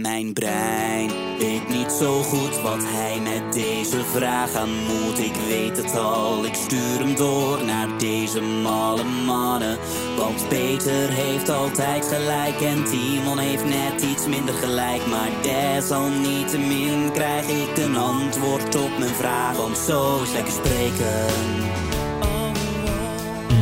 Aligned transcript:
Mijn 0.00 0.32
brein 0.32 1.10
weet 1.38 1.68
niet 1.68 1.92
zo 1.92 2.22
goed 2.22 2.60
wat 2.60 2.82
hij 2.82 3.20
met 3.20 3.52
deze 3.52 4.04
vraag 4.04 4.54
aan 4.54 4.74
moet. 4.84 5.18
Ik 5.18 5.34
weet 5.48 5.76
het 5.76 5.96
al, 5.96 6.44
ik 6.44 6.54
stuur 6.54 6.98
hem 6.98 7.14
door 7.14 7.64
naar 7.64 7.98
deze 7.98 8.40
malle 8.40 9.04
mannen. 9.04 9.78
Want 10.16 10.48
Peter 10.48 11.08
heeft 11.10 11.48
altijd 11.48 12.04
gelijk 12.04 12.60
en 12.60 12.84
Timon 12.84 13.38
heeft 13.38 13.64
net 13.64 14.02
iets 14.02 14.26
minder 14.26 14.54
gelijk. 14.54 15.06
Maar 15.06 15.30
desalniettemin 15.42 17.12
krijg 17.12 17.48
ik 17.48 17.76
een 17.76 17.96
antwoord 17.96 18.74
op 18.76 18.98
mijn 18.98 19.14
vraag. 19.14 19.56
Want 19.56 19.78
zo 19.78 20.22
is 20.22 20.32
lekker 20.32 20.52
spreken. 20.52 21.26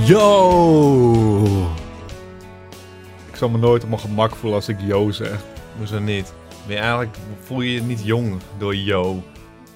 Yo! 0.07 1.15
Ik 3.31 3.37
zal 3.37 3.49
me 3.49 3.59
nooit 3.59 3.83
op 3.83 3.89
mijn 3.89 4.01
gemak 4.01 4.37
voelen 4.37 4.59
als 4.59 4.69
ik 4.69 4.81
yo 4.81 5.11
zeg. 5.11 5.54
Hoezo 5.77 5.99
niet? 6.01 6.33
Ben 6.67 6.77
je 6.77 6.83
eigenlijk, 6.83 7.17
voel 7.41 7.61
je 7.61 7.73
je 7.73 7.81
niet 7.81 8.05
jong 8.05 8.41
door 8.59 8.77
yo? 8.77 9.23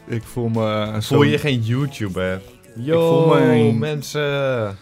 Ik 0.06 0.23
voel 0.23 0.48
me 0.48 0.65
een 0.65 1.02
Voel 1.02 1.23
je 1.23 1.39
geen 1.39 1.61
YouTuber? 1.62 2.41
Yo, 2.77 3.25
voel 3.25 3.34
me 3.34 3.41
een- 3.55 3.79
mensen. 3.79 4.77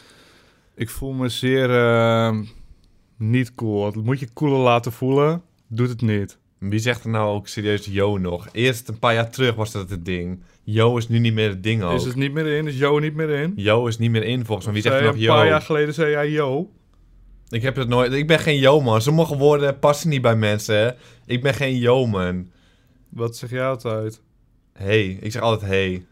Ik 0.74 0.91
voel 0.91 1.12
me 1.12 1.29
zeer 1.29 1.71
eh, 1.71 2.37
niet 3.19 3.55
cool. 3.55 3.93
Moet 4.05 4.21
je 4.21 4.29
cooler 4.33 4.59
laten 4.59 4.93
voelen. 4.93 5.43
Doet 5.69 5.88
het 5.88 6.01
niet. 6.02 6.38
Wie 6.59 6.79
zegt 6.79 7.05
er 7.05 7.10
nou 7.10 7.35
ook 7.35 7.48
serieus 7.48 7.87
yo 7.91 8.19
nog? 8.19 8.48
Eerst 8.52 8.88
een 8.88 8.98
paar 8.98 9.15
jaar 9.15 9.30
terug 9.30 9.55
was 9.55 9.73
dat 9.73 9.91
het 9.91 10.05
ding. 10.05 10.43
Yo 10.62 10.96
is 10.96 11.09
nu 11.09 11.19
niet 11.19 11.35
meer 11.35 11.48
het 11.48 11.62
ding 11.62 11.83
ook. 11.83 11.93
Is 11.93 12.05
het 12.05 12.16
niet 12.16 12.33
meer 12.33 12.46
in? 12.46 12.66
Is 12.66 12.79
yo 12.79 12.98
niet 12.98 13.15
meer 13.15 13.29
in? 13.30 13.52
Yo 13.57 13.87
is 13.87 13.98
niet 13.98 14.10
meer 14.10 14.23
in 14.24 14.45
volgens 14.45 14.65
mij. 14.66 14.74
Wie 14.74 14.83
zegt 14.83 14.95
er 14.96 15.02
nog 15.02 15.15
Een 15.16 15.27
paar 15.27 15.45
yo? 15.45 15.51
jaar 15.51 15.60
geleden 15.62 15.95
zei 15.95 16.10
jij 16.10 16.30
yo. 16.30 16.71
Ik 17.48 17.62
heb 17.62 17.77
het 17.77 17.88
nooit. 17.88 18.12
Ik 18.12 18.27
ben 18.27 18.38
geen 18.38 18.59
yo 18.59 18.80
man. 18.80 19.02
Sommige 19.02 19.36
woorden 19.36 19.78
passen 19.78 20.09
niet 20.09 20.23
bij 20.23 20.37
mensen. 20.37 20.77
hè. 20.77 20.91
Ik 21.27 21.42
ben 21.42 21.54
geen 21.54 21.77
yo 21.77 22.06
man. 22.06 22.50
Wat 23.09 23.37
zeg 23.37 23.50
jij 23.50 23.66
altijd? 23.66 24.20
Hey, 24.73 25.06
ik 25.20 25.32
zeg 25.32 25.42
altijd 25.42 25.71
hey. 25.71 26.04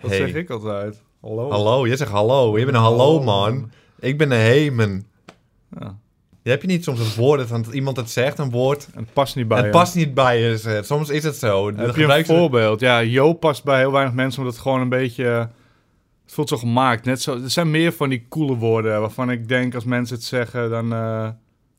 Wat 0.00 0.10
Hey. 0.10 0.18
zeg 0.20 0.34
ik 0.34 0.50
altijd? 0.50 1.02
Hallo. 1.20 1.50
Hallo, 1.50 1.86
jij 1.86 1.96
zegt 1.96 2.10
hallo. 2.10 2.58
Je 2.58 2.64
bent 2.64 2.76
een 2.76 2.82
hallo 2.82 3.22
man. 3.22 3.70
Ik 3.98 4.18
ben 4.18 4.30
een 4.30 4.38
hey 4.40 4.70
man. 4.70 5.04
Ja. 5.80 5.96
Heb 6.42 6.60
je 6.62 6.68
niet 6.68 6.84
soms 6.84 7.00
een 7.00 7.14
woord 7.22 7.48
dat 7.48 7.66
iemand 7.66 7.96
het 7.96 8.10
zegt, 8.10 8.38
een 8.38 8.50
woord, 8.50 8.86
En 8.94 9.00
het 9.00 9.12
past 9.12 9.36
niet 9.36 9.48
bij 9.48 9.56
het 9.56 9.66
je. 9.66 9.72
past 9.72 9.94
niet 9.94 10.14
bij 10.14 10.40
je. 10.40 10.80
Soms 10.84 11.08
is 11.10 11.24
het 11.24 11.36
zo. 11.36 11.74
Heb 11.76 11.96
je 11.96 12.04
een 12.04 12.24
voorbeeld? 12.24 12.80
Ja, 12.80 13.02
yo 13.02 13.32
past 13.32 13.64
bij 13.64 13.78
heel 13.78 13.92
weinig 13.92 14.14
mensen, 14.14 14.38
omdat 14.38 14.54
het 14.54 14.62
gewoon 14.62 14.80
een 14.80 14.88
beetje... 14.88 15.48
Het 16.34 16.46
voelt 16.48 16.60
zo 16.60 16.66
gemaakt. 16.66 17.04
Net 17.04 17.22
zo, 17.22 17.42
er 17.42 17.50
zijn 17.50 17.70
meer 17.70 17.92
van 17.92 18.08
die 18.08 18.26
coole 18.28 18.56
woorden 18.56 19.00
waarvan 19.00 19.30
ik 19.30 19.48
denk 19.48 19.74
als 19.74 19.84
mensen 19.84 20.16
het 20.16 20.24
zeggen, 20.24 20.70
dan... 20.70 20.92
eh, 20.92 21.28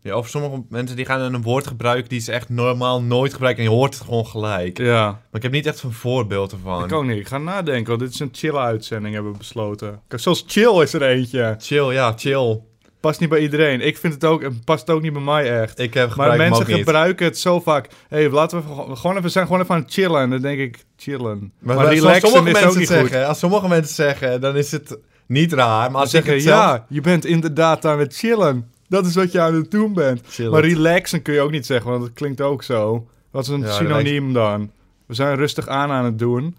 Ja, 0.01 0.17
of 0.17 0.27
sommige 0.29 0.63
mensen 0.69 0.95
die 0.95 1.05
gaan 1.05 1.33
een 1.33 1.41
woord 1.41 1.67
gebruiken 1.67 2.09
die 2.09 2.19
ze 2.19 2.31
echt 2.31 2.49
normaal 2.49 3.01
nooit 3.01 3.33
gebruiken 3.33 3.63
en 3.63 3.69
je 3.69 3.75
hoort 3.75 3.93
het 3.93 4.03
gewoon 4.03 4.25
gelijk. 4.25 4.77
ja, 4.77 5.05
Maar 5.05 5.19
ik 5.31 5.41
heb 5.41 5.51
niet 5.51 5.65
echt 5.65 5.83
een 5.83 5.91
voorbeeld 5.91 6.51
ervan. 6.51 6.83
ik 6.83 6.91
ook 6.91 7.05
niet. 7.05 7.17
Ik 7.17 7.27
ga 7.27 7.37
nadenken, 7.37 7.87
want 7.87 7.99
dit 7.99 8.09
is 8.13 8.19
een 8.19 8.29
chill 8.31 8.55
uitzending, 8.55 9.13
hebben 9.13 9.31
we 9.31 9.37
besloten. 9.37 10.01
Kijk, 10.07 10.21
zelfs 10.21 10.43
chill 10.47 10.81
is 10.81 10.93
er 10.93 11.01
eentje. 11.01 11.55
Chill, 11.59 11.91
ja, 11.93 12.13
chill. 12.17 12.59
Past 13.05 13.19
niet 13.19 13.29
bij 13.29 13.39
iedereen. 13.39 13.81
Ik 13.81 13.97
vind 13.97 14.13
het 14.13 14.25
ook, 14.25 14.41
het 14.41 14.63
past 14.65 14.89
ook 14.89 15.01
niet 15.01 15.13
bij 15.13 15.21
mij 15.21 15.61
echt. 15.61 15.79
Ik 15.79 15.93
heb 15.93 16.15
Maar 16.15 16.37
mensen 16.37 16.65
gebruiken 16.65 17.25
het 17.25 17.37
zo 17.37 17.59
vaak. 17.59 17.87
Hey, 18.07 18.29
laten 18.29 18.57
we 18.57 18.95
gewoon- 18.95 19.17
even, 19.17 19.31
zijn 19.31 19.45
gewoon 19.45 19.61
even 19.61 19.75
aan 19.75 19.81
het 19.81 19.93
chillen. 19.93 20.21
En 20.21 20.29
dan 20.29 20.41
denk 20.41 20.59
ik, 20.59 20.85
chillen. 20.97 21.51
Maar, 21.59 21.87
relaxen 21.87 22.29
sommige 22.29 22.57
is 22.59 22.65
ook 22.65 22.75
niet 22.75 22.89
het 22.89 22.99
goed. 22.99 23.09
zeggen, 23.09 23.27
als 23.27 23.39
sommige 23.39 23.67
mensen 23.67 23.95
zeggen, 23.95 24.41
dan 24.41 24.55
is 24.55 24.71
het 24.71 24.97
niet 25.25 25.53
raar. 25.53 25.91
Maar 25.91 26.01
als 26.01 26.13
ik 26.13 26.15
zeggen, 26.15 26.33
het 26.33 26.43
zelf... 26.43 26.59
ja, 26.59 26.85
je 26.89 27.01
bent 27.01 27.25
inderdaad 27.25 27.85
aan 27.85 27.99
het 27.99 28.15
chillen. 28.15 28.69
Dat 28.87 29.05
is 29.05 29.15
wat 29.15 29.31
je 29.31 29.39
aan 29.41 29.53
het 29.53 29.71
doen 29.71 29.93
bent. 29.93 30.21
Chillen. 30.29 30.51
Maar 30.51 30.61
relaxen 30.65 31.21
kun 31.21 31.33
je 31.33 31.41
ook 31.41 31.51
niet 31.51 31.65
zeggen, 31.65 31.89
want 31.91 32.03
dat 32.03 32.13
klinkt 32.13 32.41
ook 32.41 32.63
zo. 32.63 33.07
Wat 33.31 33.43
is 33.43 33.49
een 33.49 33.61
Ja, 33.61 33.71
synoniem 33.71 34.33
dan? 34.33 34.71
We 35.05 35.13
zijn 35.13 35.35
rustig 35.35 35.67
aan 35.67 35.91
aan 35.91 36.05
het 36.05 36.19
doen. 36.19 36.55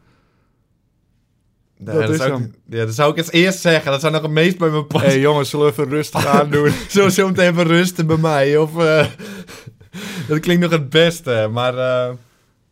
Nee, 1.79 1.95
dat 1.95 2.03
dat, 2.07 2.11
is 2.11 2.17
zou 2.17 2.33
hem. 2.33 2.43
ik, 2.43 2.75
ja, 2.75 2.85
dat 2.85 2.95
zou 2.95 3.11
ik 3.11 3.17
eens 3.17 3.31
eerst 3.33 3.61
zeggen. 3.61 3.91
Dat 3.91 4.01
zou 4.01 4.13
nog 4.13 4.23
het 4.23 4.31
meest 4.31 4.59
bij 4.59 4.69
me 4.69 4.77
Hé 4.77 4.85
passen. 4.85 5.11
hey, 5.11 5.21
jongens, 5.21 5.51
zullen 5.51 5.67
we 5.67 5.73
even 5.73 5.89
rustig 5.89 6.27
aan 6.27 6.51
doen? 6.51 6.71
Zo 6.89 7.09
zo 7.09 7.27
meteen 7.27 7.51
even 7.51 7.65
rusten 7.67 8.07
bij 8.07 8.17
mij. 8.17 8.57
Of, 8.57 8.79
eh, 8.79 9.07
dat 10.29 10.41
klinkt 10.41 10.63
nog 10.63 10.71
het 10.71 10.91
beste. 10.91 11.49
Maar 11.53 11.79
eh, 11.79 12.15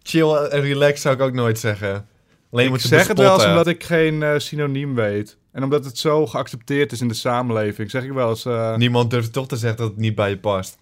chill 0.03 0.33
en 0.34 0.61
relax 0.61 1.01
zou 1.01 1.15
ik 1.15 1.21
ook 1.21 1.33
nooit 1.33 1.59
zeggen. 1.59 2.06
Alleen 2.51 2.75
ik 2.75 2.81
zeg 2.81 3.06
het 3.09 3.19
wel 3.19 3.34
eens 3.34 3.45
omdat 3.45 3.67
ik 3.67 3.84
geen 3.84 4.23
eh, 4.23 4.39
synoniem 4.39 4.95
weet. 4.95 5.37
En 5.53 5.62
omdat 5.62 5.84
het 5.84 5.99
zo 5.99 6.27
geaccepteerd 6.27 6.93
is 6.93 7.01
in 7.01 7.09
de 7.09 7.15
samenleving. 7.15 7.91
Zeg 7.91 8.05
ik 8.05 8.12
wel 8.12 8.28
eens 8.28 8.77
Niemand 8.77 9.11
durft 9.11 9.33
toch 9.33 9.49
te 9.49 9.57
zeggen 9.57 9.78
dat 9.78 9.89
het 9.89 9.99
niet 9.99 10.15
bij 10.15 10.31
je 10.31 10.39
past. 10.39 10.77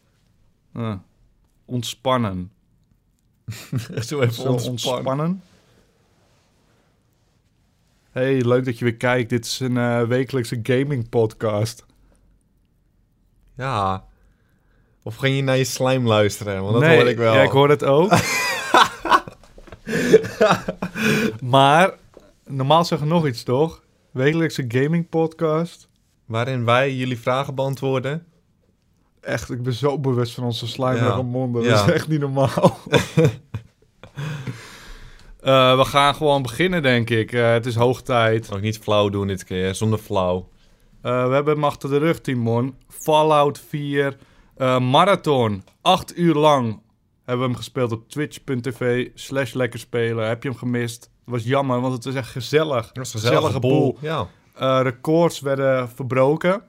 ontspannen. 1.65 2.51
Zo 4.09 4.21
even 4.21 4.35
Zo 4.35 4.43
ontspannen. 4.43 4.71
ontspannen. 4.71 5.43
Hey, 8.13 8.41
leuk 8.45 8.65
dat 8.65 8.79
je 8.79 8.85
weer 8.85 8.97
kijkt. 8.97 9.31
Dit 9.31 9.45
is 9.45 9.61
een 9.61 9.77
eh, 9.77 10.03
wekelijkse 10.03 10.61
gaming 10.63 11.09
podcast. 11.09 11.87
Ja. 13.57 14.05
Of 15.03 15.17
ging 15.17 15.37
je 15.37 15.43
naar 15.43 15.57
je 15.57 15.65
slime 15.65 16.09
luisteren? 16.09 16.61
Want 16.63 16.73
dat 16.73 16.83
nee, 16.83 16.97
hoor 16.97 17.09
ik 17.09 17.17
wel. 17.17 17.35
Ja, 17.35 17.43
ik 17.43 17.51
hoor 17.51 17.69
het 17.69 17.85
ook. 17.85 18.13
maar, 21.43 21.95
normaal 22.47 22.85
zeggen 22.85 23.09
nog 23.09 23.27
iets, 23.27 23.43
toch? 23.43 23.83
Wekelijkse 24.11 24.65
gaming 24.69 25.09
podcast. 25.09 25.89
Waarin 26.27 26.65
wij 26.65 26.95
jullie 26.95 27.19
vragen 27.21 27.55
beantwoorden. 27.55 28.27
Echt, 29.21 29.51
ik 29.51 29.63
ben 29.63 29.73
zo 29.73 29.99
bewust 29.99 30.35
van 30.35 30.45
onze 30.45 30.67
slijmerige 30.67 31.17
Ja. 31.17 31.23
monden. 31.23 31.63
Dat 31.63 31.79
Ja. 31.79 31.85
is 31.87 31.93
echt 31.93 32.09
niet 32.09 32.21
normaal. 32.21 32.79
Eh, 35.43 35.77
we 35.77 35.85
gaan 35.85 36.15
gewoon 36.15 36.43
beginnen, 36.43 36.83
denk 36.83 37.11
ik. 37.11 37.33
Eh, 37.33 37.53
het 37.53 37.67
is 37.67 37.75
hoog 37.75 38.03
tijd. 38.03 38.53
Ook 38.53 38.61
niet 38.61 38.79
flauw 38.79 39.09
doen 39.09 39.27
dit 39.27 39.45
keer, 39.45 39.75
zonder 39.75 39.99
flauw. 39.99 40.49
Eh, 41.01 41.27
we 41.29 41.35
hebben 41.35 41.55
hem 41.55 41.65
achter 41.65 41.89
de 41.91 41.99
rug, 41.99 42.21
Timon. 42.21 42.75
Fallout 42.89 43.61
4 43.69 44.17
eh, 44.57 44.79
Marathon. 44.79 45.65
Acht 45.81 46.17
uur 46.19 46.35
lang 46.35 46.81
hebben 47.25 47.45
we 47.45 47.51
hem 47.51 47.57
gespeeld 47.61 47.93
op 47.93 48.09
twitch.tv 48.09 49.09
slash 49.15 49.53
lekker 49.53 49.79
spelen. 49.79 50.29
Heb 50.29 50.43
je 50.43 50.49
hem 50.49 50.59
gemist? 50.59 51.11
Was 51.25 51.45
jammer, 51.45 51.81
want 51.81 51.93
het 51.93 52.07
is 52.07 52.15
echt 52.15 52.31
gezellig. 52.31 52.93
Dat 52.93 53.07
is 53.07 53.15
een 53.15 53.21
Gezellige 53.21 53.47
gezellige 53.47 53.61
boel. 53.61 53.99
boel. 54.01 54.27
Ja. 54.57 54.83
Records 54.83 55.41
werden 55.41 55.89
verbroken. 55.89 56.63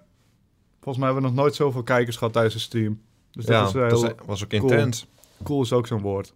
Volgens 0.74 0.98
mij 0.98 1.06
hebben 1.06 1.24
we 1.24 1.30
nog 1.30 1.38
nooit 1.46 1.56
zoveel 1.56 1.84
kijkers 1.84 2.18
gehad 2.18 2.34
tijdens 2.34 2.54
de 2.54 2.60
stream. 2.60 3.02
Dus 3.32 3.46
dat 3.46 3.56
ja, 3.56 3.66
is, 3.66 3.92
dat 3.92 4.02
heel 4.02 4.16
was 4.26 4.44
ook 4.44 4.50
cool. 4.50 4.62
intens. 4.62 5.08
cool 5.44 5.62
is 5.62 5.74
ook 5.74 5.88
zo'n 5.88 6.02
woord. 6.02 6.34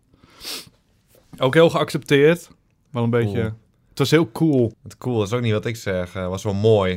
Ook 1.38 1.54
heel 1.54 1.70
geaccepteerd. 1.70 2.50
Wel 2.92 3.04
een 3.04 3.10
beetje... 3.10 3.42
Cool. 3.42 3.52
Het 3.90 4.00
was 4.00 4.12
heel 4.12 4.32
cool. 4.32 4.74
Het 4.84 4.98
cool 4.98 5.24
is 5.24 5.34
ook 5.34 5.42
niet 5.42 5.52
wat 5.52 5.66
ik 5.66 5.76
zeg. 5.76 6.14
Het 6.14 6.28
was 6.28 6.44
wel 6.44 6.54
mooi. 6.54 6.92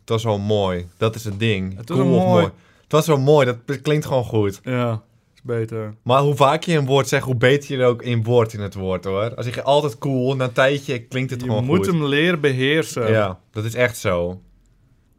Het 0.00 0.08
was 0.08 0.24
wel 0.24 0.38
mooi. 0.38 0.86
Dat 0.96 1.14
is 1.14 1.24
het 1.24 1.38
ding. 1.38 1.76
Het 1.76 1.88
was 1.88 1.98
cool 1.98 2.10
wel 2.10 2.26
mooi. 2.26 2.44
Het 2.82 2.92
was 2.92 3.06
wel 3.06 3.18
mooi. 3.18 3.46
Dat 3.46 3.80
klinkt 3.80 4.06
gewoon 4.06 4.24
goed. 4.24 4.60
Ja, 4.62 5.02
is 5.34 5.42
beter. 5.42 5.94
Maar 6.02 6.20
hoe 6.20 6.34
vaak 6.34 6.62
je 6.62 6.76
een 6.76 6.86
woord 6.86 7.08
zegt, 7.08 7.24
hoe 7.24 7.34
beter 7.34 7.76
je 7.76 7.82
er 7.82 7.88
ook 7.88 8.02
in 8.02 8.22
wordt 8.22 8.52
in 8.52 8.60
het 8.60 8.74
woord 8.74 9.04
hoor. 9.04 9.34
Als 9.34 9.46
je 9.46 9.62
altijd 9.62 9.98
cool, 9.98 10.36
na 10.36 10.44
een 10.44 10.52
tijdje 10.52 10.98
klinkt 11.02 11.30
het 11.30 11.40
Je 11.40 11.46
gewoon 11.46 11.64
moet 11.64 11.76
goed. 11.76 11.86
hem 11.86 12.04
leren 12.04 12.40
beheersen. 12.40 13.10
Ja, 13.10 13.38
dat 13.50 13.64
is 13.64 13.74
echt 13.74 13.96
zo. 13.96 14.28
Eh, 14.30 14.38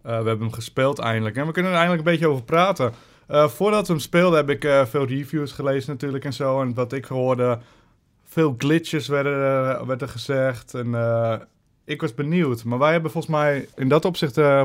we 0.04 0.28
hebben 0.28 0.40
hem 0.40 0.54
gespeeld 0.54 1.00
eindelijk. 1.00 1.36
En 1.36 1.46
we 1.46 1.52
kunnen 1.52 1.72
er 1.72 1.78
eindelijk 1.78 2.06
een 2.06 2.12
beetje 2.12 2.28
over 2.28 2.44
praten. 2.44 2.94
Eh, 3.28 3.48
voordat 3.48 3.88
we 3.88 3.94
hem 3.94 4.02
speelden 4.02 4.38
heb 4.38 4.50
ik 4.50 4.64
eh, 4.64 4.86
veel 4.86 5.06
reviews 5.06 5.52
gelezen 5.52 5.92
natuurlijk 5.92 6.26
en 6.26 6.34
zo. 6.34 6.62
En 6.62 6.74
wat 6.74 6.94
ik 6.94 7.06
hoorde, 7.06 7.60
veel 8.28 8.56
glitches 8.58 9.08
werden, 9.08 9.34
eh, 9.80 9.86
werd 9.88 10.02
er 10.02 10.08
gezegd. 10.10 10.74
En 10.74 10.96
eh, 10.96 11.34
ik 11.86 12.02
was 12.02 12.14
benieuwd. 12.14 12.64
Maar 12.64 12.80
wij 12.80 12.92
hebben 12.92 13.12
volgens 13.12 13.34
mij 13.34 13.68
in 13.76 13.88
dat 13.90 14.06
opzicht 14.06 14.38
eh, 14.38 14.62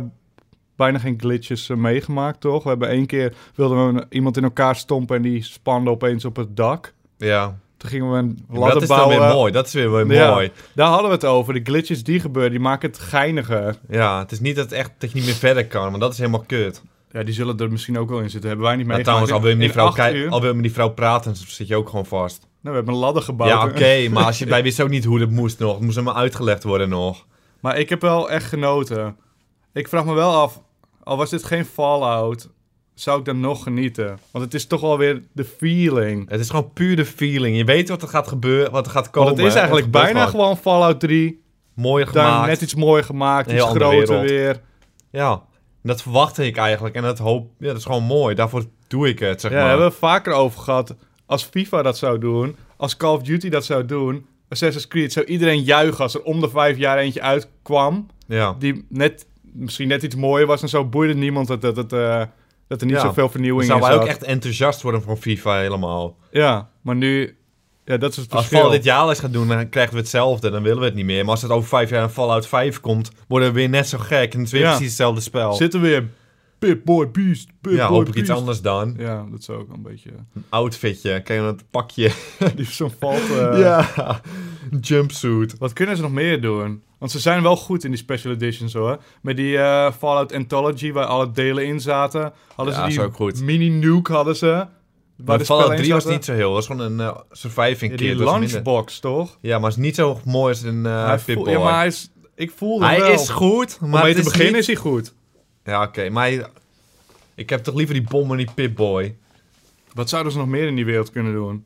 bijna 0.77 0.99
geen 0.99 1.21
glitches 1.21 1.69
meegemaakt, 1.69 2.41
toch? 2.41 2.62
We 2.62 2.69
hebben 2.69 2.89
één 2.89 3.06
keer, 3.06 3.34
wilden 3.55 3.95
we 3.95 4.06
iemand 4.09 4.37
in 4.37 4.43
elkaar 4.45 4.77
stompen 4.77 5.17
en 5.17 5.22
die 5.22 5.43
spande 5.43 5.91
opeens 5.91 6.25
op 6.25 6.37
het 6.37 6.56
dak. 6.56 6.93
Ja, 7.19 7.59
Toen 7.77 7.91
gingen 7.91 8.11
we 8.12 8.17
een 8.19 8.39
Maar 8.48 8.59
ladder 8.59 8.72
dat 8.75 8.83
is 8.83 8.89
bouwen. 8.89 9.19
weer 9.21 9.28
mooi. 9.28 9.53
Dat 9.53 9.66
is 9.66 9.72
weer, 9.72 10.07
weer 10.07 10.13
Ja. 10.19 10.31
mooi. 10.31 10.51
Daar 10.75 10.89
hadden 10.89 11.07
we 11.09 11.15
het 11.15 11.25
over. 11.25 11.54
De 11.54 11.60
glitches 11.65 12.04
die 12.04 12.21
gebeuren, 12.21 12.51
die 12.51 12.60
maken 12.60 12.89
het 12.91 12.98
geiniger. 12.98 13.77
Ja, 13.89 14.19
het 14.19 14.33
is 14.33 14.41
niet 14.41 14.57
dat, 14.57 14.65
het 14.65 14.75
echt, 14.75 14.91
dat 14.98 15.10
je 15.10 15.16
niet 15.16 15.25
meer 15.25 15.34
verder 15.34 15.66
kan, 15.66 15.89
want 15.89 16.01
dat 16.01 16.13
is 16.13 16.19
helemaal 16.19 16.45
kut. 16.47 16.83
Ja, 17.10 17.22
die 17.22 17.34
zullen 17.34 17.59
er 17.59 17.71
misschien 17.71 17.98
ook 17.98 18.09
wel 18.09 18.19
in 18.21 18.31
zitten. 18.31 18.48
Hebben 18.48 18.66
wij 18.66 18.77
niet 18.77 18.86
Maar 18.86 18.97
meegemaakt. 18.97 19.25
trouwens, 19.27 19.33
al 19.33 19.41
wil, 19.41 19.51
je 19.51 19.57
met 19.57 19.92
die 19.95 19.95
vrouw 19.95 20.15
uur. 20.25 20.31
al 20.31 20.39
wil 20.41 20.48
je 20.48 20.54
met 20.54 20.65
die 20.65 20.72
vrouw 20.72 20.89
praten, 20.91 21.36
zit 21.36 21.69
je 21.69 21.77
ook 21.77 21.89
gewoon 21.89 22.07
vast. 22.07 22.47
Nou, 22.62 22.74
we 22.76 22.82
hebben 22.82 22.94
een 22.94 23.00
ladder 23.00 23.22
gebouwd. 23.22 23.50
Ja, 23.50 23.64
oké, 23.64 24.09
maar 24.09 24.24
als 24.24 24.38
je 24.38 24.47
bij 24.47 24.62
wist 24.62 24.80
ook 24.80 24.88
niet 24.88 25.04
hoe 25.04 25.18
dat 25.18 25.30
moest 25.30 25.59
nog. 25.59 25.72
Het 25.74 25.82
moest 25.82 25.97
helemaal 25.97 26.20
uitgelegd 26.20 26.62
worden 26.64 26.88
nog. 26.88 27.26
Maar 27.60 27.78
ik 27.78 27.88
heb 27.88 28.00
wel 28.00 28.30
echt 28.30 28.47
genoten. 28.47 29.16
Ik 29.72 29.88
vraag 29.88 30.04
me 30.04 30.14
wel 30.14 30.32
af, 30.34 30.60
al 31.03 31.16
was 31.16 31.30
dit 31.30 31.44
geen 31.44 31.64
Fallout, 31.64 32.48
zou 32.94 33.18
ik 33.18 33.24
dan 33.24 33.41
nog 33.41 33.62
genieten? 33.62 34.18
Want 34.30 34.44
het 34.44 34.54
is 34.54 34.66
toch 34.66 34.80
wel 34.80 34.98
weer 34.98 35.22
de 35.32 35.44
feeling. 35.44 36.28
Het 36.30 36.41
is 36.41 36.50
gewoon 36.50 36.72
puur 36.72 36.97
de 36.97 37.04
feeling. 37.04 37.56
Je 37.56 37.64
weet 37.64 37.88
wat 37.88 38.03
er 38.03 38.09
gaat 38.09 38.28
gebeuren, 38.28 38.72
wat 38.72 38.86
er 38.86 38.92
gaat 38.92 39.10
komen. 39.10 39.28
Want 39.28 39.41
het 39.42 39.50
is 39.53 39.59
eigenlijk 39.59 39.91
bijna 39.91 40.26
gewoon 40.26 40.56
Fallout 40.56 41.00
3. 41.00 41.42
Mooi 41.74 42.04
Daar 42.04 42.12
gemaakt. 42.12 42.47
net 42.48 42.60
iets 42.62 42.74
mooier 42.74 43.04
gemaakt, 43.04 43.53
iets 43.53 43.62
groter 43.64 44.20
weer. 44.20 44.60
Ja, 45.10 45.42
dat 45.82 46.03
verwachtte 46.03 46.47
ik 46.47 46.56
eigenlijk. 46.56 46.94
En 46.94 47.03
dat 47.03 47.18
hoop, 47.18 47.50
ja, 47.59 47.66
dat 47.66 47.76
is 47.76 47.84
gewoon 47.84 48.03
mooi. 48.03 48.34
Daarvoor 48.34 48.64
doe 48.86 49.09
ik 49.09 49.18
het, 49.18 49.41
zeg 49.41 49.50
Ja, 49.50 49.56
maar. 49.56 49.66
daar 49.66 49.76
hebben 49.78 49.92
we 49.92 50.06
vaker 50.06 50.32
over 50.32 50.60
gehad. 50.60 50.94
Als 51.33 51.45
FIFA 51.45 51.83
dat 51.83 51.99
zou 51.99 52.19
doen, 52.19 52.57
als 52.77 52.97
Call 52.97 53.15
of 53.15 53.23
Duty 53.23 53.49
dat 53.49 53.65
zou 53.65 53.84
doen, 53.84 54.27
Assassin's 54.49 54.89
Creed, 54.89 55.13
zou 55.13 55.27
iedereen 55.27 55.63
juichen 55.63 56.03
als 56.03 56.15
er 56.15 56.23
om 56.23 56.41
de 56.41 56.49
vijf 56.49 56.77
jaar 56.77 56.99
eentje 56.99 57.23
uitkwam. 57.23 58.07
Ja. 58.27 58.57
Die 58.59 58.87
net, 58.89 59.27
misschien 59.43 59.89
net 59.89 60.03
iets 60.03 60.15
mooier 60.15 60.47
was 60.47 60.63
en 60.63 60.69
zo 60.69 60.84
boeide 60.84 61.15
niemand 61.15 61.47
dat, 61.49 61.61
dat, 61.61 61.75
dat, 61.75 61.93
eh, 61.93 62.23
dat 62.69 62.81
er 62.81 62.87
niet 62.87 62.97
Ja. 62.97 63.03
zoveel 63.03 63.29
vernieuwing 63.29 63.63
in 63.63 63.69
zouden 63.69 63.89
wij 63.89 63.99
zat. 63.99 64.09
ook 64.09 64.15
echt 64.15 64.23
enthousiast 64.31 64.83
worden 64.83 65.03
van 65.03 65.17
FIFA 65.17 65.59
helemaal. 65.59 66.17
Ja, 66.31 66.69
maar 66.83 66.97
nu, 66.97 67.37
ja, 67.84 67.97
dat 67.97 68.11
is 68.11 68.17
het 68.17 68.31
Als. 68.33 68.47
Fallout 68.47 68.73
dit 68.73 68.84
jaar 68.84 69.17
gaat 69.17 69.33
doen, 69.33 69.49
dan 69.49 69.69
krijgen 69.69 69.95
we 69.95 70.01
hetzelfde. 70.01 70.51
Dan 70.51 70.63
willen 70.63 70.79
we 70.79 70.84
het 70.84 70.95
niet 70.95 71.05
meer. 71.05 71.23
Maar 71.23 71.31
als 71.31 71.43
het 71.43 71.51
over 71.51 71.69
vijf 71.69 71.91
jaar 71.91 72.03
een 72.03 72.11
Fallout 72.11 72.47
5 72.47 72.81
komt, 72.81 73.11
worden 73.29 73.49
we 73.49 73.55
weer 73.55 73.69
net 73.69 73.89
zo 73.89 73.99
gek. 73.99 74.33
En 74.33 74.39
het 74.39 74.47
is 74.47 74.53
weer 74.53 74.61
Ja. 74.63 74.69
precies 74.69 74.87
hetzelfde 74.87 75.21
spel. 75.21 75.53
Zitten 75.53 75.81
weer 75.81 76.09
Pip-Boy 76.66 77.10
Beast, 77.10 77.48
ja, 77.62 77.86
hoop 77.88 78.09
ik 78.09 78.14
iets 78.14 78.30
anders 78.30 78.60
dan. 78.60 78.94
Ja, 78.98 79.26
dat 79.30 79.42
zou 79.42 79.59
ook 79.59 79.72
een 79.72 79.82
beetje... 79.82 80.10
Een 80.34 80.44
outfitje, 80.48 81.10
kijk 81.22 81.28
je 81.41 81.44
dat 81.44 81.64
pakje. 81.70 82.10
Die 82.56 82.66
zo'n 82.66 82.92
valt... 83.00 83.20
eh, 83.30 83.59
ja, 83.66 83.88
een 84.70 84.78
jumpsuit. 84.78 85.59
Wat 85.59 85.72
kunnen 85.72 85.97
ze 85.97 86.03
nog 86.03 86.12
meer 86.12 86.41
doen? 86.41 86.82
Want 86.98 87.10
ze 87.10 87.18
zijn 87.18 87.42
wel 87.42 87.56
goed 87.56 87.84
in 87.84 87.91
die 87.91 87.98
special 87.98 88.32
editions 88.32 88.72
hoor. 88.72 88.98
Met 89.22 89.36
die 89.36 89.59
eh, 89.59 89.92
Fallout 89.98 90.32
Anthology 90.34 90.92
waar 90.92 91.04
alle 91.06 91.30
delen 91.30 91.66
in 91.66 91.80
zaten. 91.80 92.32
Hadden 92.54 92.74
Ja, 92.74 92.82
ze 92.84 92.88
die 92.97 93.06
ook 93.06 93.14
goed. 93.14 93.41
mini 93.41 93.68
nuke 93.68 94.12
hadden 94.12 94.36
ze. 94.36 94.66
Maar 95.16 95.38
de 95.38 95.44
Fallout 95.44 95.44
spellen 95.66 95.70
in 95.70 95.82
3 95.82 95.92
was 95.92 96.04
niet 96.04 96.24
zo 96.24 96.32
heel. 96.32 96.54
Dat 96.54 96.54
was 96.54 96.66
gewoon 96.76 96.92
een 96.92 97.00
eh, 97.00 97.16
surviving 97.30 97.91
Ja, 97.91 97.97
kit. 97.97 97.98
die 97.98 98.09
dat 98.16 98.18
minder- 98.32 98.50
lunchbox 98.50 98.98
toch? 99.00 99.38
Ja, 99.41 99.59
maar 99.59 99.68
het 99.70 99.78
is 99.78 99.84
niet 99.84 99.94
zo 99.94 100.20
mooi 100.24 100.48
als 100.53 100.62
een 100.62 100.84
uh, 100.84 101.06
hij 101.26 101.34
ja, 101.53 101.59
maar 101.59 101.74
hij 101.76 101.86
is... 101.86 102.10
Ik 102.34 102.50
voelde 102.56 102.84
Hij 102.84 102.98
wel. 103.00 103.12
is 103.12 103.28
goed, 103.28 103.78
Om 103.82 103.88
maar 103.91 104.03
mee 104.04 104.14
het 104.14 104.22
te 104.24 104.28
beginnen 104.30 104.53
niet- 104.53 104.60
is 104.60 104.66
hij 104.66 104.76
goed. 104.76 105.14
Ja, 105.64 105.82
oké. 105.82 106.09
maar 106.10 106.30
ik 107.34 107.50
heb 107.50 107.62
toch 107.64 107.74
liever 107.74 107.94
die 107.94 108.04
bom 108.09 108.30
en 108.30 108.36
die 108.36 108.48
Pip-Boy. 108.54 109.16
Wat 109.92 110.09
zouden 110.09 110.32
ze 110.32 110.38
nog 110.38 110.47
meer 110.48 110.66
in 110.66 110.74
die 110.74 110.84
wereld 110.84 111.10
kunnen 111.10 111.32
doen? 111.32 111.64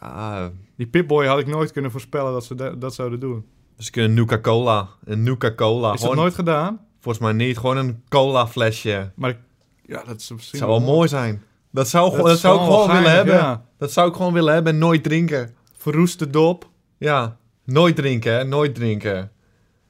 Ja, 0.00 0.50
Die 0.76 0.86
Pip-Boy 0.86 1.26
had 1.26 1.38
ik 1.38 1.46
nooit 1.46 1.72
kunnen 1.72 1.90
voorspellen 1.90 2.32
dat 2.32 2.44
ze 2.44 2.54
da- 2.54 2.70
dat 2.70 2.94
zouden 2.94 3.20
doen. 3.20 3.44
ze 3.78 3.90
kunnen 3.90 4.14
Nuka-Cola. 4.14 4.88
Een 5.04 5.22
Nuka-Cola. 5.22 5.92
is 5.92 6.00
Gewoon, 6.00 6.14
dat 6.14 6.24
nooit 6.24 6.34
gedaan? 6.36 6.80
Volgens 7.00 7.24
mij 7.24 7.32
niet. 7.32 7.58
Gewoon 7.58 7.76
een 7.76 8.02
cola-flesje. 8.08 9.10
Maar 9.14 9.30
ik- 9.30 9.38
ja, 9.86 10.02
dat 10.06 10.20
is 10.20 10.30
misschien 10.32 10.58
zou 10.58 10.70
wel 10.70 10.80
mooi 10.80 11.08
zijn. 11.08 11.42
Dat 11.70 11.88
zou, 11.88 12.16
Dat 12.16 12.26
dat 12.26 12.38
zou 12.38 12.58
ik 12.58 12.64
gewoon 12.64 12.86
willen 12.92 13.10
hebben. 13.10 13.34
ja. 13.34 13.64
Dat 13.78 13.92
zou 13.92 14.08
ik 14.08 14.14
gewoon 14.16 14.32
willen 14.32 14.54
hebben 14.54 14.72
en 14.72 14.78
nooit 14.78 15.02
drinken. 15.02 15.54
Verroeste 15.76 16.30
dop. 16.30 16.68
Ja, 16.98 17.36
nooit 17.64 17.96
drinken, 17.96 18.32
hè. 18.32 18.44
Nooit 18.44 18.74
drinken. 18.74 19.30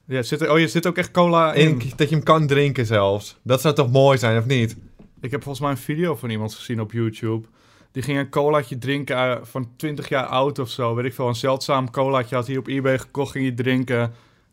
Ja, 0.07 0.21
zit 0.21 0.41
er, 0.41 0.51
oh, 0.51 0.59
je 0.59 0.67
zit 0.67 0.87
ook 0.87 0.97
echt 0.97 1.11
cola 1.11 1.53
in. 1.53 1.81
Dat 1.95 2.09
je 2.09 2.15
hem 2.15 2.23
kan 2.23 2.47
drinken 2.47 2.85
zelfs. 2.85 3.37
Dat 3.41 3.61
zou 3.61 3.73
toch 3.75 3.91
mooi 3.91 4.17
zijn, 4.17 4.37
of 4.37 4.45
niet? 4.45 4.75
Ik 5.21 5.31
heb 5.31 5.43
volgens 5.43 5.63
mij 5.63 5.71
een 5.73 5.81
video 5.81 6.15
van 6.15 6.29
iemand 6.29 6.53
gezien 6.53 6.81
op 6.81 6.91
YouTube. 6.91 7.47
Die 7.91 8.03
ging 8.03 8.17
een 8.17 8.29
colaatje 8.29 8.77
drinken 8.77 9.17
eh, 9.17 9.35
van 9.41 9.69
20 9.77 10.09
jaar 10.09 10.25
oud 10.25 10.59
of 10.59 10.69
zo. 10.69 10.95
Weet 10.95 11.05
ik 11.05 11.13
veel, 11.13 11.27
een 11.27 11.35
zeldzaam 11.35 11.91
colaatje 11.91 12.35
had 12.35 12.47
hij 12.47 12.57
op 12.57 12.67
eBay 12.67 12.99
gekocht, 12.99 13.31
ging 13.31 13.45
hij 13.45 13.55
drinken. 13.55 13.99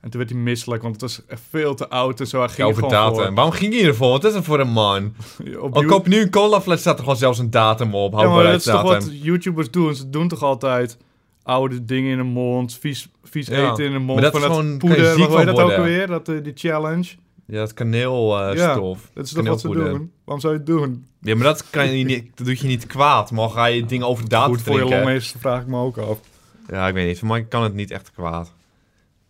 En 0.00 0.10
toen 0.10 0.20
werd 0.20 0.30
hij 0.32 0.38
misselijk, 0.42 0.82
want 0.82 0.94
het 0.94 1.02
was 1.02 1.22
echt 1.26 1.40
veel 1.50 1.74
te 1.74 1.88
oud 1.88 2.20
en 2.20 2.26
zo. 2.26 2.38
Hij 2.38 2.48
ging 2.48 2.58
Ja, 2.58 2.64
er 2.64 2.70
over 2.70 2.88
datum. 2.88 3.34
Waarom 3.34 3.52
ging 3.52 3.74
je 3.74 3.86
ervoor? 3.86 4.08
Wat 4.10 4.24
is 4.24 4.34
het 4.34 4.44
voor 4.44 4.60
een 4.60 4.72
man? 4.72 5.14
Op 5.60 5.74
Al 5.76 5.84
koop 5.84 6.06
nu 6.06 6.20
een 6.20 6.30
colafles, 6.30 6.80
staat 6.80 6.94
er 6.94 7.02
gewoon 7.02 7.16
zelfs 7.18 7.38
een 7.38 7.50
datum 7.50 7.94
op. 7.94 8.12
ja, 8.12 8.28
maar 8.28 8.44
dat 8.44 8.54
is 8.54 8.64
toch 8.64 8.82
wat 8.82 9.08
YouTubers 9.12 9.70
doen. 9.70 9.94
Ze 9.94 10.10
doen 10.10 10.28
toch 10.28 10.42
altijd 10.42 10.96
oude 11.42 11.84
dingen 11.84 12.10
in 12.10 12.16
de 12.16 12.22
mond, 12.22 12.78
vies, 12.80 13.08
vies 13.24 13.46
Ja, 13.46 13.70
eten 13.70 13.84
in 13.84 13.92
de 13.92 13.98
mond. 13.98 14.20
maar 14.20 14.30
dat 14.30 14.40
van 14.40 14.50
is 14.50 14.56
gewoon- 14.56 14.78
poeder, 14.78 15.14
ziek 15.14 15.30
van 15.30 15.46
dat 15.46 15.60
ook 15.60 15.70
alweer? 15.72 16.06
Dat, 16.06 16.28
eh, 16.28 16.36
die 16.42 16.52
challenge. 16.54 17.08
Ja, 17.46 17.58
dat 17.58 17.74
kaneelstof. 17.74 19.10
Dat 19.14 19.24
is 19.24 19.32
toch 19.32 19.46
wat 19.46 19.60
ze 19.60 19.68
doen? 19.68 20.12
Waarom 20.24 20.40
zou 20.40 20.52
je 20.52 20.58
het 20.58 20.66
doen? 20.66 21.06
Ja, 21.20 21.34
maar 21.34 21.44
dat, 21.44 21.70
kan 21.70 21.96
je 21.96 22.04
niet, 22.04 22.30
dat 22.34 22.46
doe 22.46 22.56
je 22.60 22.66
niet 22.66 22.86
kwaad. 22.86 23.30
Maar 23.30 23.48
ga 23.48 23.66
je 23.66 23.84
dingen 23.84 24.06
over 24.06 24.24
Goed 24.30 24.62
voor 24.62 24.88
je 24.88 25.14
is, 25.14 25.34
vraag 25.38 25.60
ik 25.60 25.66
me 25.66 25.76
ook 25.78 25.96
af. 25.96 26.20
Ja, 26.68 26.88
ik 26.88 26.94
weet 26.94 27.06
niet. 27.06 27.18
Voor 27.18 27.28
mij 27.28 27.44
kan 27.44 27.62
het 27.62 27.74
niet 27.74 27.90
echt 27.90 28.10
kwaad. 28.12 28.52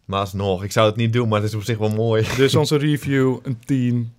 Maar 0.05 0.21
alsnog, 0.21 0.65
ik 0.65 0.73
zou 0.73 0.87
het 0.87 0.97
niet 0.97 1.13
doen, 1.13 1.29
maar 1.29 1.41
het 1.41 1.49
is 1.49 1.55
op 1.55 1.63
zich 1.63 1.79
wel 1.79 1.91
mooi. 1.91 2.25
Dus 2.37 2.55
onze 2.63 2.77
review, 2.77 3.37
een 3.43 3.59
10. 3.65 4.13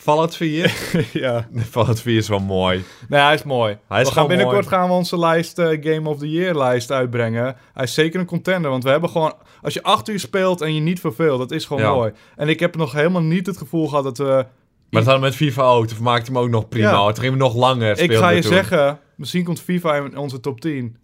Fallout 0.00 0.36
4? 0.36 0.74
ja. 1.12 1.48
Fallout 1.70 2.00
4 2.00 2.16
is 2.16 2.28
wel 2.28 2.38
mooi. 2.38 2.84
Nee, 3.08 3.20
hij 3.20 3.34
is 3.34 3.42
mooi. 3.42 3.78
Hij 3.88 4.00
is 4.00 4.08
we 4.08 4.14
gaan 4.14 4.26
binnenkort 4.26 4.64
mooi. 4.64 4.74
gaan 4.74 4.88
we 4.88 4.94
onze 4.94 5.18
lijst, 5.18 5.58
eh, 5.58 5.78
Game 5.80 6.08
of 6.08 6.18
the 6.18 6.30
Year 6.30 6.54
lijst 6.54 6.90
uitbrengen. 6.90 7.56
Hij 7.74 7.84
is 7.84 7.94
zeker 7.94 8.20
een 8.20 8.26
contender, 8.26 8.70
want 8.70 8.84
we 8.84 8.90
hebben 8.90 9.10
gewoon... 9.10 9.34
Als 9.62 9.74
je 9.74 9.82
acht 9.82 10.08
uur 10.08 10.18
speelt 10.20 10.60
en 10.60 10.74
je 10.74 10.80
niet 10.80 11.00
verveelt, 11.00 11.38
dat 11.38 11.50
is 11.50 11.64
gewoon 11.64 11.82
Ja. 11.82 11.92
mooi. 11.92 12.12
En 12.36 12.48
ik 12.48 12.60
heb 12.60 12.76
nog 12.76 12.92
helemaal 12.92 13.22
niet 13.22 13.46
het 13.46 13.56
gevoel 13.56 13.88
gehad 13.88 14.04
dat 14.04 14.18
we... 14.18 14.24
Maar 14.24 14.44
dat 14.90 15.04
hadden 15.04 15.20
we 15.20 15.26
met 15.26 15.36
FIFA 15.36 15.62
ook. 15.62 15.86
Toen 15.86 15.96
vermaakte 15.96 16.24
hij 16.32 16.40
me 16.40 16.46
ook 16.46 16.52
nog 16.52 16.68
prima. 16.68 16.90
Ja. 16.90 17.04
Toen 17.06 17.14
gingen 17.22 17.32
we 17.32 17.44
nog 17.44 17.54
langer 17.54 17.98
ik 17.98 18.12
ga 18.14 18.28
je 18.28 18.40
toen. 18.40 18.52
zeggen, 18.52 18.98
misschien 19.16 19.44
komt 19.44 19.60
FIFA 19.60 19.94
in 19.94 20.16
onze 20.16 20.40
top 20.40 20.60
10. 20.60 20.96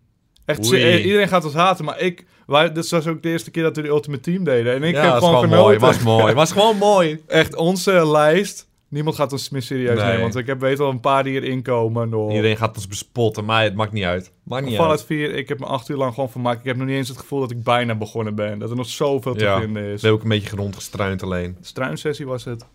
Echt, 0.45 0.67
Oei. 0.73 1.03
iedereen 1.03 1.29
gaat 1.29 1.45
ons 1.45 1.55
haten, 1.55 1.85
maar 1.85 2.01
ik... 2.01 2.25
Wij, 2.47 2.73
dit 2.73 2.91
was 2.91 3.07
ook 3.07 3.23
de 3.23 3.29
eerste 3.29 3.51
keer 3.51 3.63
dat 3.63 3.77
we 3.77 3.83
de 3.83 3.89
Ultimate 3.89 4.23
Team 4.23 4.45
deden. 4.45 4.75
En 4.75 4.83
ik 4.83 4.95
ja, 4.95 5.03
heb 5.03 5.13
dat 5.13 5.25
gewoon 5.25 5.49
mooi. 5.49 5.79
Was 5.79 5.99
mooi. 5.99 6.35
Was 6.35 6.53
gewoon 6.53 6.77
mooi. 6.77 7.23
Echt, 7.27 7.57
onze 7.57 8.07
lijst... 8.07 8.73
Niemand 8.95 9.17
gaat 9.17 9.33
ons 9.33 9.49
meer 9.49 9.63
serieus 9.63 9.97
Nee. 9.99 10.07
nemen, 10.07 10.21
want 10.21 10.37
ik 10.37 10.47
heb 10.47 10.61
weet 10.61 10.81
al 10.81 10.91
een 10.91 11.01
paar 11.01 11.23
die 11.25 11.41
erin 11.41 11.63
komen. 11.63 12.09
Nog. 12.09 12.31
Iedereen 12.31 12.57
gaat 12.57 12.77
ons 12.77 12.87
bespotten, 12.87 13.45
maar 13.45 13.63
het 13.63 13.75
maakt 13.75 13.93
niet 13.93 14.05
uit. 14.05 14.33
Maakt 14.43 14.65
niet 14.67 14.75
Fallout 14.75 14.91
uit. 14.99 15.05
4, 15.07 15.35
ik 15.35 15.49
heb 15.49 15.59
me 15.59 15.67
acht 15.67 15.89
uur 15.89 15.97
lang 15.97 16.15
gewoon 16.15 16.31
vermaakt. 16.31 16.59
Ik 16.59 16.65
heb 16.65 16.77
nog 16.77 16.87
niet 16.87 16.97
eens 16.97 17.09
het 17.09 17.19
gevoel 17.19 17.41
dat 17.41 17.51
ik 17.51 17.63
bijna 17.63 17.95
begonnen 17.95 18.35
ben. 18.35 18.59
Dat 18.59 18.71
er 18.71 18.77
nog 18.77 18.87
zoveel 18.87 19.35
te 19.35 19.45
Ja. 19.45 19.61
vinden 19.61 19.83
is. 19.83 20.01
We 20.01 20.07
hebben 20.07 20.11
ook 20.13 20.23
een 20.23 20.39
beetje 20.41 20.57
rondgestruind 20.57 21.23
alleen. 21.23 21.57
Struinsessie 21.61 22.27
was 22.27 22.45
het. 22.45 22.67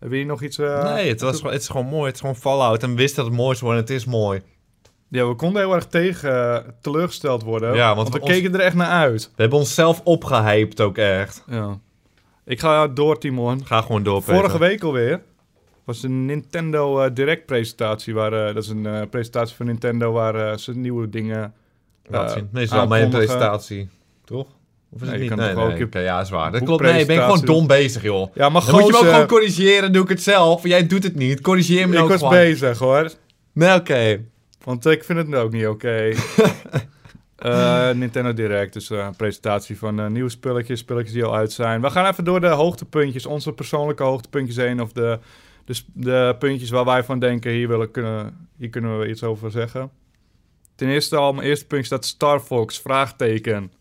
Heb 0.00 0.10
je 0.10 0.16
hier 0.16 0.26
nog 0.26 0.42
iets... 0.42 0.58
eh, 0.58 0.94
nee, 0.94 1.08
het, 1.08 1.20
was, 1.20 1.42
het 1.42 1.60
is 1.60 1.68
gewoon 1.68 1.86
mooi. 1.86 2.04
Het 2.06 2.14
is 2.14 2.20
gewoon 2.20 2.36
Fallout. 2.36 2.82
En 2.82 2.90
we 2.90 2.96
wisten 2.96 3.16
dat 3.22 3.32
het 3.32 3.40
mooi 3.40 3.54
zou 3.56 3.64
worden. 3.70 3.80
Het 3.84 3.94
is 3.94 4.04
mooi. 4.04 4.42
Ja, 5.08 5.28
we 5.28 5.34
konden 5.34 5.62
heel 5.62 5.74
erg 5.74 5.86
tegen 5.86 6.54
eh, 6.54 6.70
teleurgesteld 6.80 7.42
worden. 7.42 7.74
Ja, 7.74 7.86
want 7.86 7.96
want, 7.96 8.08
we 8.08 8.14
we- 8.18 8.24
ons- 8.24 8.32
keken 8.34 8.54
er 8.54 8.60
echt 8.60 8.74
naar 8.74 8.90
uit. 8.90 9.24
We 9.36 9.40
hebben 9.42 9.58
onszelf 9.58 10.00
opgehyped 10.04 10.80
ook 10.80 10.96
echt. 10.98 11.44
Ja. 11.46 11.78
Ik 12.46 12.60
ga 12.60 12.88
door, 12.88 13.18
Timon. 13.18 13.66
Ga 13.66 13.80
gewoon 13.80 14.02
door, 14.02 14.20
Peter. 14.22 14.34
Vorige 14.34 14.58
week 14.58 14.82
alweer 14.82 15.22
was 15.84 16.02
een 16.02 16.24
Nintendo 16.24 17.00
eh, 17.00 17.14
Direct 17.14 17.46
presentatie. 17.46 18.14
Waar, 18.14 18.32
eh, 18.32 18.54
dat 18.54 18.62
is 18.62 18.68
een 18.68 18.86
eh, 18.86 19.02
presentatie 19.10 19.56
van 19.56 19.66
Nintendo 19.66 20.12
waar 20.12 20.58
ze 20.58 20.76
nieuwe 20.76 21.08
dingen... 21.08 21.54
Laat 22.08 22.32
zien. 22.32 22.48
Nee, 22.52 22.62
is 22.64 22.70
wel 22.70 22.86
mijn 22.86 23.10
presentatie. 23.10 23.88
Toch? 24.24 24.46
Of 24.90 25.02
is 25.02 25.08
Nee, 25.08 25.10
het 25.10 25.20
niet? 25.20 25.38
Nee, 25.38 25.54
nee. 25.54 25.76
je 25.76 25.84
Oké, 25.84 25.98
ja, 25.98 26.20
is 26.20 26.30
waar. 26.30 26.52
Dat 26.52 26.62
klopt. 26.62 26.82
Nee, 26.82 27.00
ik 27.00 27.06
ben 27.06 27.22
gewoon 27.22 27.40
dom 27.40 27.66
bezig, 27.66 28.02
joh. 28.02 28.34
Ja, 28.34 28.48
maar 28.48 28.64
Dan 28.64 28.74
moet 28.74 28.86
je 28.86 28.92
me 28.92 28.98
ook 28.98 29.04
gewoon 29.04 29.26
corrigeren. 29.26 29.92
Doe 29.92 30.02
ik 30.02 30.08
het 30.08 30.22
zelf. 30.22 30.62
Jij 30.62 30.86
doet 30.86 31.02
het 31.02 31.14
niet. 31.14 31.40
Corrigeer 31.40 31.88
me 31.88 31.96
Ik 31.96 32.02
ook 32.02 32.08
was 32.08 32.18
gewoon. 32.18 32.32
bezig 32.32 32.78
hoor. 32.78 33.10
Nee, 33.52 33.74
oké. 33.74 34.20
Want 34.64 34.86
ik 34.86 35.04
vind 35.04 35.18
het 35.18 35.34
ook 35.34 35.52
niet 35.52 35.66
oké. 35.66 36.10
Eh, 37.36 37.90
Nintendo 37.90 38.32
Direct, 38.32 38.72
dus 38.72 38.90
eh, 38.90 38.98
een 38.98 39.16
presentatie 39.16 39.78
van 39.78 40.00
eh, 40.00 40.06
nieuwe 40.06 40.28
spulletjes, 40.28 40.78
spulletjes 40.78 41.12
die 41.12 41.24
al 41.24 41.34
uit 41.34 41.52
zijn. 41.52 41.80
We 41.80 41.90
gaan 41.90 42.06
even 42.06 42.24
door 42.24 42.40
de 42.40 42.46
hoogtepuntjes, 42.46 43.26
onze 43.26 43.52
persoonlijke 43.52 44.02
hoogtepuntjes 44.02 44.56
heen. 44.56 44.80
Of 44.80 44.92
de, 44.92 45.18
de, 45.64 45.74
de 45.92 46.36
puntjes 46.38 46.70
waar 46.70 46.84
wij 46.84 47.04
van 47.04 47.18
denken, 47.18 47.50
hier, 47.50 47.68
willen 47.68 47.90
kunnen, 47.90 48.48
hier 48.56 48.68
kunnen 48.68 48.98
we 48.98 49.08
iets 49.08 49.22
over 49.22 49.50
zeggen. 49.50 49.90
Ten 50.74 50.88
eerste 50.88 51.16
al, 51.16 51.32
mijn 51.32 51.46
eerste 51.46 51.66
puntje 51.66 51.86
staat 51.86 52.04
Star 52.04 52.40
Fox, 52.40 52.80
vraagteken. 52.80 53.72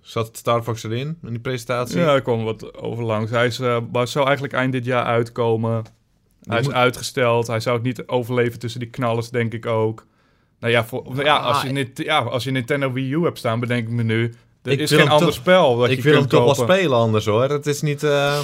Zat 0.00 0.36
Star 0.36 0.62
Fox 0.62 0.82
erin, 0.82 1.18
in 1.22 1.30
die 1.30 1.38
presentatie? 1.38 1.98
Ja, 1.98 2.14
er 2.14 2.22
kwam 2.22 2.44
wat 2.44 2.74
over 2.74 3.04
langs. 3.04 3.30
Hij 3.30 3.46
is, 3.46 3.60
eh, 3.60 4.04
zou 4.04 4.26
eigenlijk 4.26 4.54
eind 4.54 4.72
dit 4.72 4.84
jaar 4.84 5.04
uitkomen. 5.04 5.84
Hij 6.42 6.60
is 6.60 6.70
uitgesteld. 6.70 7.46
Hij 7.46 7.60
zou 7.60 7.76
het 7.76 7.84
niet 7.84 8.06
overleven 8.06 8.58
tussen 8.58 8.80
die 8.80 8.90
knallers, 8.90 9.30
denk 9.30 9.52
ik 9.52 9.66
ook. 9.66 10.06
Nou 10.60 10.72
ja, 10.72 10.84
voor, 10.84 11.24
ja, 11.24 11.36
als 11.36 11.62
je, 11.62 11.68
Ah, 11.96 12.04
ja, 12.04 12.18
als 12.18 12.44
je 12.44 12.50
Nintendo 12.50 12.92
Wii 12.92 13.12
U 13.12 13.22
hebt 13.24 13.38
staan, 13.38 13.60
bedenk 13.60 13.86
ik 13.88 13.92
me 13.94 14.02
nu. 14.02 14.34
Er 14.62 14.72
Ik 14.72 14.78
is 14.78 14.90
wil 14.90 14.98
geen 14.98 15.08
hem 15.08 15.16
ander 15.16 15.28
toch- 15.34 15.36
spel 15.42 15.76
dat 15.76 15.90
ik 15.90 15.96
je 15.96 16.02
wil 16.02 16.14
hem 16.18 16.28
toch 16.28 16.44
wel 16.44 16.54
spelen 16.54 16.96
anders, 16.98 17.26
hoor. 17.26 17.42
Het 17.42 17.66
is 17.66 17.82
niet... 17.82 18.02
eh, 18.02 18.38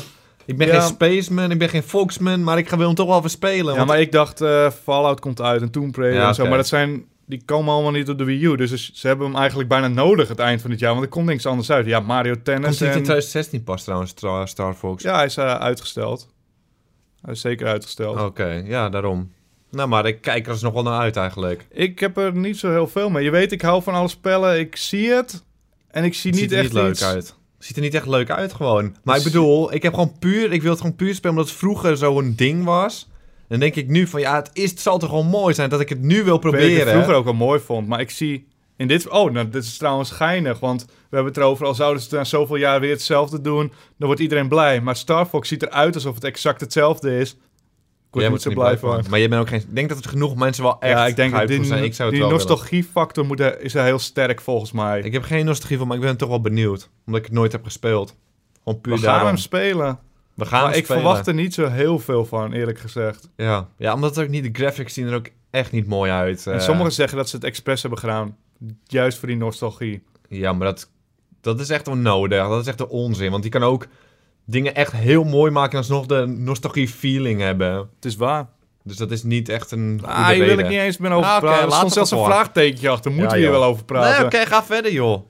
Ik 0.44 0.56
ben 0.56 0.66
Ja. 0.66 0.72
geen 0.80 0.88
Spaceman, 0.88 1.50
ik 1.50 1.58
ben 1.58 1.68
geen 1.68 1.82
Foxman, 1.82 2.42
maar 2.44 2.58
ik 2.58 2.68
ga- 2.68 2.76
wil 2.76 2.86
hem 2.86 2.94
toch 2.94 3.06
wel 3.06 3.18
even 3.18 3.30
spelen. 3.30 3.70
Ja, 3.70 3.76
want- 3.76 3.88
maar 3.88 4.00
ik 4.00 4.12
dacht 4.12 4.40
eh, 4.40 4.70
Fallout 4.82 5.20
komt 5.20 5.40
uit 5.40 5.62
en 5.62 5.70
Tomb 5.70 5.96
Raider 5.96 6.20
Ja, 6.20 6.28
en 6.28 6.34
zo. 6.34 6.46
Maar 6.46 6.56
dat 6.56 6.66
zijn, 6.66 7.04
die 7.26 7.42
komen 7.44 7.72
allemaal 7.72 7.90
niet 7.92 8.08
op 8.08 8.18
de 8.18 8.24
Wii 8.24 8.44
U. 8.44 8.56
Dus 8.56 8.92
ze- 8.92 9.06
hebben 9.06 9.26
hem 9.26 9.36
eigenlijk 9.36 9.68
bijna 9.68 9.88
nodig 9.88 10.28
het 10.28 10.38
eind 10.38 10.60
van 10.60 10.70
het 10.70 10.80
jaar. 10.80 10.90
Want 10.92 11.02
er 11.04 11.10
komt 11.10 11.26
niks 11.26 11.46
anders 11.46 11.70
uit. 11.70 11.86
Ja, 11.86 12.00
Mario 12.00 12.32
Komt 12.32 12.44
Tennis 12.44 12.64
hij 12.64 12.70
niet 12.72 12.80
in 12.80 12.86
en... 12.88 12.92
2016 13.04 13.62
pas 13.64 13.82
trouwens, 13.84 14.10
Star, 14.10 14.48
Star 14.48 14.74
Fox? 14.74 15.02
Ja, 15.02 15.14
hij 15.16 15.24
is 15.24 15.36
eh, 15.36 15.54
uitgesteld. 15.54 16.28
Hij 17.22 17.32
is 17.32 17.40
zeker 17.40 17.66
uitgesteld. 17.66 18.20
Oké, 18.20 18.62
ja, 18.66 18.88
daarom. 18.88 19.32
Nou, 19.72 19.88
maar 19.88 20.06
ik 20.06 20.20
kijk 20.20 20.46
er 20.46 20.52
dus 20.52 20.62
nog 20.62 20.72
wel 20.72 20.82
naar 20.82 21.00
uit 21.00 21.16
eigenlijk. 21.16 21.66
Ik 21.70 21.98
heb 21.98 22.16
er 22.16 22.36
niet 22.36 22.58
zo 22.58 22.70
heel 22.70 22.88
veel 22.88 23.10
mee. 23.10 23.24
Je 23.24 23.30
weet, 23.30 23.52
ik 23.52 23.62
hou 23.62 23.82
van 23.82 23.94
alle 23.94 24.08
spellen. 24.08 24.58
Ik 24.58 24.76
zie 24.76 25.10
het. 25.10 25.44
En 25.90 26.04
ik 26.04 26.14
zie 26.14 26.30
Het 26.30 26.40
niet 26.40 26.50
ziet 26.50 26.58
er 26.58 26.64
echt 26.64 26.72
niet 26.72 26.82
leuk 26.82 26.92
iets... 26.92 27.04
uit. 27.04 27.34
Ziet 27.58 27.76
er 27.76 27.82
niet 27.82 27.94
echt 27.94 28.06
leuk 28.06 28.30
uit 28.30 28.52
gewoon. 28.52 28.96
Maar 29.04 29.16
ik 29.16 29.22
bedoel, 29.22 29.74
ik 29.74 29.82
heb 29.82 29.94
gewoon 29.94 30.18
puur, 30.18 30.52
ik 30.52 30.62
wil 30.62 30.70
het 30.70 30.80
gewoon 30.80 30.96
puur 30.96 31.14
spelen 31.14 31.36
omdat 31.36 31.48
het 31.48 31.58
vroeger 31.58 31.96
zo'n 31.96 32.32
ding 32.36 32.64
was. 32.64 33.08
Dan 33.48 33.60
denk 33.60 33.74
ik 33.74 33.88
nu 33.88 34.06
van 34.06 34.20
ja, 34.20 34.34
het, 34.34 34.50
is, 34.52 34.70
het 34.70 34.80
zal 34.80 34.98
toch 34.98 35.08
gewoon 35.08 35.26
mooi 35.26 35.54
zijn 35.54 35.70
dat 35.70 35.80
ik 35.80 35.88
het 35.88 36.00
nu 36.00 36.24
wil 36.24 36.36
Ik 36.36 36.42
weet 36.42 36.52
dat 36.52 36.60
ik 36.60 36.66
proberen. 36.66 36.86
het 36.86 36.94
vroeger 36.94 37.14
ook 37.14 37.24
wel 37.24 37.34
mooi 37.34 37.60
vond. 37.60 37.88
Maar 37.88 38.00
ik 38.00 38.10
zie 38.10 38.46
in 38.76 38.88
dit... 38.88 39.08
Oh, 39.08 39.32
nou, 39.32 39.48
dit 39.48 39.64
is 39.64 39.76
trouwens 39.76 40.10
geinig. 40.10 40.58
Want 40.58 40.84
we 40.84 40.92
hebben 41.16 41.32
het 41.32 41.36
erover... 41.36 41.66
Al 41.66 41.74
zouden 41.74 42.02
ze 42.02 42.14
na 42.14 42.24
zoveel 42.24 42.56
jaar 42.56 42.80
weer 42.80 42.90
hetzelfde 42.90 43.40
doen... 43.40 43.72
Dan 43.98 44.06
wordt 44.06 44.20
iedereen 44.20 44.48
blij. 44.48 44.80
Maar 44.80 44.96
Star 44.96 45.26
Fox 45.26 45.48
ziet 45.48 45.62
eruit 45.62 45.94
alsof 45.94 46.14
het 46.14 46.24
exact 46.24 46.60
hetzelfde 46.60 47.18
is... 47.18 47.36
Jij 48.20 48.30
niet 48.30 48.44
wordt 48.44 48.56
zo 48.56 48.62
blij 48.62 48.78
van. 48.78 49.04
Maar 49.10 49.18
je 49.18 49.28
bent 49.28 49.40
ook 49.40 49.48
geen... 49.48 49.60
Ik 49.60 49.74
denk 49.74 49.88
dat 49.88 50.04
er 50.04 50.10
genoeg 50.10 50.34
mensen 50.36 50.62
wel 50.62 50.80
echt 50.80 50.92
ja, 50.92 51.06
ik 51.06 51.16
denk 51.16 51.32
dat 51.32 51.48
die, 51.48 51.64
zijn. 51.64 51.84
Ik 51.84 51.94
zou 51.94 52.10
het 52.10 52.20
die 52.20 52.28
nostalgiefactor 52.28 53.26
moet 53.26 53.40
er, 53.40 53.60
is 53.60 53.74
er 53.74 53.84
heel 53.84 53.98
sterk 53.98 54.40
volgens 54.40 54.72
mij. 54.72 55.00
Ik 55.00 55.12
heb 55.12 55.22
geen 55.22 55.44
nostalgie 55.44 55.78
van, 55.78 55.86
maar 55.86 55.96
ik 55.96 56.02
ben 56.02 56.16
toch 56.16 56.28
wel 56.28 56.40
benieuwd. 56.40 56.88
Omdat 57.06 57.20
ik 57.20 57.26
het 57.26 57.36
nooit 57.36 57.52
heb 57.52 57.64
gespeeld. 57.64 58.16
Gewoon 58.64 58.80
puur 58.80 58.94
We 58.94 59.00
gaan 59.00 59.26
hem 59.26 59.36
spelen. 59.36 59.98
We 60.34 60.44
gaan 60.44 60.62
maar 60.62 60.76
ik 60.76 60.84
spelen. 60.84 61.02
verwacht 61.02 61.26
er 61.26 61.34
niet 61.34 61.54
zo 61.54 61.68
heel 61.68 61.98
veel 61.98 62.24
van, 62.24 62.52
eerlijk 62.52 62.78
gezegd. 62.78 63.28
Ja. 63.36 63.68
ja, 63.76 63.94
omdat 63.94 64.18
ook 64.18 64.28
niet... 64.28 64.44
De 64.44 64.60
graphics 64.62 64.94
zien 64.94 65.06
er 65.06 65.14
ook 65.14 65.28
echt 65.50 65.72
niet 65.72 65.86
mooi 65.86 66.10
uit. 66.10 66.46
En 66.46 66.52
eh. 66.52 66.60
sommigen 66.60 66.92
zeggen 66.92 67.16
dat 67.16 67.28
ze 67.28 67.36
het 67.36 67.44
expres 67.44 67.80
hebben 67.80 68.00
gedaan. 68.00 68.36
Juist 68.86 69.18
voor 69.18 69.28
die 69.28 69.36
nostalgie. 69.36 70.02
Ja, 70.28 70.52
maar 70.52 70.66
dat, 70.66 70.90
dat 71.40 71.60
is 71.60 71.68
echt 71.68 71.88
onnodig. 71.88 72.48
Dat 72.48 72.60
is 72.60 72.66
echt 72.66 72.80
een 72.80 72.88
onzin. 72.88 73.30
Want 73.30 73.42
die 73.42 73.52
kan 73.52 73.62
ook 73.62 73.86
dingen 74.44 74.74
echt 74.74 74.92
heel 74.92 75.24
mooi 75.24 75.50
maken... 75.50 75.72
en 75.72 75.78
alsnog 75.78 76.06
de 76.06 76.26
nostalgie-feeling 76.26 77.40
hebben. 77.40 77.74
Het 77.74 78.04
is 78.04 78.16
waar. 78.16 78.48
Dus 78.84 78.96
dat 78.96 79.10
is 79.10 79.22
niet 79.22 79.48
echt 79.48 79.70
een 79.70 80.00
Ah, 80.04 80.28
hier 80.28 80.44
wil 80.44 80.58
ik 80.58 80.68
niet 80.68 80.78
eens 80.78 80.96
meer 80.96 81.10
over 81.12 81.30
Ah, 81.30 81.38
praten. 81.40 81.62
Er 81.62 81.68
laat 81.68 81.76
stond 81.76 81.92
zelfs 81.92 82.10
een 82.10 82.24
vraagtekentje 82.24 82.88
achter. 82.88 83.10
Moeten 83.10 83.28
Ja, 83.28 83.34
we 83.34 83.40
hier 83.40 83.50
wel 83.50 83.64
over 83.64 83.84
praten? 83.84 84.16
Nee, 84.16 84.24
oké, 84.24 84.46
ga 84.50 84.64
verder, 84.64 84.92
joh. 84.92 85.22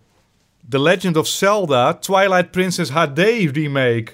The 0.69 0.81
Legend 0.81 1.17
of 1.17 1.27
Zelda 1.27 1.95
Twilight 1.95 2.51
Princess 2.51 2.91
HD 2.91 3.19
remake. 3.53 4.07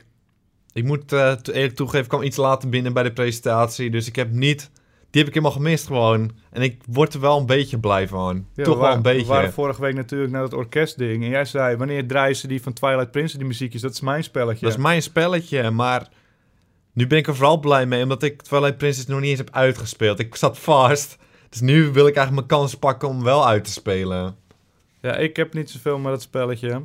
Ik 0.73 0.85
moet 0.85 1.13
eh, 1.13 1.33
eerlijk 1.43 1.77
toegeven, 1.77 2.03
ik 2.03 2.09
kwam 2.09 2.23
iets 2.23 2.37
later 2.37 2.69
binnen 2.69 2.93
bij 2.93 3.03
de 3.03 3.13
presentatie. 3.13 3.91
Dus 3.91 4.07
ik 4.07 4.17
heb 4.17 4.31
niet... 4.31 4.71
Die 5.11 5.21
heb 5.23 5.27
ik 5.27 5.35
helemaal 5.35 5.57
gemist 5.57 5.87
gewoon. 5.87 6.31
En 6.51 6.63
ik 6.63 6.83
word 6.87 7.15
er 7.15 7.21
wel 7.21 7.39
een 7.39 7.47
beetje 7.47 7.79
blij 7.79 8.09
van. 8.09 8.47
Ja, 8.55 8.65
Toch 8.65 8.75
we 8.75 8.81
wel 8.81 8.91
een 8.91 8.97
We 8.97 9.03
beetje. 9.03 9.27
waren 9.27 9.53
vorige 9.53 9.81
week 9.81 9.95
natuurlijk 9.95 10.33
naar 10.33 10.43
het 10.43 10.55
orkestding. 10.55 11.23
En 11.25 11.31
jij 11.31 11.45
zei, 11.45 11.77
wanneer 11.77 12.07
draaien 12.07 12.37
ze 12.37 12.47
die 12.47 12.63
van 12.63 12.73
Twilight 12.73 13.11
Princess, 13.11 13.37
die 13.39 13.47
muziekjes? 13.47 13.83
Dat 13.83 13.93
is 13.93 14.01
mijn 14.01 14.25
spelletje. 14.25 14.65
Dat 14.65 14.75
is 14.75 14.83
mijn 14.83 15.03
spelletje, 15.03 15.71
maar... 15.71 16.09
Nu 16.93 17.07
ben 17.07 17.19
ik 17.19 17.27
er 17.27 17.37
vooral 17.37 17.59
blij 17.61 17.87
mee, 17.87 18.03
omdat 18.03 18.23
ik 18.23 18.43
Twilight 18.43 18.79
Princess 18.79 19.07
nog 19.07 19.21
niet 19.21 19.29
eens 19.29 19.39
heb 19.39 19.51
uitgespeeld. 19.53 20.19
Ik 20.19 20.37
zat 20.37 20.59
vast. 20.59 21.17
Dus 21.49 21.61
nu 21.61 21.83
wil 21.93 22.07
ik 22.07 22.17
eigenlijk 22.17 22.49
mijn 22.49 22.61
kans 22.61 22.75
pakken 22.75 23.09
om 23.09 23.23
wel 23.23 23.47
uit 23.47 23.65
te 23.65 23.71
spelen. 23.71 24.37
Ja, 25.01 25.17
ik 25.17 25.37
heb 25.37 25.55
niet 25.55 25.71
zoveel 25.71 25.99
met 25.99 26.13
dat 26.13 26.23
spelletje. 26.23 26.83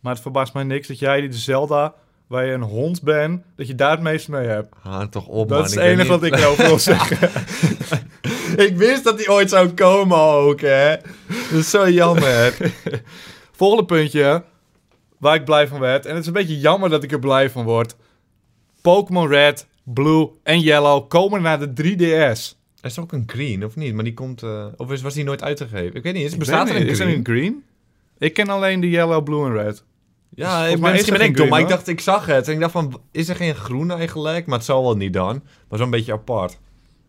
Maar 0.00 0.12
het 0.12 0.22
verbaast 0.22 0.54
mij 0.54 0.64
niks 0.64 0.88
dat 0.88 0.98
jij 0.98 1.20
die 1.20 1.30
de 1.30 1.36
Zelda, 1.36 1.94
waar 2.26 2.44
je 2.46 2.52
een 2.52 2.62
hond 2.62 3.02
bent, 3.02 3.42
dat 3.56 3.66
je 3.66 3.74
daar 3.74 3.90
het 3.90 4.00
meest 4.00 4.28
mee 4.28 4.46
hebt. 4.46 4.74
Ga 4.82 5.06
toch 5.08 5.26
op, 5.26 5.48
dat 5.48 5.58
man. 5.58 5.66
is 5.66 5.74
het 5.74 5.84
enige 5.84 6.08
wat 6.08 6.22
ik 6.22 6.34
erover 6.38 6.64
wil 6.64 6.78
zeggen. 6.94 7.30
ik 8.56 8.76
wist 8.76 9.04
dat 9.04 9.18
die 9.18 9.30
ooit 9.30 9.50
zou 9.50 9.68
komen 9.68 10.18
ook, 10.18 10.60
hè. 10.60 10.96
Dat 11.50 11.58
is 11.58 11.70
zo 11.70 11.88
jammer. 11.90 12.56
Volgende 13.56 13.84
puntje, 13.84 14.42
waar 15.18 15.34
ik 15.34 15.44
blij 15.44 15.68
van 15.68 15.80
werd. 15.80 16.06
En 16.06 16.10
het 16.12 16.20
is 16.20 16.26
een 16.26 16.32
beetje 16.32 16.58
jammer 16.58 16.90
dat 16.90 17.02
ik 17.02 17.12
er 17.12 17.18
blij 17.18 17.50
van 17.50 17.64
word. 17.64 17.96
Pokémon 18.80 19.28
Red, 19.28 19.66
Blue 19.82 20.28
en 20.42 20.60
Yellow 20.60 21.08
komen 21.08 21.42
naar 21.42 21.58
de 21.74 21.82
3DS. 21.96 22.56
er 22.80 22.90
is 22.90 22.98
ook 22.98 23.12
een 23.12 23.24
green, 23.26 23.64
of 23.64 23.76
niet? 23.76 23.94
Maar 23.94 24.04
die 24.04 24.14
komt... 24.14 24.42
eh, 24.42 24.66
of 24.76 24.90
is, 24.92 25.02
was 25.02 25.14
die 25.14 25.24
nooit 25.24 25.42
uitgegeven? 25.42 25.94
Ik 25.94 26.02
weet 26.02 26.14
niet, 26.14 26.24
is, 26.24 26.36
bestaat 26.36 26.68
er 26.68 26.76
een 26.76 26.86
is 26.86 26.98
er 26.98 27.04
green? 27.04 27.18
een 27.18 27.24
green? 27.24 27.64
Ik 28.18 28.34
ken 28.34 28.48
alleen 28.48 28.80
de 28.80 28.90
Yellow, 28.90 29.24
Blue 29.24 29.44
en 29.46 29.52
Red. 29.52 29.82
Ja, 30.34 30.66
ik 30.66 30.80
ben, 30.80 30.90
is 30.90 30.92
misschien 30.92 31.12
ben 31.18 31.22
ik 31.22 31.26
geen 31.26 31.36
dom, 31.36 31.48
maar 31.48 31.60
ik 31.60 31.68
dacht, 31.68 31.88
ik 31.88 32.00
zag 32.00 32.26
het. 32.26 32.48
En 32.48 32.54
ik 32.54 32.60
dacht 32.60 32.72
van, 32.72 33.00
is 33.10 33.28
er 33.28 33.36
geen 33.36 33.54
groen 33.54 33.90
eigenlijk? 33.90 34.46
Maar 34.46 34.56
het 34.56 34.66
zal 34.66 34.82
wel 34.82 34.96
niet 34.96 35.12
dan. 35.12 35.42
Maar 35.68 35.78
zo'n 35.78 35.90
beetje 35.90 36.12
apart. 36.12 36.58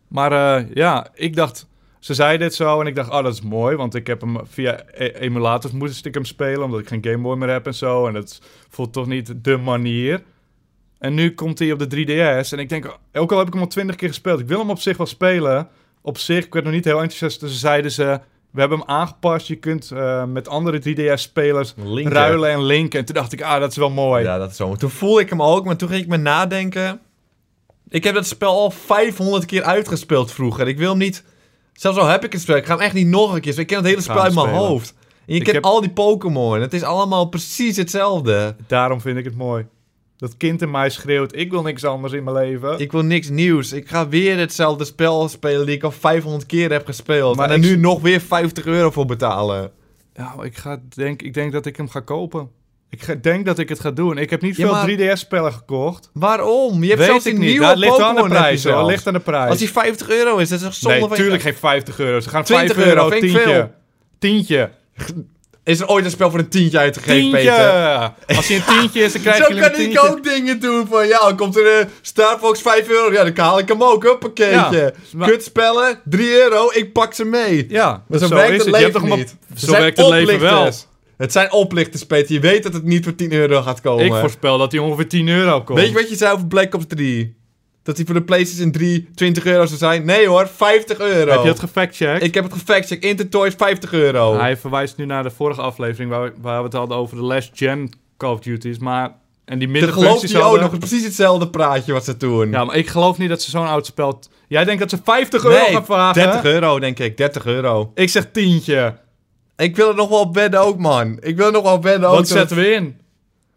Maar 0.08 0.32
eh, 0.32 0.74
ja, 0.74 1.08
ik 1.14 1.36
dacht... 1.36 1.66
Ze 1.98 2.14
zeiden 2.14 2.48
dit 2.48 2.56
zo 2.56 2.80
en 2.80 2.86
ik 2.86 2.94
dacht, 2.94 3.10
oh, 3.10 3.22
dat 3.22 3.32
is 3.32 3.40
mooi. 3.40 3.76
Want 3.76 3.94
ik 3.94 4.06
heb 4.06 4.20
hem 4.20 4.40
via 4.44 4.82
e- 4.92 5.06
emulators 5.06 5.72
moest 5.72 6.06
ik 6.06 6.14
hem 6.14 6.24
spelen, 6.24 6.62
omdat 6.62 6.80
ik 6.80 6.88
geen 6.88 7.04
Game 7.04 7.18
Boy 7.18 7.36
meer 7.36 7.48
heb 7.48 7.66
en 7.66 7.74
zo. 7.74 8.06
En 8.06 8.12
dat 8.12 8.40
voelt 8.68 8.92
toch 8.92 9.06
niet 9.06 9.44
de 9.44 9.56
manier. 9.56 10.22
En 10.98 11.14
nu 11.14 11.34
komt 11.34 11.58
hij 11.58 11.72
op 11.72 11.78
de 11.78 12.06
3DS. 12.06 12.48
En 12.50 12.58
ik 12.58 12.68
denk, 12.68 12.98
ook 13.12 13.32
al 13.32 13.38
heb 13.38 13.46
ik 13.46 13.52
hem 13.52 13.62
al 13.62 13.68
20 13.68 13.96
keer 13.96 14.08
gespeeld, 14.08 14.40
ik 14.40 14.48
wil 14.48 14.58
hem 14.58 14.70
op 14.70 14.78
zich 14.78 14.96
wel 14.96 15.06
spelen. 15.06 15.68
Op 16.00 16.18
zich, 16.18 16.44
ik 16.44 16.52
werd 16.52 16.64
nog 16.64 16.74
niet 16.74 16.84
heel 16.84 17.00
enthousiast. 17.00 17.40
Dus 17.40 17.60
zeiden 17.60 17.90
ze, 17.90 18.20
we 18.52 18.60
hebben 18.60 18.78
hem 18.78 18.88
aangepast. 18.88 19.46
Je 19.46 19.56
kunt 19.56 19.90
eh, 19.90 20.24
met 20.24 20.48
andere 20.48 20.78
3DS-spelers 20.80 21.74
Linker. 21.76 22.12
ruilen 22.12 22.50
en 22.50 22.62
linken. 22.62 22.98
En 22.98 23.04
toen 23.04 23.14
dacht 23.14 23.32
ik, 23.32 23.42
ah, 23.42 23.60
dat 23.60 23.70
is 23.70 23.76
wel 23.76 23.90
mooi. 23.90 24.24
Ja, 24.24 24.38
dat 24.38 24.50
is 24.50 24.56
zo. 24.56 24.74
Toen 24.76 24.90
voelde 24.90 25.20
ik 25.20 25.28
hem 25.28 25.42
ook, 25.42 25.64
maar 25.64 25.76
toen 25.76 25.88
ging 25.88 26.02
ik 26.02 26.08
me 26.08 26.16
nadenken. 26.16 27.00
Ik 27.88 28.04
heb 28.04 28.14
dat 28.14 28.26
spel 28.26 28.50
al 28.50 28.70
500 28.70 29.44
keer 29.44 29.62
uitgespeeld 29.62 30.32
vroeger. 30.32 30.68
Ik 30.68 30.78
wil 30.78 30.88
hem 30.90 30.98
niet... 30.98 31.24
Zelfs 31.72 31.98
al 31.98 32.06
heb 32.06 32.24
ik 32.24 32.32
het 32.32 32.40
spel, 32.40 32.56
ik 32.56 32.66
ga 32.66 32.72
hem 32.74 32.82
echt 32.82 32.94
niet 32.94 33.06
nog 33.06 33.34
een 33.34 33.40
keer. 33.40 33.58
Ik 33.58 33.66
ken 33.66 33.76
het 33.76 33.86
hele 33.86 34.00
spel 34.00 34.20
uit 34.20 34.34
mijn 34.34 34.46
spelen. 34.46 34.66
hoofd. 34.66 34.94
En 35.26 35.34
je 35.34 35.38
Ik 35.38 35.42
kent 35.44 35.54
heb- 35.56 35.64
al 35.64 35.80
die 35.80 35.90
Pokémon. 35.90 36.60
Het 36.60 36.72
is 36.74 36.82
allemaal 36.82 37.24
precies 37.28 37.76
hetzelfde. 37.76 38.56
Daarom 38.66 39.00
vind 39.00 39.18
ik 39.18 39.24
het 39.24 39.36
mooi. 39.36 39.66
Dat 40.18 40.36
kind 40.36 40.62
in 40.62 40.70
mij 40.70 40.90
schreeuwt, 40.90 41.36
ik 41.36 41.50
wil 41.50 41.62
niks 41.62 41.84
anders 41.84 42.12
in 42.12 42.24
mijn 42.24 42.36
leven. 42.36 42.78
Ik 42.78 42.92
wil 42.92 43.02
niks 43.02 43.28
nieuws. 43.28 43.72
Ik 43.72 43.88
ga 43.88 44.08
weer 44.08 44.38
hetzelfde 44.38 44.84
spel 44.84 45.28
spelen 45.28 45.66
die 45.66 45.74
ik 45.74 45.82
al 45.82 45.90
500 45.90 46.46
keer 46.46 46.70
heb 46.72 46.86
gespeeld. 46.86 47.36
Maar 47.36 47.50
en 47.50 47.50
er 47.50 47.56
ik- 47.58 47.64
nu 47.64 47.76
nog 47.76 48.00
weer 48.00 48.20
50 48.20 48.66
euro 48.66 48.90
voor 48.90 49.06
betalen. 49.06 49.70
Ja, 50.14 50.32
maar 50.36 50.46
ik, 50.46 50.56
ga, 50.56 50.80
denk, 50.94 51.22
ik 51.22 51.34
denk 51.34 51.52
dat 51.52 51.66
ik 51.66 51.76
hem 51.76 51.88
ga 51.88 52.00
kopen. 52.00 52.48
Ik 52.90 53.02
ga- 53.02 53.14
denk 53.14 53.46
dat 53.46 53.58
ik 53.58 53.68
het 53.68 53.80
ga 53.80 53.90
doen. 53.90 54.18
Ik 54.18 54.30
heb 54.30 54.40
niet 54.42 54.56
Ja, 54.56 54.64
veel 54.64 54.72
maar- 54.74 54.86
3DS-spellen 55.14 55.52
gekocht. 55.52 56.10
Waarom? 56.12 56.80
Je 56.82 56.86
hebt 56.88 56.98
Weet 56.98 57.08
zelfs 57.08 57.24
een 57.24 57.38
nieuwe 57.38 57.66
Dat 57.66 57.76
ligt 57.78 58.00
aan 58.00 58.14
de 58.14 58.22
prijs. 58.28 58.64
hoor. 58.64 58.84
Ligt 58.86 59.06
aan 59.06 59.12
de 59.12 59.20
prijs. 59.20 59.48
Als 59.50 59.58
die 59.58 59.70
50 59.70 60.08
euro 60.10 60.36
is, 60.36 60.48
dat 60.48 60.58
is 60.58 60.64
toch 60.64 60.74
zonde 60.74 60.98
nee, 60.98 61.08
van... 61.08 61.16
tuurlijk 61.16 61.42
geen 61.42 61.54
50 61.54 61.98
euro. 61.98 62.20
Ze 62.20 62.28
gaan 62.28 62.44
20 62.44 62.76
5 62.76 62.88
euro, 62.88 63.08
tientje. 63.10 63.38
veel. 63.40 63.70
Tientje. 64.18 64.70
Is 65.66 65.80
er 65.80 65.88
ooit 65.88 66.04
een 66.04 66.10
spel 66.10 66.30
voor 66.30 66.38
een 66.38 66.48
tientje 66.48 66.78
uitgegeven, 66.78 67.20
Tientje! 67.30 67.38
Peter? 67.50 68.36
Als 68.36 68.48
je 68.48 68.54
een 68.54 68.64
tientje 68.78 69.02
is, 69.02 69.12
dan 69.12 69.22
krijg 69.22 69.36
Zo 69.36 69.48
je 69.48 69.54
een 69.54 69.60
kan 69.60 69.72
tientje. 69.72 69.98
ik 69.98 70.04
ook 70.04 70.24
dingen 70.24 70.60
doen 70.60 70.86
van, 70.90 71.06
ja, 71.06 71.18
dan 71.18 71.36
komt 71.36 71.56
er 71.56 71.80
een 71.80 71.88
Star 72.00 72.38
Fox 72.38 72.60
5 72.62 72.88
euro. 72.88 73.12
Ja, 73.12 73.24
dan 73.24 73.44
haal 73.44 73.58
ik 73.58 73.68
hem 73.68 73.82
ook, 73.82 74.04
een 74.04 74.18
pakketje. 74.18 74.76
Ja, 74.78 74.90
maar- 75.12 75.28
Kutspellen, 75.28 76.00
3 76.04 76.42
euro, 76.42 76.70
ik 76.72 76.92
pak 76.92 77.14
ze 77.14 77.24
mee. 77.24 77.66
Ja, 77.68 78.04
Maar 78.08 78.18
zo, 78.18 78.26
zo 78.26 78.34
werkt 78.34 78.50
het 78.52 78.66
het. 78.66 78.76
Je 78.76 78.82
hebt 78.82 78.94
leven 78.94 79.08
maar- 79.08 79.18
niet. 79.18 79.36
Zo 79.56 79.70
werkt 79.72 79.96
het 79.98 80.08
leven 80.08 80.40
wel. 80.40 80.70
Het 81.16 81.32
zijn 81.32 81.52
oplichters, 81.52 82.06
Peter. 82.06 82.32
Je 82.34 82.40
weet 82.40 82.62
dat 82.62 82.72
het 82.72 82.84
niet 82.84 83.04
voor 83.04 83.14
10 83.14 83.32
euro 83.32 83.62
gaat 83.62 83.80
komen. 83.80 84.04
Ik 84.04 84.12
voorspel 84.14 84.58
dat 84.58 84.72
hij 84.72 84.80
ongeveer 84.80 85.08
10 85.08 85.28
euro 85.28 85.62
kost. 85.62 85.78
Weet 85.80 85.88
je 85.88 85.94
wat 85.94 86.08
je 86.10 86.16
zei 86.16 86.32
over 86.32 86.46
Black 86.46 86.74
Ops 86.74 86.84
3? 86.88 87.35
Dat 87.86 87.96
die 87.96 88.04
voor 88.04 88.14
de 88.14 88.22
PlayStation 88.22 88.70
3 88.70 89.08
20 89.14 89.44
euro 89.46 89.66
zou 89.66 89.78
zijn? 89.78 90.04
Nee 90.04 90.26
hoor, 90.28 90.48
50 90.56 90.98
euro. 90.98 91.30
Heb 91.30 91.42
je 91.42 91.48
het 91.48 91.58
gefactcheckt? 91.58 92.22
Ik 92.22 92.34
heb 92.34 92.44
het 92.44 92.52
gefactcheckt. 92.52 93.04
Intertoys 93.04 93.54
50 93.56 93.92
euro. 93.92 94.38
Hij 94.38 94.56
verwijst 94.56 94.96
nu 94.96 95.04
naar 95.04 95.22
de 95.22 95.30
vorige 95.30 95.60
aflevering 95.60 96.10
waar, 96.10 96.22
we- 96.22 96.32
waar 96.40 96.58
we 96.58 96.64
het 96.64 96.72
hadden 96.72 96.96
over 96.96 97.16
de 97.16 97.22
last 97.22 97.50
gen 97.54 97.90
Call 98.16 98.32
of 98.32 98.40
Duty's. 98.40 98.78
Maar, 98.78 99.14
en 99.44 99.58
die 99.58 99.68
minder 99.68 99.92
versies 99.92 100.32
hij 100.32 100.42
ook 100.42 100.60
nog 100.60 100.78
precies 100.78 101.04
hetzelfde 101.04 101.48
praatje 101.48 101.92
wat 101.92 102.04
ze 102.04 102.16
doen. 102.16 102.50
Ja, 102.50 102.64
maar 102.64 102.76
ik 102.76 102.88
geloof 102.88 103.18
niet 103.18 103.28
dat 103.28 103.42
ze 103.42 103.50
zo'n 103.50 103.66
oud 103.66 103.86
spel... 103.86 104.18
Jij 104.48 104.64
denkt 104.64 104.80
dat 104.80 104.90
ze 104.90 104.98
50 105.04 105.44
euro 105.44 105.56
nee, 105.56 105.72
gaan 105.72 105.84
vragen? 105.84 106.22
30 106.22 106.44
euro 106.44 106.78
denk 106.78 106.98
ik. 106.98 107.16
30 107.16 107.46
euro. 107.46 107.90
Ik 107.94 108.08
zeg 108.08 108.28
tientje. 108.32 108.98
Ik 109.56 109.76
wil 109.76 109.88
er 109.88 109.94
nog 109.94 110.08
wel 110.08 110.20
op 110.20 110.34
wedden 110.34 110.60
ook, 110.60 110.78
man. 110.78 111.16
Ik 111.20 111.36
wil 111.36 111.50
nog 111.50 111.62
wel 111.62 111.72
op 111.74 111.82
wedden 111.82 112.08
ook. 112.08 112.14
Wat 112.16 112.28
zetten 112.28 112.56
we 112.56 112.70
in? 112.72 113.00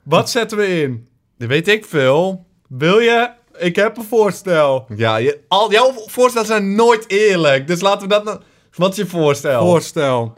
Wat 0.04 0.30
zetten 0.30 0.58
we 0.58 0.82
in? 0.82 1.08
Dat 1.38 1.48
weet 1.48 1.68
ik 1.68 1.86
veel. 1.86 2.46
Wil 2.68 3.00
je? 3.00 3.30
Ik 3.60 3.76
heb 3.76 3.98
een 3.98 4.04
voorstel. 4.04 4.86
Ja, 4.96 5.18
je, 5.18 5.40
al, 5.48 5.72
jouw 5.72 5.92
voorstellen 5.92 6.48
zijn 6.48 6.76
nooit 6.76 7.10
eerlijk. 7.10 7.68
Dus 7.68 7.82
laten 7.82 8.02
we 8.02 8.14
dat 8.14 8.24
nou... 8.24 8.42
Wat 8.76 8.92
is 8.92 8.98
je 8.98 9.06
voorstel? 9.06 9.66
Voorstel. 9.66 10.38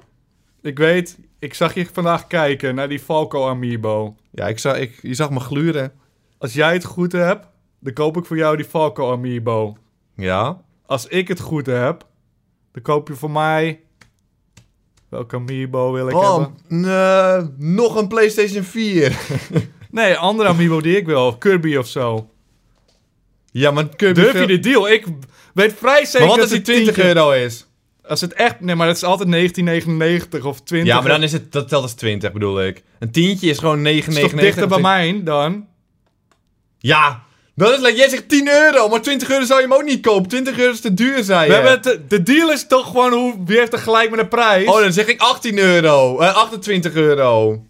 Ik 0.62 0.78
weet, 0.78 1.20
ik 1.40 1.54
zag 1.54 1.74
je 1.74 1.88
vandaag 1.94 2.28
kijken 2.28 2.76
naar 2.76 2.90
die 2.90 3.00
Falco 3.00 3.48
Amiibo. 3.48 4.16
Ja, 4.32 4.48
ik 4.48 4.60
zag, 4.60 4.78
ik, 4.78 5.00
je 5.02 5.14
zag 5.14 5.30
me 5.30 5.40
gluren. 5.40 5.92
Als 6.38 6.54
jij 6.54 6.74
het 6.74 6.84
goed 6.84 7.12
hebt, 7.12 7.48
dan 7.80 7.94
koop 7.94 8.18
ik 8.18 8.26
voor 8.26 8.38
jou 8.38 8.56
die 8.58 8.66
Falco 8.66 9.12
Amiibo. 9.12 9.78
Ja. 10.16 10.62
Als 10.86 11.08
ik 11.08 11.28
het 11.28 11.40
goed 11.40 11.66
heb, 11.66 12.06
dan 12.72 12.82
koop 12.82 13.08
je 13.08 13.14
voor 13.14 13.32
mij... 13.32 13.80
Welke 15.10 15.36
Amiibo 15.36 15.92
wil 15.92 16.08
ik 16.08 16.16
hebben? 16.16 16.56
nee, 16.68 17.50
nog 17.58 17.96
een 17.96 18.08
PlayStation 18.08 18.64
4. 18.64 19.20
Nee, 19.92 20.16
andere 20.16 20.50
Amiibo 20.50 20.82
die 20.82 20.98
ik 20.98 21.06
wil. 21.06 21.38
Kirby 21.38 21.76
of 21.76 21.88
zo. 21.88 22.30
Ja, 23.52 23.72
maar 23.72 23.96
Kirby... 23.96 24.22
Durf 24.22 24.40
je 24.40 24.48
de 24.48 24.60
deal? 24.60 24.90
Ik 24.90 25.06
weet 25.54 25.74
vrij 25.78 26.06
zeker 26.06 26.20
Maar 26.20 26.28
wat 26.28 26.38
dat 26.38 26.40
als 26.40 26.50
die 26.50 26.58
het 26.58 26.66
20 26.66 26.94
tientje- 26.94 27.14
euro 27.14 27.32
is? 27.32 27.66
Als 28.08 28.22
het 28.22 28.34
echt... 28.34 28.60
Nee, 28.60 28.76
maar 28.76 28.88
het 28.88 28.96
is 28.96 29.04
altijd 29.04 29.32
1999 29.32 30.46
of 30.46 30.62
20. 30.62 30.94
Ja, 30.94 31.02
maar 31.02 31.12
dan 31.12 31.24
is 31.24 31.32
het... 31.32 31.52
Dat 31.52 31.68
telt 31.68 31.84
als 31.84 31.94
20, 31.94 32.32
bedoel 32.32 32.64
ik. 32.64 32.84
Een 33.00 33.12
tientje 33.12 33.50
is 33.50 33.58
gewoon 33.58 33.80
9,99. 33.80 33.84
Het 33.84 34.08
is 34.08 34.20
toch 34.20 34.32
dichter 34.32 34.68
bij 34.68 34.80
mij 34.80 35.22
dan? 35.24 35.68
Ja, 36.80 37.24
dat 37.56 37.72
is... 37.72 37.80
like, 37.80 37.98
Jij 37.98 38.10
zegt 38.10 38.30
10 38.30 38.48
euro, 38.48 38.88
maar 38.90 39.02
20 39.02 39.30
euro 39.30 39.46
zou 39.46 39.62
je 39.62 39.68
hem 39.68 39.76
ook 39.76 39.84
niet 39.84 40.02
kopen. 40.02 40.30
20 40.30 40.58
euro 40.58 40.72
is 40.72 40.82
te 40.82 40.94
duur, 40.94 41.24
zei 41.24 41.42
je. 41.42 41.48
We 41.48 41.54
hebben 41.54 41.92
het, 41.92 42.10
de 42.10 42.24
deal 42.24 42.52
is 42.52 42.68
toch 42.68 42.88
gewoon 42.88 43.14
hoe, 43.14 43.36
wie 43.46 43.58
heeft 43.58 43.74
er 43.74 43.80
gelijk 43.80 44.10
met 44.10 44.20
de 44.20 44.28
prijs? 44.28 44.68
Oh, 44.68 44.80
dan 44.80 44.94
zeg 44.94 45.08
ik 45.08 45.22
18 45.22 45.58
euro. 45.58 46.20
Eh, 46.20 46.36
28 46.36 46.94
euro. 46.94 47.64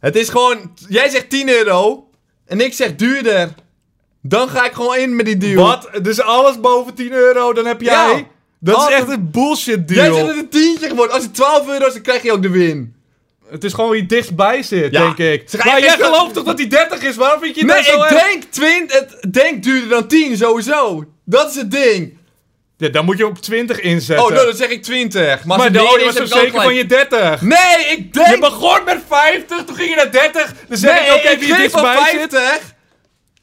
Het 0.00 0.16
is 0.16 0.28
gewoon... 0.28 0.72
Jij 0.88 1.08
zegt 1.08 1.30
10 1.30 1.48
euro. 1.48 2.08
En 2.46 2.60
ik 2.60 2.72
zeg 2.72 2.94
duurder. 2.94 3.54
Dan 4.28 4.48
ga 4.48 4.64
ik 4.66 4.72
gewoon 4.72 4.96
in 4.96 5.16
met 5.16 5.26
die 5.26 5.36
deal. 5.36 5.62
Wat? 5.66 5.88
Dus 6.02 6.20
alles 6.20 6.60
boven 6.60 6.94
10 6.94 7.12
euro, 7.12 7.52
dan 7.52 7.66
heb 7.66 7.80
jij... 7.80 7.92
Ja. 8.16 8.22
Dat 8.60 8.88
is 8.88 8.94
echt 8.94 9.08
een 9.08 9.30
bullshit 9.30 9.82
Jij 9.86 10.02
deal. 10.04 10.14
zegt 10.14 10.26
dat 10.26 10.36
het 10.36 10.44
een 10.44 10.48
tientje 10.50 10.94
wordt. 10.94 11.12
Als 11.12 11.22
het 11.22 11.34
12 11.34 11.68
euro 11.68 11.86
is, 11.86 11.92
dan 11.92 12.02
krijg 12.02 12.22
je 12.22 12.32
ook 12.32 12.42
de 12.42 12.50
win. 12.50 12.94
Het 13.50 13.64
is 13.64 13.72
gewoon 13.72 13.90
wie 13.90 14.06
dichtstbij 14.06 14.62
zit, 14.62 14.92
Ja. 14.92 15.00
denk 15.14 15.18
ik. 15.18 15.64
Maar 15.64 15.78
ik- 15.78 15.84
jij 15.84 15.94
ik- 15.94 16.02
gelooft 16.04 16.34
toch 16.34 16.44
dat 16.44 16.58
hij 16.58 16.68
30 16.68 17.02
is? 17.02 17.16
Waarom 17.16 17.40
vind 17.40 17.54
je 17.56 17.64
Nee, 17.64 17.76
dat 17.76 17.84
zo 17.84 18.02
ik 18.02 18.10
erg? 18.10 18.22
denk 18.24 18.42
20. 18.50 18.98
Het 18.98 19.32
denk 19.32 19.62
duurder 19.62 19.88
dan 19.88 20.08
10, 20.08 20.36
sowieso. 20.36 21.04
Dat 21.24 21.50
is 21.50 21.54
het 21.56 21.70
ding. 21.70 22.16
Ja, 22.76 22.88
dan 22.88 23.04
moet 23.04 23.18
je 23.18 23.26
op 23.26 23.38
20 23.38 23.80
inzetten. 23.80 24.26
Oh, 24.26 24.32
nou, 24.32 24.46
dan 24.46 24.56
zeg 24.56 24.68
ik 24.68 24.82
20. 24.82 25.44
Maar, 25.44 25.58
maar 25.58 25.72
de, 25.72 25.82
oh, 25.82 26.04
was 26.04 26.14
zo 26.14 26.22
ik 26.22 26.28
zeker 26.28 26.62
van 26.62 26.74
je 26.74 26.86
30. 26.86 27.42
Nee, 27.42 27.86
ik 27.96 28.12
denk... 28.12 28.26
Je 28.28 28.38
begon 28.38 28.78
met 28.84 28.98
50, 29.08 29.64
toen 29.64 29.76
ging 29.76 29.88
je 29.88 29.96
naar 29.96 30.10
30. 30.12 30.54
Dan 30.68 30.78
zeg 30.78 31.00
nee, 31.00 31.08
ik, 31.08 31.14
oké, 31.16 31.28
ik 31.28 31.38
wie 31.38 31.56
dichtstbij 31.56 31.96
zit. 32.10 32.30
50. 32.30 32.76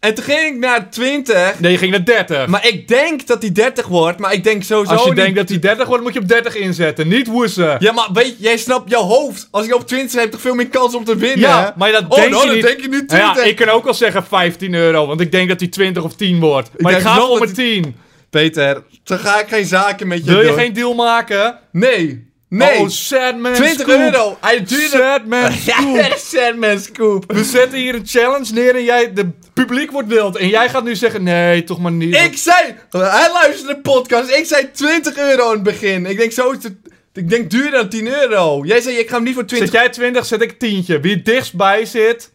En 0.06 0.14
toen 0.14 0.24
ging 0.24 0.54
ik 0.54 0.60
naar 0.60 0.90
20. 0.90 1.60
Nee, 1.60 1.72
je 1.72 1.78
ging 1.78 1.92
naar 1.92 2.06
30. 2.06 2.48
Maar 2.48 2.68
ik 2.68 2.88
denk 2.88 3.28
dat 3.28 3.42
hij 3.42 3.52
30 3.52 3.88
wordt, 3.88 4.20
maar 4.20 4.34
ik 4.34 4.44
denk 4.44 4.64
sowieso 4.64 4.94
Als 4.94 5.02
je 5.04 5.08
niet- 5.10 5.18
denkt 5.20 5.36
dat 5.36 5.50
hij 5.50 5.60
30 5.60 5.88
wordt, 5.88 6.04
moet 6.04 6.14
je 6.14 6.20
op 6.20 6.28
30 6.28 6.56
inzetten. 6.56 7.08
Niet 7.08 7.28
woesten. 7.28 7.76
Ja, 7.80 7.92
maar 7.92 8.08
weet 8.14 8.26
je, 8.28 8.36
jij 8.44 8.58
snapt 8.58 8.90
jouw 8.90 9.02
hoofd. 9.04 9.48
Als 9.52 9.66
ik 9.66 9.74
op 9.76 9.88
20 9.88 10.12
heb, 10.12 10.20
heb 10.20 10.26
ik 10.26 10.32
toch 10.32 10.42
veel 10.42 10.56
meer 10.56 10.68
kans 10.68 10.96
om 10.96 11.04
te 11.04 11.16
winnen, 11.16 11.40
Ja, 11.40 11.74
maar 11.78 11.92
dat 11.92 12.04
oh, 12.10 12.16
denk 12.16 12.30
nou, 12.30 12.42
je 12.42 12.48
dan 12.48 12.56
niet. 12.56 12.66
denk 12.66 12.80
je 12.82 12.88
nu 12.88 12.96
Nou 12.96 13.06
20. 13.08 13.44
ja, 13.44 13.50
ik 13.50 13.56
kan 13.56 13.70
ook 13.70 13.84
wel 13.84 13.94
zeggen 13.94 14.26
15 14.26 14.74
euro, 14.74 15.08
want 15.08 15.22
ik 15.22 15.32
denk 15.32 15.50
dat 15.50 15.60
hij 15.60 15.70
20 15.70 16.04
of 16.04 16.16
10 16.16 16.40
wordt. 16.40 16.70
Maar 16.78 16.92
ik, 16.92 16.98
denk 16.98 17.10
ga 17.10 17.18
wel 17.18 17.28
voor 17.28 17.40
mijn 17.40 17.54
10. 17.54 17.96
Peter, 18.30 18.84
dan 19.04 19.20
ga 19.20 19.40
ik 19.40 19.48
geen 19.48 19.66
zaken 19.66 20.08
met 20.08 20.26
je 20.26 20.32
Wil 20.32 20.42
je 20.42 20.48
doen. 20.48 20.58
geen 20.58 20.74
deal 20.74 20.94
maken? 20.94 21.60
Nee. 21.72 22.34
Nee. 22.50 22.80
Oh, 22.80 22.88
sad 22.88 23.38
man 23.40 23.54
20 23.54 23.80
scoop. 23.80 24.00
euro. 24.00 24.38
Hij 24.42 24.64
duurde... 24.64 24.88
Sad 24.98 25.26
man 25.26 25.52
scoop. 25.68 25.96
Ja, 25.96 26.16
Sandman 26.32 26.80
Scoop. 26.80 27.32
We 27.34 27.44
zetten 27.44 27.80
hier 27.80 27.96
een 27.96 28.06
challenge 28.08 28.54
neer 28.54 28.76
en 28.76 28.84
jij, 28.84 29.14
de 29.14 29.30
publiek 29.54 29.92
wordt 29.92 30.08
wild. 30.08 30.36
En 30.36 30.48
jij 30.48 30.70
gaat 30.70 30.84
nu 30.84 30.96
zeggen, 30.96 31.24
nee, 31.24 31.64
toch 31.64 31.80
maar 31.80 31.92
niet. 31.92 32.16
Ik 32.16 32.38
zei... 32.38 32.76
Hij 32.90 33.30
luisterde 33.34 33.74
de 33.74 33.80
podcast. 33.82 34.30
Ik 34.30 34.46
zei 34.46 34.72
20 34.72 35.18
euro 35.18 35.48
in 35.48 35.54
het 35.54 35.64
begin. 35.64 36.06
Ik 36.06 36.18
denk 36.18 36.32
zo... 36.32 36.52
is 36.52 36.64
het- 36.64 36.76
Ik 37.14 37.30
denk 37.30 37.50
duurder 37.52 37.72
dan 37.72 37.90
10 37.90 38.08
euro. 38.08 38.66
Jij 38.66 38.82
zei, 38.82 38.96
ik 38.96 39.10
ga 39.10 39.16
hem 39.16 39.24
niet 39.24 39.34
voor 39.34 39.46
20... 39.46 39.70
Zet 39.70 39.80
jij 39.82 39.90
20, 39.92 40.26
zet 40.26 40.42
ik 40.42 40.60
tientje. 40.60 41.00
Wie 41.00 41.16
het 41.16 41.26
dichtstbij 41.26 41.86
zit, 41.86 42.32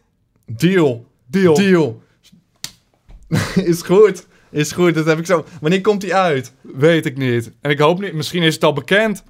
Deal. 0.47 1.07
deal. 1.26 1.55
Deal. 1.55 2.02
is 3.64 3.83
goed. 3.83 4.26
Is 4.50 4.73
goed. 4.73 4.95
Dat 4.95 5.07
heb 5.07 5.19
ik 5.19 5.26
zo... 5.26 5.45
Wanneer 5.61 5.81
komt 5.81 6.02
hij 6.02 6.12
uit? 6.14 6.52
Weet 6.61 7.07
ik 7.07 7.17
niet. 7.17 7.50
En 7.61 7.71
ik 7.71 7.79
hoop 7.79 8.00
niet, 8.00 8.12
misschien 8.12 8.43
is 8.43 8.55
het 8.55 8.64
al 8.64 8.73
bekend. 8.73 9.23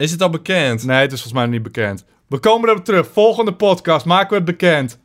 Is 0.00 0.10
het 0.10 0.22
al 0.22 0.30
bekend? 0.30 0.84
Nee, 0.84 0.96
het 1.00 1.12
is 1.12 1.20
volgens 1.20 1.32
mij 1.32 1.42
nog 1.42 1.52
niet 1.52 1.62
bekend. 1.62 2.04
We 2.26 2.38
komen 2.38 2.68
erop 2.68 2.84
terug. 2.84 3.06
Volgende 3.12 3.52
podcast 3.52 4.04
maken 4.06 4.28
we 4.28 4.34
het 4.34 4.44
bekend. 4.44 4.98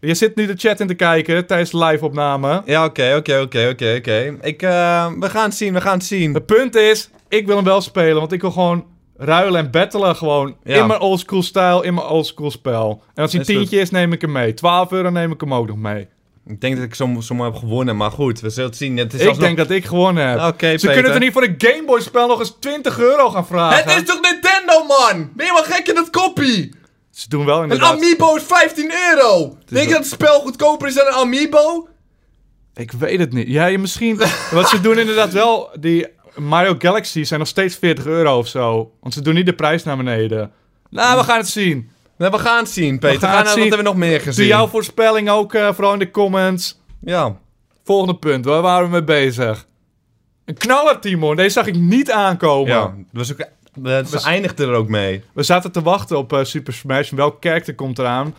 Je 0.00 0.14
zit 0.14 0.36
nu 0.36 0.46
de 0.46 0.54
chat 0.56 0.80
in 0.80 0.86
te 0.86 0.94
kijken 0.94 1.46
tijdens 1.46 1.70
de 1.70 1.84
live-opname. 1.84 2.62
Ja, 2.64 2.84
oké, 2.84 3.14
oké, 3.16 3.40
oké, 3.40 3.68
oké, 3.72 3.94
oké. 3.98 4.36
Ik, 4.40 4.62
eh, 4.62 5.06
we 5.18 5.30
gaan 5.30 5.44
het 5.44 5.54
zien, 5.54 5.72
we 5.72 5.80
gaan 5.80 5.96
het 5.96 6.06
zien. 6.06 6.34
Het 6.34 6.46
punt 6.46 6.74
is, 6.74 7.10
ik 7.28 7.46
wil 7.46 7.56
hem 7.56 7.64
wel 7.64 7.80
spelen, 7.80 8.16
want 8.16 8.32
ik 8.32 8.40
wil 8.40 8.50
gewoon 8.50 8.86
ruilen 9.16 9.60
en 9.64 9.70
battelen 9.70 10.16
gewoon 10.16 10.56
Ja. 10.64 10.80
in 10.80 10.86
mijn 10.86 11.00
oldschool 11.00 11.42
stijl, 11.42 11.82
in 11.82 11.94
mijn 11.94 12.06
oldschool 12.06 12.50
spel. 12.50 13.02
En 13.14 13.22
als 13.22 13.32
hij 13.32 13.44
tientje 13.44 13.80
is, 13.80 13.90
neem 13.90 14.12
ik 14.12 14.20
hem 14.20 14.32
mee. 14.32 14.54
12 14.54 14.92
euro 14.92 15.10
neem 15.10 15.32
ik 15.32 15.40
hem 15.40 15.54
ook 15.54 15.66
nog 15.66 15.76
mee. 15.76 16.08
Ik 16.46 16.60
denk 16.60 16.76
dat 16.76 16.84
ik 16.84 16.94
zo, 16.94 17.16
zomaar 17.18 17.46
heb 17.46 17.56
gewonnen, 17.56 17.96
maar 17.96 18.10
goed, 18.10 18.40
we 18.40 18.50
zullen 18.50 18.68
het 18.68 18.78
zien. 18.78 18.96
Het 18.96 19.14
is 19.14 19.22
ik 19.22 19.38
denk 19.38 19.56
dat 19.56 19.70
ik 19.70 19.84
gewonnen 19.84 20.28
heb. 20.28 20.38
Ze 20.38 20.52
Peter. 20.56 20.92
kunnen 20.92 21.12
er 21.12 21.20
niet 21.20 21.32
voor 21.32 21.42
een 21.42 21.54
Game 21.58 21.82
Boy 21.86 22.00
spel 22.00 22.26
nog 22.26 22.38
eens 22.38 22.56
20 22.60 22.98
euro 22.98 23.30
gaan 23.30 23.46
vragen. 23.46 23.84
Het 23.84 24.02
is 24.02 24.08
toch 24.08 24.20
Nintendo, 24.20 24.84
man? 24.84 25.30
Ben 25.34 25.46
je 25.46 25.52
wel 25.52 25.62
gek 25.62 25.88
in 25.88 25.94
dat 25.94 26.10
koppie? 26.10 26.74
Ze 27.10 27.28
doen 27.28 27.44
wel 27.44 27.56
Een 27.56 27.62
inderdaad. 27.62 27.92
Amiibo 27.92 28.34
is 28.34 28.42
15 28.42 28.92
euro. 29.10 29.58
Denk 29.66 29.86
je 29.86 29.94
dat 29.94 30.02
het 30.02 30.12
spel 30.12 30.40
goedkoper 30.40 30.88
is 30.88 30.94
dan 30.94 31.06
een 31.06 31.12
Amiibo? 31.12 31.88
Ik 32.74 32.92
weet 32.92 33.18
het 33.18 33.32
niet. 33.32 33.48
Ja, 33.48 33.66
je 33.66 33.78
misschien... 33.78 34.20
Wat 34.50 34.68
ze 34.68 34.80
doen 34.80 34.98
inderdaad 34.98 35.32
wel, 35.32 35.70
die 35.80 36.06
Mario 36.34 36.74
Galaxy 36.78 37.24
zijn 37.24 37.40
nog 37.40 37.48
steeds 37.48 37.76
40 37.76 38.06
euro 38.06 38.38
of 38.38 38.48
zo. 38.48 38.92
Want 39.00 39.14
ze 39.14 39.22
doen 39.22 39.34
niet 39.34 39.46
de 39.46 39.54
prijs 39.54 39.82
naar 39.82 39.96
beneden. 39.96 40.52
Nou, 40.90 41.18
we 41.18 41.24
gaan 41.24 41.38
het 41.38 41.48
zien. 41.48 41.90
Nee, 42.18 42.30
we 42.30 42.38
gaan 42.38 42.58
het 42.58 42.68
zien, 42.68 42.98
Peter. 42.98 43.20
gaan 43.20 43.30
We 43.30 43.36
het 43.36 43.44
Wat 43.44 43.54
zien. 43.54 43.60
hebben 43.62 43.78
we 43.78 43.84
nog 43.84 43.96
meer 43.96 44.16
Doe 44.18 44.26
gezien? 44.26 44.46
jouw 44.46 44.66
voorspelling 44.66 45.30
ook 45.30 45.54
eh, 45.54 45.72
vooral 45.72 45.92
in 45.92 45.98
de 45.98 46.10
comments. 46.10 46.80
Ja. 47.00 47.36
Volgende 47.84 48.16
punt, 48.16 48.44
waar 48.44 48.62
waren 48.62 48.84
we 48.86 48.90
mee 48.92 49.04
bezig? 49.04 49.66
Een 50.44 50.56
knaller, 50.56 51.00
Timon. 51.00 51.36
Deze 51.36 51.50
zag 51.50 51.66
ik 51.66 51.76
niet 51.76 52.10
aankomen. 52.10 52.72
Ja. 52.72 52.94
We, 53.12 53.24
zoeken, 53.24 53.48
we, 53.74 54.20
eindigden 54.24 54.68
er 54.68 54.74
ook 54.74 54.88
mee. 54.88 55.22
We 55.32 55.42
zaten 55.42 55.72
te 55.72 55.82
wachten 55.82 56.18
op 56.18 56.32
eh, 56.32 56.44
Super 56.44 56.72
Smash. 56.72 57.10
Welk 57.10 57.40
karakter 57.40 57.74
komt 57.74 57.98
eraan? 57.98 58.34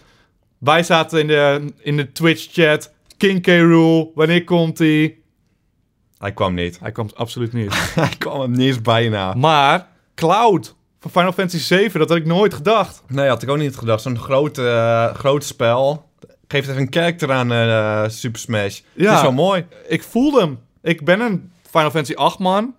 Wij 0.58 0.84
zaten 0.84 1.20
in 1.20 1.28
de, 1.28 1.74
in 1.78 1.98
de 1.98 2.12
Twitch-chat. 2.12 2.92
King 3.18 3.42
K. 3.42 3.48
Rool, 3.48 4.12
wanneer 4.16 4.44
komt 4.44 4.78
hij? 4.78 5.18
Hij 6.18 6.32
kwam 6.34 6.54
niet. 6.54 6.80
Hij 6.80 6.92
komt 6.92 7.16
absoluut 7.16 7.54
niet. 7.54 7.74
Hij 7.96 8.13
kwam 8.18 8.42
er 8.42 8.50
niet 8.50 8.60
eens 8.68 8.82
bijna. 8.82 9.34
maar 9.34 9.88
Cloud 10.16 10.76
van 11.00 11.12
Final 11.12 11.32
Fantasy 11.32 11.64
7, 11.64 12.00
dat 12.00 12.10
had 12.10 12.18
ik 12.18 12.26
nooit 12.26 12.54
gedacht. 12.54 13.04
Nee, 13.08 13.28
had 13.28 13.44
ik 13.44 13.50
ook 13.50 13.58
niet 13.58 13.76
gedacht. 13.78 14.02
Zo'n 14.02 14.20
groot, 14.20 14.58
groot 15.18 15.44
spel. 15.44 16.06
Geeft 16.48 16.68
even 16.70 16.82
een 16.82 16.90
karakter 16.90 17.32
aan 17.32 17.52
eh, 17.52 18.04
Super 18.10 18.40
Smash. 18.40 18.80
Ja. 18.94 19.06
Dat 19.06 19.16
is 19.16 19.22
wel 19.22 19.32
mooi. 19.32 19.66
Ik 19.88 20.04
voelde 20.04 20.40
hem. 20.40 20.60
Ik 20.82 21.06
ben 21.06 21.20
een 21.20 21.52
Final 21.70 21.90
Fantasy 21.92 22.14
8 22.14 22.40
man. 22.40 22.76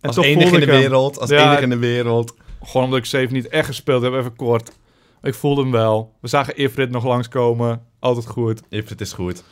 En 0.00 0.08
Als 0.08 0.16
enige 0.16 0.54
in 0.54 0.60
de 0.60 0.66
hem. 0.72 0.80
wereld. 0.80 1.18
Als 1.20 1.30
Ja. 1.30 1.46
enige 1.48 1.62
in 1.62 1.70
de 1.70 1.78
wereld. 1.78 2.34
Gewoon 2.62 2.84
omdat 2.84 2.98
ik 2.98 3.04
7 3.04 3.34
niet 3.34 3.48
echt 3.48 3.66
gespeeld 3.66 4.02
heb, 4.02 4.12
even 4.12 4.36
kort. 4.36 4.70
Ik 5.22 5.34
voelde 5.34 5.62
hem 5.62 5.70
wel. 5.70 6.14
We 6.20 6.28
zagen 6.28 6.56
Ifrit 6.56 6.90
nog 6.90 7.04
langskomen. 7.04 7.82
Altijd 7.98 8.26
goed. 8.26 8.60
If 8.68 8.88
het 8.88 9.00
is 9.00 9.12
goed. 9.12 9.42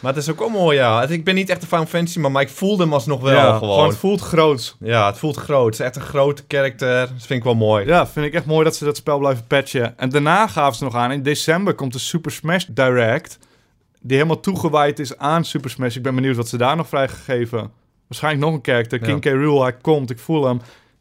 Maar 0.00 0.12
het 0.14 0.22
is 0.22 0.30
ook 0.30 0.38
wel 0.38 0.48
mooi, 0.48 0.76
ja. 0.76 1.02
Ik 1.02 1.24
ben 1.24 1.34
niet 1.34 1.48
echt 1.48 1.62
een 1.62 1.68
Final 1.68 1.86
Fantasy 1.86 2.18
man, 2.18 2.32
maar 2.32 2.42
ik 2.42 2.48
voelde 2.48 2.82
hem 2.82 2.92
alsnog 2.92 3.20
wel 3.20 3.32
ja, 3.32 3.58
gewoon. 3.58 3.88
het 3.88 3.96
voelt 3.96 4.20
groots. 4.20 4.76
Ja, 4.80 5.06
het 5.06 5.18
voelt 5.18 5.36
groot. 5.36 5.64
Het 5.64 5.74
is 5.74 5.80
echt 5.80 5.96
een 5.96 6.02
grote 6.02 6.44
karakter. 6.44 7.00
Dat 7.00 7.26
vind 7.26 7.38
ik 7.38 7.44
wel 7.44 7.54
mooi. 7.54 7.86
Ja, 7.86 8.06
vind 8.06 8.26
ik 8.26 8.34
echt 8.34 8.46
mooi 8.46 8.64
dat 8.64 8.76
ze 8.76 8.84
dat 8.84 8.96
spel 8.96 9.18
blijven 9.18 9.46
patchen. 9.46 9.98
En 9.98 10.08
daarna 10.08 10.46
gaven 10.46 10.76
ze 10.76 10.84
nog 10.84 10.94
aan, 10.94 11.12
in 11.12 11.22
december 11.22 11.74
komt 11.74 11.92
de 11.92 11.98
Super 11.98 12.30
Smash 12.30 12.64
Direct. 12.68 13.38
Die 14.00 14.16
helemaal 14.16 14.40
toegewijd 14.40 14.98
is 14.98 15.18
aan 15.18 15.44
Super 15.44 15.70
Smash. 15.70 15.96
Ik 15.96 16.02
ben 16.02 16.14
benieuwd 16.14 16.36
wat 16.36 16.48
ze 16.48 16.56
daar 16.56 16.76
nog 16.76 16.88
vrijgegeven. 16.88 17.70
Waarschijnlijk 18.08 18.44
nog 18.44 18.54
een 18.54 18.60
karakter. 18.60 19.00
Ja. 19.00 19.06
King 19.06 19.20
K. 19.20 19.24
Rool, 19.24 19.62
hij 19.62 19.72
komt. 19.72 20.10
Ik 20.10 20.18
voel 20.18 20.44
hem. 20.46 20.60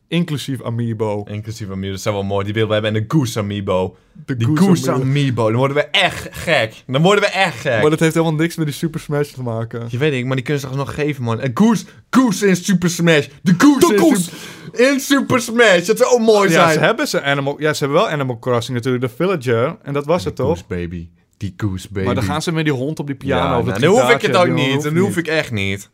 Inclusief 0.10 0.62
Amiibo. 0.64 1.24
Inclusief 1.30 1.70
Amiibo, 1.70 1.90
dat 1.90 1.98
is 1.98 2.04
wel 2.04 2.24
mooi. 2.24 2.44
Die 2.46 2.54
willen 2.54 2.68
we 2.68 2.74
hebben. 2.74 2.96
En 2.96 3.02
de 3.08 3.16
Goose 3.16 3.40
Amiibo. 3.40 3.96
De 4.26 4.36
Die 4.36 4.48
Goose 4.48 4.64
Goose 4.64 4.92
Amiibo. 4.92 5.10
Amiibo. 5.10 5.48
Dan 5.50 5.56
worden 5.58 5.78
we 5.78 5.84
echt 5.86 6.28
gek. 6.32 6.74
Dan 6.88 7.02
worden 7.02 7.24
we 7.24 7.30
echt 7.30 7.60
gek. 7.60 7.82
Maar 7.82 7.90
dat 7.90 8.00
heeft 8.00 8.14
helemaal 8.14 8.36
niks 8.40 8.56
met 8.56 8.66
die 8.66 8.76
Super 8.76 9.00
Smash 9.00 9.32
te 9.32 9.44
maken. 9.44 9.86
Je 9.90 9.98
weet 9.98 10.14
ik, 10.14 10.26
maar 10.26 10.36
die 10.36 10.44
kunnen 10.46 10.62
ze 10.62 10.68
toch 10.68 10.78
nog 10.78 10.94
geven, 10.94 11.24
man. 11.24 11.40
En 11.40 11.52
Goose, 11.54 11.86
Goose 12.10 12.48
in 12.48 12.56
Super 12.56 12.90
Smash. 12.90 13.28
De 13.42 13.54
Goose, 13.58 13.88
De 13.88 13.94
in, 13.94 14.00
Goose. 14.00 14.22
Super, 14.22 14.92
in 14.92 15.00
Super 15.00 15.42
Smash. 15.42 15.86
Dat 15.86 15.98
zou 15.98 16.12
ook 16.14 16.20
mooi 16.20 16.50
Ja, 16.50 16.56
zijn. 16.56 16.74
ze 16.74 16.80
hebben, 16.80 17.08
ze 17.08 17.22
Animal, 17.22 17.56
ja, 17.62 17.74
ze 17.74 17.84
hebben 17.84 18.02
wel 18.02 18.10
Animal 18.12 18.40
Crossing 18.40 18.78
natuurlijk. 18.78 19.04
De 19.04 19.10
Villager. 19.10 19.78
En 19.84 19.94
dat 19.94 20.06
was 20.06 20.24
het 20.24 20.36
toch? 20.36 20.48
Goose 20.48 20.64
baby. 20.68 21.10
Die 21.38 21.54
Goose 21.58 21.88
baby. 21.92 22.06
Maar 22.06 22.16
dan 22.16 22.24
gaan 22.24 22.42
ze 22.42 22.52
met 22.52 22.64
die 22.66 22.74
hond 22.74 23.00
op 23.00 23.06
die 23.08 23.16
piano. 23.16 23.50
ja, 23.54 23.60
of 23.60 23.66
nou, 23.66 23.80
dan 23.80 23.90
hoef 23.90 24.10
ik 24.10 24.22
het 24.22 24.36
ook 24.36 24.48
niet. 24.54 24.84
Dan 24.84 24.98
hoef 24.98 25.18
ik 25.18 25.28
echt 25.28 25.52
niet. 25.52 25.90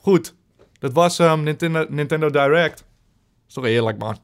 Goed. 0.00 0.34
Dat 0.78 0.92
was 0.92 1.18
ehm, 1.18 1.42
Nintendo, 1.42 1.86
Nintendo 1.88 2.30
Direct. 2.30 2.84
Is 3.48 3.54
toch 3.54 3.64
eerlijk, 3.64 3.98
man. 3.98 4.16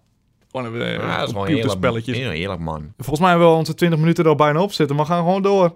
Gewoon 0.50 0.80
eh, 0.80 0.94
Ja, 0.94 1.16
dat 1.16 1.26
is 1.26 1.32
gewoon 1.32 1.46
computerspelletjes. 1.46 2.16
Heel 2.16 2.30
eerlijk, 2.30 2.60
man. 2.60 2.92
Volgens 2.96 3.20
mij 3.20 3.30
hebben 3.30 3.48
we 3.48 3.54
onze 3.54 3.74
20 3.74 3.98
minuten 3.98 4.24
er 4.24 4.30
al 4.30 4.36
bijna 4.36 4.60
op 4.60 4.72
zitten. 4.72 4.96
Maar 4.96 5.04
we 5.04 5.10
gaan 5.10 5.22
gewoon 5.22 5.42
door. 5.42 5.68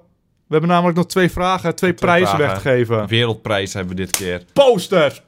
We 0.46 0.54
hebben 0.54 0.70
namelijk 0.70 0.96
nog 0.96 1.06
twee 1.06 1.30
vragen, 1.30 1.74
twee 1.74 1.94
prijzen 1.94 2.28
vragen. 2.28 2.46
weg 2.46 2.54
te 2.54 2.68
geven. 2.68 3.06
Wereldprijs 3.06 3.72
hebben 3.72 3.96
we 3.96 4.02
dit 4.02 4.12
keer. 4.12 4.44
Posters. 4.52 5.22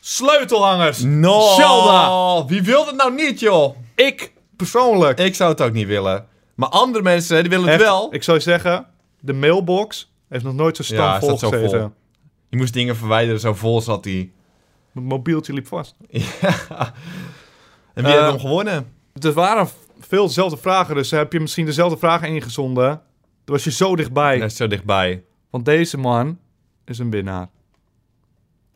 Sleutelhangers. 0.00 1.02
No! 1.02 1.40
Zelda. 1.40 2.44
Wie 2.46 2.62
wil 2.62 2.86
het 2.86 2.96
nou 2.96 3.14
niet, 3.14 3.40
joh? 3.40 3.76
Ik 3.94 4.32
persoonlijk. 4.56 5.18
Ik 5.18 5.34
zou 5.34 5.50
het 5.50 5.62
ook 5.62 5.72
niet 5.72 5.86
willen. 5.86 6.26
Maar 6.54 6.68
andere 6.68 7.02
mensen, 7.02 7.40
die 7.40 7.50
willen 7.50 7.68
het 7.68 7.80
wel. 7.80 8.14
Ik 8.14 8.22
zou 8.22 8.40
zeggen, 8.40 8.86
de 9.20 9.32
mailbox 9.32 10.12
heeft 10.28 10.44
nog 10.44 10.54
nooit 10.54 10.76
zo 10.76 10.94
Ja, 10.94 11.16
stam 11.16 11.38
vol 11.38 11.50
gezeten. 11.50 11.94
Je 12.48 12.56
moest 12.56 12.72
dingen 12.72 12.96
verwijderen, 12.96 13.40
zo 13.40 13.54
vol 13.54 13.80
zat 13.80 14.04
hij. 14.04 14.30
Mijn 14.92 15.06
mobieltje 15.06 15.52
liep 15.52 15.66
vast. 15.66 15.94
En 17.94 18.04
wie 18.04 18.12
Eh, 18.12 18.18
heeft 18.18 18.30
hem 18.30 18.40
gewonnen? 18.40 18.86
Er 19.20 19.32
waren 19.32 19.68
veel 19.98 20.26
dezelfde 20.26 20.56
vragen, 20.56 20.94
dus 20.94 21.10
heb 21.10 21.32
je 21.32 21.40
misschien 21.40 21.66
dezelfde 21.66 21.98
vragen 21.98 22.28
ingezonden. 22.28 22.86
Dan 23.44 23.54
was 23.54 23.64
je 23.64 23.70
zo 23.70 23.96
dichtbij. 23.96 24.38
Is 24.38 24.56
zo 24.56 24.66
dichtbij. 24.66 25.24
Want 25.50 25.64
deze 25.64 25.98
man 25.98 26.38
is 26.84 26.98
een 26.98 27.10
winnaar. 27.10 27.48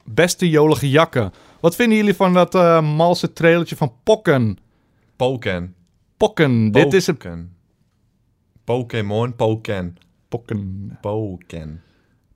Beste 0.04 0.48
jolige 0.50 0.90
jakken. 0.90 1.32
Wat 1.60 1.76
vinden 1.76 1.96
jullie 1.96 2.14
van 2.14 2.34
dat 2.34 2.54
eh, 2.54 2.94
malse 2.96 3.32
trailertje 3.32 3.76
van 3.76 3.92
Pokken? 4.02 4.58
Pokken. 5.16 5.74
Pokken. 6.16 6.72
Dit 6.72 6.92
is 6.92 7.06
een... 7.06 7.56
Pokémon, 8.64 9.36
Pokken. 9.36 9.96
Pokken. 10.28 10.98
Pokken. 11.00 11.82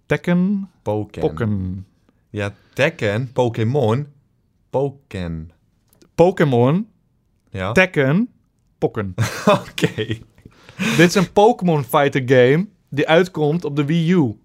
Tekken. 0.06 0.70
Pokken. 0.82 1.20
Pokken. 1.20 1.86
Ja, 2.30 2.54
Tekken, 2.74 3.32
Pokémon, 3.32 4.06
Pokken. 4.70 5.50
Pokémon. 6.14 6.88
Ja? 7.50 7.72
Tekken. 7.72 8.28
Pokken. 8.78 9.14
Oké. 9.60 9.94
dit 10.76 10.98
is 10.98 11.14
een 11.14 11.32
Pokémon 11.32 11.84
Fighter 11.84 12.22
game 12.26 12.68
die 12.88 13.08
uitkomt 13.08 13.64
op 13.64 13.76
de 13.76 13.84
Wii 13.84 14.12
U. 14.12 14.36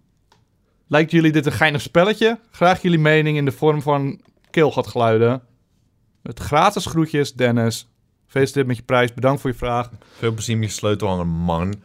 Lijkt 0.87 1.11
jullie 1.11 1.31
dit 1.31 1.45
een 1.45 1.51
geinig 1.51 1.81
spelletje? 1.81 2.39
Graag 2.51 2.81
jullie 2.81 2.99
mening 2.99 3.37
in 3.37 3.45
de 3.45 3.51
vorm 3.51 3.81
van 3.81 4.21
keelgatgeluiden. 4.49 5.41
Met 6.21 6.39
gratis 6.39 6.85
groetjes, 6.85 7.33
Dennis. 7.33 7.89
Gefeliciteerd 8.25 8.67
met 8.67 8.77
je 8.77 8.83
prijs. 8.83 9.13
Bedankt 9.13 9.41
voor 9.41 9.49
je 9.49 9.55
vraag. 9.55 9.91
Veel 10.17 10.33
plezier 10.33 10.57
met 10.57 10.69
je 10.69 10.73
sleutelhanger, 10.73 11.27
man. 11.27 11.75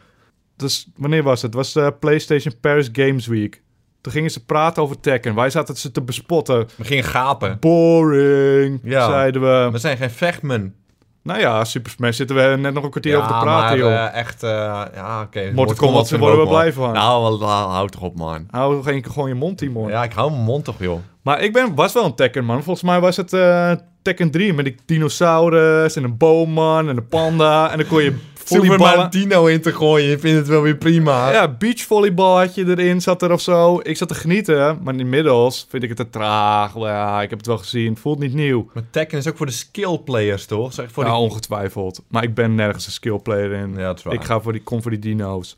Dus 0.55 0.87
wanneer 0.95 1.23
was 1.23 1.41
het? 1.41 1.53
Het 1.53 1.63
was 1.63 1.73
de 1.73 1.95
PlayStation 1.99 2.59
Paris 2.59 2.89
Games 2.91 3.27
Week. 3.27 3.62
Toen 4.03 4.11
gingen 4.13 4.31
ze 4.31 4.45
praten 4.45 4.83
over 4.83 4.99
Tekken. 4.99 5.35
Wij 5.35 5.49
zaten 5.49 5.75
ze 5.77 5.91
te 5.91 6.01
bespotten. 6.01 6.67
We 6.75 6.83
gingen 6.83 7.03
gapen. 7.03 7.57
Boring, 7.59 8.79
Ja. 8.83 9.05
zeiden 9.09 9.41
we. 9.41 9.69
We 9.71 9.77
zijn 9.77 9.97
geen 9.97 10.09
vechtmen. 10.11 10.75
Nou 11.23 11.39
ja, 11.39 11.63
Super 11.63 11.91
Smash 11.91 12.15
zitten 12.17 12.35
we 12.35 12.57
net 12.57 12.73
nog 12.73 12.83
een 12.83 12.89
kwartier 12.89 13.15
over 13.17 13.27
te 13.27 13.33
praten, 13.39 13.67
maar, 13.69 13.77
joh. 13.77 13.93
eh, 14.05 14.13
echt, 14.15 14.43
eh, 14.43 14.49
ja, 14.95 15.21
oké. 15.21 15.51
Mortal 15.55 15.75
Kombat 15.75 16.07
vinden 16.07 16.27
worden 16.27 16.45
we 16.45 16.51
blij 16.51 16.73
van. 16.73 16.93
Nou, 16.93 17.39
wel- 17.39 17.47
hou 17.49 17.89
toch 17.89 18.01
op, 18.01 18.17
man. 18.17 18.45
Hou 18.51 18.83
geen, 18.83 19.05
gewoon 19.11 19.27
je 19.29 19.35
mond, 19.35 19.57
Timon. 19.57 19.89
Ja, 19.89 20.03
ik 20.03 20.11
hou 20.13 20.31
mijn 20.31 20.43
mond 20.43 20.65
toch, 20.65 20.75
joh. 20.79 20.99
Maar 21.21 21.41
ik 21.41 21.53
ben, 21.53 21.75
was 21.75 21.93
wel 21.93 22.05
een 22.05 22.15
Tekken, 22.15 22.45
man. 22.45 22.63
Volgens 22.63 22.85
mij 22.85 22.99
was 22.99 23.17
het 23.17 23.33
eh, 23.33 23.71
Tekken 24.01 24.31
3 24.31 24.53
met 24.53 24.65
die 24.65 24.75
dinosaurus 24.85 25.95
en 25.95 26.03
een 26.03 26.17
boomman 26.17 26.89
en 26.89 26.97
een 26.97 27.07
panda. 27.07 27.71
En 27.71 27.77
dan 27.77 27.87
kon 27.87 28.03
je 28.03 28.15
Volleyballen. 28.45 29.11
Dino 29.11 29.45
in 29.45 29.61
te 29.61 29.73
gooien, 29.73 30.09
je 30.09 30.19
vindt 30.19 30.37
het 30.37 30.47
wel 30.47 30.61
weer 30.61 30.75
prima. 30.75 31.31
Ja, 31.31 31.47
beachvolleybal 31.47 32.37
had 32.39 32.55
je 32.55 32.67
erin, 32.67 33.01
zat 33.01 33.21
er 33.21 33.31
of 33.31 33.41
zo. 33.41 33.79
Ik 33.83 33.97
zat 33.97 34.07
te 34.07 34.15
genieten, 34.15 34.79
maar 34.83 34.95
inmiddels 34.95 35.65
vind 35.69 35.83
ik 35.83 35.89
het 35.89 35.97
te 35.97 36.09
traag. 36.09 36.75
Ja, 36.75 37.21
ik 37.21 37.29
heb 37.29 37.37
het 37.37 37.47
wel 37.47 37.57
gezien, 37.57 37.97
voelt 37.97 38.19
niet 38.19 38.33
nieuw. 38.33 38.69
Maar 38.73 38.83
Tekken 38.89 39.17
is 39.17 39.27
ook 39.27 39.37
voor 39.37 39.45
de 39.45 39.51
skill 39.51 39.97
players, 39.97 40.45
toch? 40.45 40.73
Zeg, 40.73 40.91
voor 40.91 41.03
ja, 41.03 41.09
die... 41.09 41.19
ongetwijfeld. 41.19 42.01
Maar 42.07 42.23
ik 42.23 42.33
ben 42.33 42.55
nergens 42.55 42.85
een 42.85 42.91
skillplayer 42.91 43.51
in. 43.51 43.73
Ja, 43.75 43.85
dat 43.85 43.97
is 43.97 44.03
waar. 44.03 44.13
Ik 44.13 44.23
ga 44.23 44.41
voor 44.41 44.51
die, 44.51 44.63
kom 44.63 44.81
voor 44.81 44.91
die 44.91 44.99
dino's. 44.99 45.57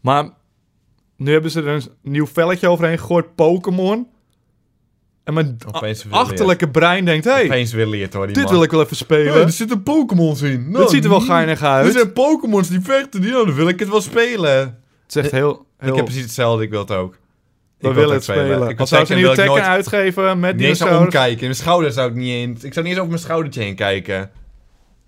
Maar 0.00 0.30
nu 1.16 1.32
hebben 1.32 1.50
ze 1.50 1.60
er 1.60 1.68
een 1.68 1.82
nieuw 2.02 2.26
velletje 2.26 2.68
overheen 2.68 2.98
gegooid, 2.98 3.34
Pokémon. 3.34 4.06
En 5.24 5.34
mijn 5.34 5.58
achterlijke 6.10 6.68
brein 6.68 7.04
denkt, 7.04 7.24
hey, 7.24 7.44
Opeens 7.44 7.72
hoor, 7.72 7.86
die 8.26 8.34
dit 8.34 8.44
man. 8.44 8.52
wil 8.52 8.62
ik 8.62 8.70
wel 8.70 8.82
even 8.82 8.96
spelen. 8.96 9.32
Hey, 9.32 9.42
er 9.42 9.50
zitten 9.50 9.82
Pokémons 9.82 10.42
in. 10.42 10.62
Nou, 10.62 10.72
dat 10.72 10.90
ziet 10.90 11.04
er 11.04 11.10
wel 11.10 11.20
geinig 11.20 11.60
Er 11.60 11.66
uit. 11.66 11.92
zijn 11.92 12.12
Pokémons 12.12 12.68
die 12.68 12.80
vechten, 12.80 13.20
die, 13.20 13.30
nou, 13.30 13.46
dan 13.46 13.54
wil 13.54 13.68
ik 13.68 13.78
het 13.78 13.88
wel 13.88 14.00
spelen. 14.00 14.58
Het 14.58 14.76
is 15.08 15.16
echt 15.16 15.30
heel... 15.30 15.66
heel 15.78 15.88
Ik 15.90 15.96
heb 15.96 16.04
precies 16.04 16.22
hetzelfde, 16.22 16.64
ik 16.64 16.70
wil 16.70 16.80
het 16.80 16.90
ook. 16.90 17.14
Ik 17.14 17.18
we 17.78 17.94
wil 17.94 17.94
willen 17.94 18.14
het 18.14 18.30
ook 18.30 18.36
spelen. 18.36 18.68
Ik 18.68 18.86
zou 18.86 19.04
ze 19.04 19.12
een 19.12 19.18
nieuwe 19.18 19.34
Tekken 19.34 19.54
nooit 19.54 19.66
uitgeven 19.66 20.40
met 20.40 20.56
niet 20.56 20.66
eens 20.66 20.82
omkijken. 20.82 21.38
In 21.38 21.44
mijn 21.44 21.54
schouder 21.54 21.92
zou 21.92 22.08
ik 22.10 22.14
niet 22.14 22.30
eens... 22.30 22.64
Ik 22.64 22.72
zou 22.72 22.84
niet 22.86 22.94
eens 22.94 23.02
over 23.02 23.12
mijn 23.12 23.24
schoudertje 23.24 23.62
heen 23.62 23.74
kijken. 23.74 24.30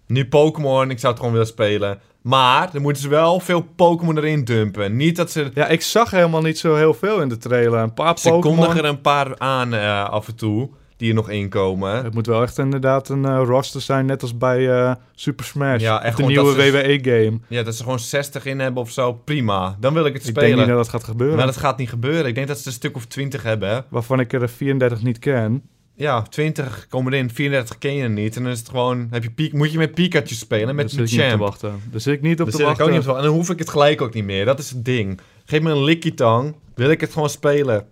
Nu 0.07 0.27
Pokémon, 0.29 0.91
ik 0.91 0.99
zou 0.99 1.07
het 1.13 1.17
gewoon 1.23 1.33
willen 1.37 1.49
spelen. 1.53 1.99
Maar, 2.23 2.71
dan 2.73 2.83
moeten 2.83 3.03
ze 3.03 3.09
wel 3.09 3.41
veel 3.41 3.61
Pokémon 3.77 4.17
erin 4.19 4.45
dumpen. 4.45 4.97
Niet 4.97 5.17
dat 5.17 5.31
ze... 5.31 5.51
Ja, 5.55 5.69
ik 5.69 5.83
zag 5.83 6.11
helemaal 6.11 6.43
niet 6.43 6.59
zo 6.59 6.75
heel 6.75 6.95
veel 6.95 7.21
in 7.21 7.29
de 7.29 7.37
trailer. 7.37 7.79
Een 7.81 7.95
paar 7.95 8.19
Ze 8.19 8.29
Pokémon. 8.29 8.57
kondigen 8.57 8.83
er 8.85 8.91
een 8.91 9.01
paar 9.01 9.39
aan 9.39 9.75
eh, 9.75 10.09
af 10.09 10.29
en 10.29 10.35
toe, 10.37 10.69
die 10.97 11.09
er 11.09 11.15
nog 11.15 11.31
inkomen. 11.31 12.05
Het 12.05 12.15
moet 12.15 12.27
wel 12.27 12.43
echt 12.43 12.59
inderdaad 12.59 13.09
een 13.09 13.25
eh, 13.25 13.43
roster 13.45 13.81
zijn, 13.81 14.07
net 14.07 14.23
als 14.23 14.37
bij 14.37 14.71
eh, 14.71 14.93
Super 15.15 15.45
Smash. 15.45 15.81
Ja, 15.81 16.03
echt 16.03 16.17
de 16.17 16.23
nieuwe 16.25 16.51
ze- 16.63 16.71
WWE-game. 16.73 17.39
Ja, 17.49 17.63
dat 17.63 17.75
ze 17.75 17.83
gewoon 17.83 17.99
60 17.99 18.45
in 18.45 18.59
hebben 18.61 18.83
of 18.83 18.91
zo, 18.91 19.13
prima. 19.13 19.77
Dan 19.81 19.95
wil 19.95 20.05
ik 20.07 20.13
het 20.13 20.23
Ik 20.23 20.29
spelen. 20.29 20.49
denk 20.49 20.59
niet 20.61 20.69
dat 20.69 20.77
dat 20.77 20.89
gaat 20.89 21.05
gebeuren. 21.05 21.37
Maar 21.37 21.47
dat 21.47 21.57
gaat 21.57 21.79
niet 21.79 21.89
gebeuren. 21.89 22.27
Ik 22.27 22.35
denk 22.35 22.49
dat 22.49 22.59
ze 22.59 22.67
een 22.67 22.73
stuk 22.73 22.97
of 22.97 23.05
20 23.07 23.43
hebben. 23.43 23.85
Waarvan 23.89 24.21
ik 24.21 24.33
er 24.33 24.49
34 24.49 25.03
niet 25.03 25.19
ken. 25.19 25.63
Ja, 25.97 26.23
20 26.23 26.87
komen 26.89 27.13
erin, 27.13 27.31
34 27.31 27.79
ken 27.79 27.95
je 27.95 28.09
niet. 28.09 28.37
En 28.37 28.43
dan 28.43 28.53
is 28.53 28.59
het 28.59 28.69
gewoon, 28.69 29.07
heb 29.11 29.23
je 29.23 29.31
Pi- 29.31 29.51
moet 29.53 29.73
je 29.73 29.79
met 29.79 29.95
Pikachu 29.95 30.35
spelen, 30.35 30.75
met 30.75 30.91
de 30.91 30.97
te 30.97 31.07
champ. 31.07 31.41
wachten. 31.41 31.81
Daar 31.91 32.01
zit 32.01 32.15
ik 32.15 32.21
niet 32.23 32.33
op 32.33 32.37
Daar 32.39 32.47
te 32.47 32.51
zit 32.53 32.61
ik 32.61 32.67
wachten. 32.67 32.85
ook 32.85 32.91
niet 32.91 32.99
op 32.99 33.05
te 33.05 33.11
wachten. 33.13 33.27
En 33.27 33.31
dan 33.33 33.41
hoef 33.41 33.51
ik 33.51 33.59
het 33.59 33.71
gelijk 33.71 34.01
ook 34.01 34.15
niet 34.15 34.25
meer. 34.25 34.45
Dat 34.45 34.59
is 34.59 34.71
het 34.71 34.85
ding. 34.85 35.21
Geef 35.45 35.61
me 35.61 35.71
een 35.71 35.83
likkie 35.85 36.15
tang, 36.15 36.55
wil 36.75 36.91
ik 36.91 37.01
het 37.01 37.13
gewoon 37.13 37.31
spelen. 37.31 37.87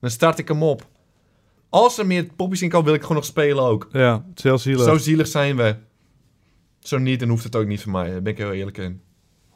Dan 0.00 0.10
start 0.10 0.38
ik 0.38 0.48
hem 0.48 0.62
op. 0.62 0.86
Als 1.68 1.98
er 1.98 2.06
meer 2.06 2.24
poppies 2.36 2.62
in 2.62 2.68
komen, 2.68 2.86
wil 2.86 2.94
ik 2.94 3.00
gewoon 3.00 3.16
nog 3.16 3.24
spelen 3.24 3.64
ook. 3.64 3.88
Ja, 3.92 4.12
het 4.28 4.38
is 4.38 4.42
heel 4.44 4.58
zielig. 4.58 4.84
Zo 4.84 4.96
zielig 4.98 5.26
zijn 5.26 5.56
we. 5.56 5.76
Zo 6.80 6.98
niet, 6.98 7.20
dan 7.20 7.28
hoeft 7.28 7.44
het 7.44 7.56
ook 7.56 7.66
niet 7.66 7.80
van 7.82 7.92
mij. 7.92 8.10
Daar 8.10 8.22
ben 8.22 8.32
ik 8.32 8.38
heel 8.38 8.52
eerlijk 8.52 8.78
in. 8.78 9.00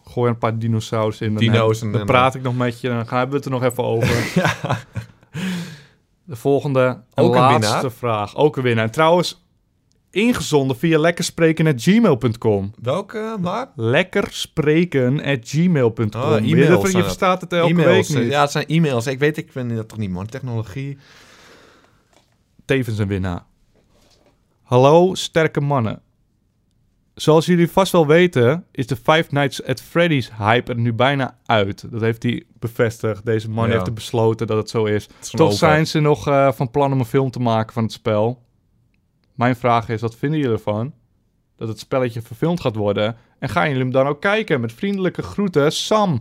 Gooi 0.05 0.31
een 0.31 0.39
paar 0.39 0.59
dinosaurus 0.59 1.21
in. 1.21 1.29
Dan, 1.29 1.37
Dino's 1.43 1.81
heb- 1.81 1.93
en- 1.93 1.97
dan 1.99 2.07
praat 2.07 2.35
ik 2.35 2.43
nog 2.43 2.57
met 2.57 2.81
je. 2.81 2.89
Dan 2.89 3.07
gaan 3.09 3.29
we 3.31 3.35
het 3.37 3.45
er 3.45 3.51
nog 3.51 3.63
even 3.63 3.85
over. 3.85 4.09
De 6.31 6.37
volgende, 6.37 7.03
en 7.15 7.25
Ook 7.25 7.35
een 7.35 7.41
laatste 7.41 7.73
winnaar. 7.73 7.91
vraag. 7.91 8.37
Ook 8.37 8.57
een 8.57 8.63
winnaar. 8.63 8.85
En 8.85 8.91
trouwens, 8.91 9.45
ingezonden 10.11 10.77
via 10.77 10.99
lekkerspreken.gmail.com. 10.99 12.73
Welke, 12.83 13.37
waar? 13.41 13.71
Lekkerspreken.gmail.com. 13.75 16.23
Oh, 16.23 16.39
je, 16.39 16.57
e-mails 16.57 16.91
je 16.91 17.03
verstaat 17.03 17.41
het 17.41 17.53
elke 17.53 17.71
E-mails. 17.71 18.09
week 18.09 18.23
niet. 18.23 18.31
Ja, 18.33 18.41
het 18.41 18.51
zijn 18.51 18.67
e-mails. 18.67 19.07
Ik 19.07 19.19
weet, 19.19 19.37
ik 19.37 19.53
vind 19.53 19.77
dat 19.77 19.89
toch 19.89 19.99
niet, 19.99 20.11
man. 20.11 20.27
Technologie. 20.27 20.99
Tevens 22.65 22.99
een 22.99 23.09
winnaar. 23.09 23.43
Hallo, 24.63 25.15
sterke 25.15 25.61
mannen. 25.61 26.01
Zoals 27.21 27.47
jullie 27.47 27.71
vast 27.71 27.93
wel 27.93 28.07
weten, 28.07 28.65
is 28.73 28.87
de 28.87 28.97
Five 28.97 29.25
Nights 29.31 29.65
at 29.65 29.81
Freddy's 29.83 30.31
hype 30.39 30.73
er 30.73 30.79
nu 30.79 30.93
bijna 30.93 31.37
uit. 31.47 31.85
Dat 31.91 32.01
heeft 32.01 32.23
hij 32.23 32.43
bevestigd. 32.59 33.25
Deze 33.27 33.51
man 33.51 33.67
Ja. 33.67 33.73
heeft 33.73 33.87
er 33.87 33.93
besloten 33.93 34.47
dat 34.47 34.57
het 34.57 34.71
zo 34.71 34.85
is. 34.85 35.09
Het 35.19 35.31
Toch 35.31 35.53
zijn 35.53 35.87
ze 35.87 36.01
nog 36.01 36.29
eh, 36.29 36.53
van 36.53 36.71
plan 36.71 36.93
om 36.93 36.99
een 36.99 37.05
film 37.05 37.31
te 37.31 37.41
maken 37.41 37.73
van 37.73 37.83
het 37.83 37.93
spel. 37.93 38.43
Mijn 39.35 39.57
vraag 39.57 39.89
is, 39.89 40.01
wat 40.01 40.17
vinden 40.17 40.39
jullie 40.39 40.55
ervan? 40.55 40.93
Dat 41.57 41.69
het 41.69 41.79
spelletje 41.79 42.23
verfilmd 42.23 42.61
gaat 42.61 42.77
worden. 42.77 43.17
En 43.39 43.49
gaan 43.49 43.67
jullie 43.67 43.83
hem 43.83 43.93
dan 43.93 44.07
ook 44.07 44.21
kijken? 44.21 44.61
Met 44.61 44.73
vriendelijke 44.73 45.23
groeten, 45.23 45.73
Sam. 45.73 46.21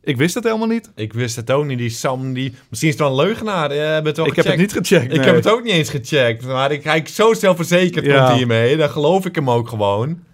Ik 0.00 0.16
wist 0.16 0.34
het 0.34 0.44
helemaal 0.44 0.66
niet. 0.66 0.90
Ik 0.94 1.12
wist 1.12 1.36
het 1.36 1.50
ook 1.50 1.64
niet. 1.64 1.78
Die 1.78 1.90
Sam, 1.90 2.32
die... 2.32 2.54
Misschien 2.68 2.90
is 2.90 2.98
het 2.98 3.08
wel 3.08 3.18
een 3.18 3.26
leugenaar. 3.26 3.70
Het 3.70 4.16
wel 4.16 4.26
ik 4.26 4.36
heb 4.36 4.44
het 4.44 4.56
niet 4.56 4.72
gecheckt. 4.72 5.12
Ik 5.14 5.24
heb 5.24 5.34
het 5.34 5.48
ook 5.48 5.62
niet 5.62 5.72
eens 5.72 5.90
gecheckt. 5.90 6.46
Maar 6.46 6.72
ik 6.72 6.82
kijk 6.82 7.08
zo 7.08 7.34
zelfverzekerd 7.34 8.04
Ja. 8.04 8.34
hiermee. 8.34 8.76
Dan 8.76 8.90
geloof 8.90 9.26
ik 9.26 9.34
hem 9.34 9.50
ook 9.50 9.68
gewoon. 9.68 10.26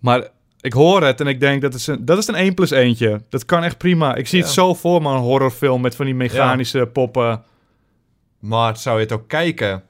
Maar 0.00 0.28
ik 0.60 0.72
hoor 0.72 1.02
het 1.02 1.20
en 1.20 1.26
ik 1.26 1.40
denk 1.40 1.62
dat 1.62 1.74
is 1.74 1.86
een, 1.86 2.04
dat 2.04 2.18
is 2.18 2.26
een 2.26 2.34
1 2.34 2.54
plus 2.54 2.70
eentje. 2.70 3.20
Dat 3.28 3.44
kan 3.44 3.64
echt 3.64 3.78
prima. 3.78 4.14
Ik 4.14 4.26
zie 4.26 4.38
Ja. 4.38 4.44
het 4.44 4.54
zo 4.54 4.74
voor 4.74 5.02
me, 5.02 5.08
een 5.10 5.18
horrorfilm 5.18 5.80
met 5.80 5.96
van 5.96 6.04
die 6.04 6.14
mechanische 6.14 6.86
poppen. 6.92 7.42
Maar 8.38 8.76
zou 8.76 8.96
je 8.96 9.02
het 9.02 9.12
ook 9.12 9.28
kijken? 9.28 9.82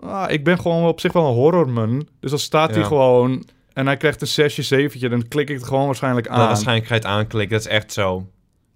Ah, 0.00 0.30
ik 0.30 0.44
ben 0.44 0.60
gewoon 0.60 0.88
op 0.88 1.00
zich 1.00 1.12
wel 1.12 1.26
een 1.28 1.34
horrorman. 1.34 2.08
Dus 2.20 2.30
dan 2.30 2.38
staat 2.38 2.74
hij 2.74 2.84
gewoon 2.84 3.44
en 3.72 3.86
hij 3.86 3.96
krijgt 3.96 4.20
een 4.20 4.26
6 4.26 4.54
7 4.54 5.10
dan 5.10 5.28
klik 5.28 5.48
ik 5.50 5.56
het 5.56 5.66
gewoon 5.66 5.86
waarschijnlijk 5.86 6.28
aan. 6.28 6.36
Nou, 6.36 6.48
waarschijnlijk 6.48 6.86
ga 6.86 6.94
je 6.94 7.00
het 7.00 7.10
aanklikken. 7.10 7.56
Dat 7.56 7.66
is 7.66 7.72
echt 7.72 7.92
zo. 7.92 8.26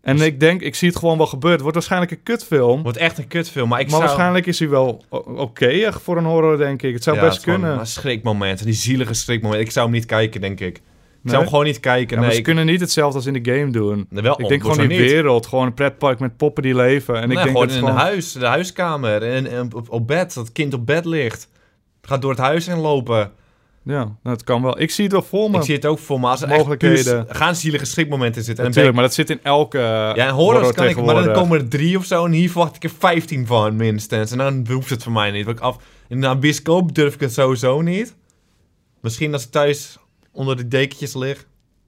En 0.08 0.20
ik 0.20 0.40
denk, 0.40 0.60
ik 0.60 0.74
zie 0.74 0.88
het 0.88 0.98
gewoon 0.98 1.16
wel 1.16 1.26
gebeuren. 1.26 1.50
Het 1.52 1.60
wordt 1.60 1.76
waarschijnlijk 1.76 2.10
een 2.12 2.22
kutfilm. 2.22 2.82
Wordt 2.82 2.98
echt 2.98 3.18
een 3.18 3.28
kutfilm. 3.28 3.68
Maar 3.68 3.80
ik 3.80 3.86
maar 3.86 3.94
zou... 3.96 4.04
waarschijnlijk 4.08 4.46
is 4.46 4.58
hij 4.58 4.68
wel 4.68 5.04
oké 5.36 5.92
voor 5.92 6.16
een 6.16 6.24
horror, 6.24 6.58
denk 6.58 6.82
ik. 6.82 6.94
Het 6.94 7.02
zou 7.02 7.16
Ja, 7.16 7.22
best 7.22 7.34
het 7.34 7.44
gewoon 7.44 7.60
kunnen. 7.60 7.78
een 7.78 7.86
schrikmoment. 7.86 8.64
Die 8.64 8.74
zielige 8.74 9.14
schrikmoment. 9.14 9.60
Ik 9.60 9.70
zou 9.70 9.86
hem 9.86 9.94
niet 9.94 10.06
kijken, 10.06 10.40
denk 10.40 10.60
ik. 10.60 10.76
Ik 10.76 11.30
zou 11.30 11.38
hem 11.42 11.48
gewoon 11.48 11.64
niet 11.64 11.80
kijken. 11.80 12.08
Ja, 12.08 12.14
maar 12.14 12.22
nee, 12.22 12.30
ze 12.32 12.38
ik- 12.38 12.44
kunnen 12.44 12.66
niet 12.66 12.80
hetzelfde 12.80 13.16
als 13.16 13.26
in 13.26 13.42
de 13.42 13.52
game 13.52 13.70
doen. 13.70 14.06
wel, 14.10 14.40
ik 14.40 14.48
denk 14.48 14.62
gewoon 14.62 14.78
die 14.78 14.88
niet? 14.88 14.98
wereld, 15.10 15.46
gewoon 15.46 15.66
een 15.66 15.74
pretpark 15.74 16.18
met 16.18 16.36
poppen 16.36 16.62
die 16.62 16.74
leven. 16.74 17.14
En 17.16 17.22
ik 17.22 17.28
denk 17.28 17.40
gewoon 17.40 17.66
dat 17.66 17.76
in 17.76 17.76
het 17.76 17.84
een 17.84 17.88
gewoon... 17.90 18.06
huis, 18.10 18.32
de 18.32 18.46
huiskamer. 18.46 19.22
En, 19.22 19.46
en 19.50 19.74
op, 19.74 19.90
op 19.90 20.06
bed, 20.06 20.34
dat 20.34 20.52
kind 20.52 20.74
op 20.74 20.86
bed 20.86 21.04
ligt. 21.04 21.48
Gaat 22.02 22.22
door 22.22 22.30
het 22.30 22.40
huis 22.40 22.66
heen 22.66 22.78
lopen. 22.78 23.30
Ja, 23.88 24.16
dat 24.22 24.44
kan 24.44 24.62
wel. 24.62 24.80
Ik 24.80 24.90
zie 24.90 25.04
het 25.04 25.12
wel 25.12 25.22
voor 25.22 25.50
me. 25.50 25.56
Ik 25.56 25.62
zie 25.62 25.74
het 25.74 25.86
ook 25.86 25.98
voor 25.98 26.20
me. 26.20 26.26
Als 26.26 26.42
er 26.42 26.48
echt 26.48 26.56
Mogelijkheden. 26.58 27.24
puur- 27.26 27.34
gaan 27.34 27.54
zielige 27.56 27.84
schrikmomenten 27.84 28.42
zitten. 28.42 28.64
En 28.64 28.68
Natuurlijk, 28.70 28.94
maar 28.94 29.04
dat 29.04 29.14
zit 29.14 29.30
in 29.30 29.40
elke 29.42 29.78
ik- 29.78 30.16
ja, 30.16 30.26
en 30.26 30.30
horrors 30.34 30.72
kan 30.72 30.86
ik, 30.86 31.02
maar 31.04 31.24
dan 31.24 31.32
komen 31.34 31.58
er 31.58 31.68
drie 31.68 31.96
of 31.98 32.04
zo. 32.04 32.24
En 32.24 32.32
hier 32.32 32.50
verwacht 32.50 32.76
ik 32.76 32.84
er 32.84 32.90
15 32.98 33.46
van, 33.46 33.76
minstens. 33.76 34.30
En 34.30 34.38
dan 34.38 34.66
hoeft 34.70 34.90
het 34.90 35.02
voor 35.02 35.12
mij 35.12 35.30
niet. 35.30 35.44
Want 35.44 35.56
ik 35.58 35.62
af, 35.64 35.76
in 36.08 36.22
een 36.22 36.40
bioscoop 36.40 36.94
durf 36.94 37.14
ik 37.14 37.20
het 37.20 37.32
sowieso 37.32 37.80
niet. 37.80 38.14
Misschien 39.00 39.32
als 39.32 39.44
ik 39.44 39.50
thuis 39.50 39.98
onder 40.32 40.56
de 40.56 40.68
dekentjes 40.68 41.14
lig. 41.14 41.36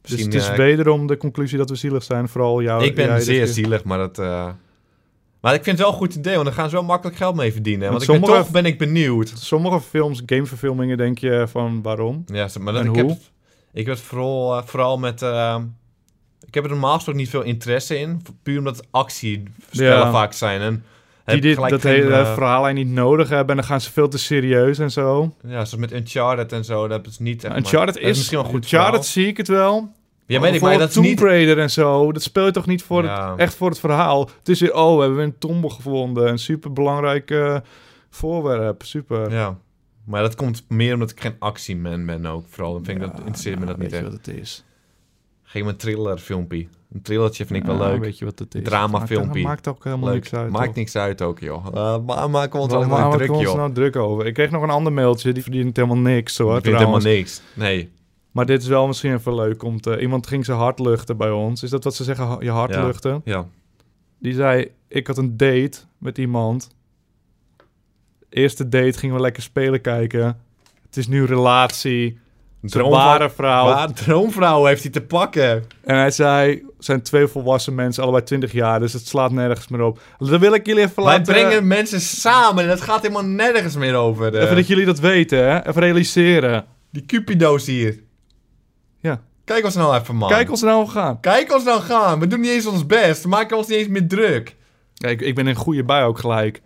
Dus 0.02 0.10
Misschien, 0.10 0.32
het 0.32 0.42
is 0.42 0.48
eh, 0.48 0.56
wederom 0.56 1.06
de 1.06 1.16
conclusie 1.16 1.58
dat 1.58 1.70
we 1.70 1.76
zielig 1.76 2.02
zijn. 2.02 2.28
Vooral 2.28 2.62
jou. 2.62 2.84
ik 2.84 2.94
ben 2.94 3.06
jij 3.06 3.20
zeer 3.20 3.46
zielig, 3.46 3.84
maar 3.84 3.98
dat... 3.98 4.18
eh, 4.18 4.48
Maar 5.40 5.54
ik 5.54 5.62
vind 5.64 5.76
het 5.78 5.86
wel 5.86 5.94
een 5.94 6.00
goed 6.02 6.14
idee, 6.14 6.32
want 6.34 6.44
dan 6.46 6.54
gaan 6.54 6.68
ze 6.68 6.74
wel 6.74 6.84
makkelijk 6.84 7.16
geld 7.16 7.34
mee 7.34 7.52
verdienen. 7.52 7.90
Want 7.90 7.92
Want 7.92 8.02
ik 8.02 8.08
ben, 8.08 8.18
sommige- 8.28 8.42
toch 8.42 8.52
ben 8.62 8.64
ik 8.72 8.78
benieuwd. 8.78 9.32
Sommige 9.36 9.80
films, 9.80 10.22
gameverfilmingen, 10.26 10.96
denk 10.96 11.18
je 11.18 11.44
van 11.48 11.82
waarom? 11.82 12.24
Ja, 12.26 12.48
maar 12.60 12.72
dat, 12.72 12.82
En 12.82 12.88
ik 12.94 13.00
hoe? 13.00 13.08
heb, 13.10 13.18
ik 13.72 13.86
heb 13.86 13.94
het 13.94 14.04
vooral, 14.04 14.56
eh, 14.56 14.62
vooral 14.64 14.98
met... 14.98 15.22
eh, 15.22 15.56
ik 16.46 16.54
heb 16.54 16.64
er 16.64 16.70
normaal 16.70 16.94
gesproken 16.94 17.20
niet 17.20 17.30
veel 17.30 17.42
interesse 17.42 17.98
in. 17.98 18.22
Puur 18.42 18.58
omdat 18.58 18.76
het 18.76 18.86
actiespellen 18.90 19.52
Ja. 19.98 20.10
vaak 20.10 20.32
zijn. 20.32 20.60
En 20.60 20.84
Die 21.24 21.40
dit, 21.40 21.56
dat 21.56 21.80
geen, 21.80 21.92
hele 21.94 22.14
eh, 22.14 22.34
verhaal 22.34 22.66
niet 22.72 22.88
nodig 22.88 23.28
hebben. 23.28 23.48
En 23.48 23.56
dan 23.56 23.64
gaan 23.64 23.80
ze 23.80 23.92
veel 23.92 24.08
te 24.08 24.18
serieus 24.18 24.78
en 24.78 24.90
zo. 24.90 25.34
Ja, 25.42 25.50
zoals 25.50 25.76
met 25.76 25.92
Uncharted 25.92 26.52
en 26.52 26.64
zo. 26.64 26.88
Dat 26.88 27.06
is 27.06 27.18
niet. 27.18 27.44
Uncharted 27.44 27.94
maar- 27.94 28.10
is, 28.10 28.16
misschien 28.16 28.38
wel 28.38 28.46
goed 28.46 28.62
Uncharted 28.62 28.88
verhaal. 28.90 29.02
zie 29.02 29.26
ik 29.26 29.36
het 29.36 29.48
wel. 29.48 29.92
Ja, 30.30 30.40
weet 30.40 30.54
ik, 30.54 30.60
maar 30.60 30.78
dat 30.78 30.92
Tomb 30.92 31.06
niet... 31.06 31.20
Raider 31.20 31.58
en 31.58 31.70
zo. 31.70 32.12
Dat 32.12 32.22
speel 32.22 32.44
je 32.44 32.50
toch 32.50 32.66
niet 32.66 32.82
voor 32.82 33.04
Ja. 33.04 33.30
het, 33.30 33.38
echt 33.38 33.54
voor 33.54 33.68
het 33.68 33.78
verhaal. 33.78 34.30
Het 34.38 34.48
is 34.48 34.60
weer, 34.60 34.74
oh, 34.74 34.96
we 34.96 35.02
hebben 35.02 35.24
een 35.24 35.38
tombe 35.38 35.70
gevonden. 35.70 36.28
Een 36.28 36.38
superbelangrijk 36.38 37.30
eh, 37.30 37.56
voorwerp. 38.10 38.82
Super. 38.82 39.30
Ja. 39.32 39.58
Maar 40.04 40.22
dat 40.22 40.34
komt 40.34 40.64
meer 40.68 40.94
omdat 40.94 41.10
ik 41.10 41.20
geen 41.20 41.36
actieman 41.38 42.06
ben 42.06 42.26
ook. 42.26 42.44
Vooral 42.48 42.72
dan 42.72 42.84
vind 42.84 43.02
ik 43.02 43.06
dat, 43.06 43.18
interesseert 43.18 43.58
me 43.58 43.66
dat 43.66 43.78
niet 43.78 43.90
weet 43.90 44.00
je 44.00 44.06
echt. 44.06 44.16
wat 44.16 44.26
het 44.26 44.36
is. 44.36 44.64
Geef 45.42 45.62
me 45.62 45.68
een 45.68 45.76
thriller 45.76 46.18
filmpje. 46.18 46.66
Een 46.92 47.02
thrillertje 47.02 47.46
vind 47.46 47.58
ik 47.60 47.66
wel 47.66 47.78
leuk. 47.78 48.00
Weet 48.00 48.18
je 48.18 48.24
wat 48.24 48.38
het 48.38 48.54
is? 48.54 48.62
Dramafilmpje. 48.64 49.42
Maakt, 49.42 49.44
maakt 49.44 49.68
ook 49.68 49.84
helemaal 49.84 50.08
leuk. 50.08 50.14
niks 50.14 50.34
uit. 50.34 50.50
Maakt 50.50 50.64
toch? 50.66 50.74
niks 50.74 50.96
uit 50.96 51.22
ook, 51.22 51.38
joh. 51.38 51.66
Uh, 51.74 51.96
maar 52.06 52.30
maken 52.30 52.52
we 52.52 52.58
ons 52.58 52.72
allemaal 52.72 53.10
druk, 53.10 53.28
joh. 53.28 53.56
nou 53.56 53.72
druk 53.72 53.96
over? 53.96 54.26
Ik 54.26 54.34
kreeg 54.34 54.50
nog 54.50 54.62
een 54.62 54.70
ander 54.70 54.92
mailtje, 54.92 55.32
die 55.32 55.42
verdient 55.42 55.76
helemaal 55.76 55.98
niks 55.98 56.38
hoor, 56.38 56.60
vind 56.62 56.76
helemaal 56.76 57.00
niks. 57.00 57.42
Nee. 57.54 57.90
Maar 58.32 58.46
dit 58.46 58.62
is 58.62 58.68
wel 58.68 58.86
misschien 58.86 59.12
even 59.14 59.34
leuk 59.34 59.62
om 59.62 59.80
te... 59.80 60.00
Iemand 60.00 60.26
ging 60.26 60.44
zijn 60.44 60.58
hart 60.58 60.78
luchten 60.78 61.16
bij 61.16 61.30
ons. 61.30 61.62
Is 61.62 61.70
dat 61.70 61.84
wat 61.84 61.94
ze 61.94 62.04
zeggen, 62.04 62.36
je 62.40 62.50
hart 62.50 62.74
Ja. 62.74 62.86
luchten? 62.86 63.20
Ja. 63.24 63.46
Die 64.18 64.34
zei, 64.34 64.70
ik 64.88 65.06
had 65.06 65.18
een 65.18 65.36
date 65.36 65.78
met 65.98 66.18
iemand. 66.18 66.68
Eerste 68.28 68.68
date 68.68 68.98
gingen 68.98 69.14
we 69.16 69.20
lekker 69.22 69.42
spelen 69.42 69.80
kijken. 69.80 70.40
Het 70.86 70.96
is 70.96 71.08
nu 71.08 71.24
relatie. 71.24 72.18
Zijn 72.62 72.88
ware 72.88 73.30
vrouw. 73.30 73.64
Waar 73.64 73.92
droomvrouw 73.92 74.64
heeft 74.64 74.82
hij 74.82 74.90
te 74.92 75.00
pakken. 75.00 75.64
En 75.84 75.96
hij 75.96 76.10
zei, 76.10 76.62
zijn 76.78 77.02
twee 77.02 77.26
volwassen 77.26 77.74
mensen, 77.74 78.02
allebei 78.02 78.24
20 78.24 78.52
jaar, 78.52 78.80
dus 78.80 78.92
het 78.92 79.06
slaat 79.06 79.30
nergens 79.32 79.68
meer 79.68 79.82
op. 79.82 80.00
Dan 80.18 80.38
wil 80.38 80.54
ik 80.54 80.66
jullie 80.66 80.82
even 80.82 81.04
Wij 81.04 81.18
laten... 81.18 81.34
brengen 81.34 81.66
mensen 81.66 82.00
samen 82.00 82.64
en 82.64 82.70
het 82.70 82.80
gaat 82.80 83.02
helemaal 83.02 83.24
nergens 83.24 83.76
meer 83.76 83.94
over. 83.94 84.34
eh, 84.34 84.42
Even 84.42 84.56
dat 84.56 84.66
jullie 84.66 84.84
dat 84.84 84.98
weten, 84.98 85.38
hè? 85.38 85.66
Even 85.68 85.82
realiseren. 85.82 86.64
Die 86.90 87.06
cupido's 87.06 87.66
hier. 87.66 87.98
Ja. 89.00 89.20
Kijk 89.44 89.64
ons 89.64 89.74
nou 89.74 89.96
even, 90.00 90.16
man. 90.16 90.28
Kijk 90.28 90.50
ons 90.50 90.62
nou 90.62 90.88
gaan. 90.88 91.20
Kijk 91.20 91.52
ons 91.54 91.64
nou 91.64 91.80
gaan. 91.80 92.18
We 92.20 92.26
doen 92.26 92.40
niet 92.40 92.50
eens 92.50 92.66
ons 92.66 92.86
best. 92.86 93.22
We 93.22 93.28
maken 93.28 93.56
ons 93.56 93.66
niet 93.66 93.78
eens 93.78 93.88
meer 93.88 94.08
druk. 94.08 94.56
Kijk, 94.94 95.20
ik 95.20 95.34
ben 95.34 95.44
in 95.44 95.50
een 95.50 95.56
goede 95.56 95.84
bui 95.84 96.04
ook 96.04 96.18
gelijk. 96.18 96.62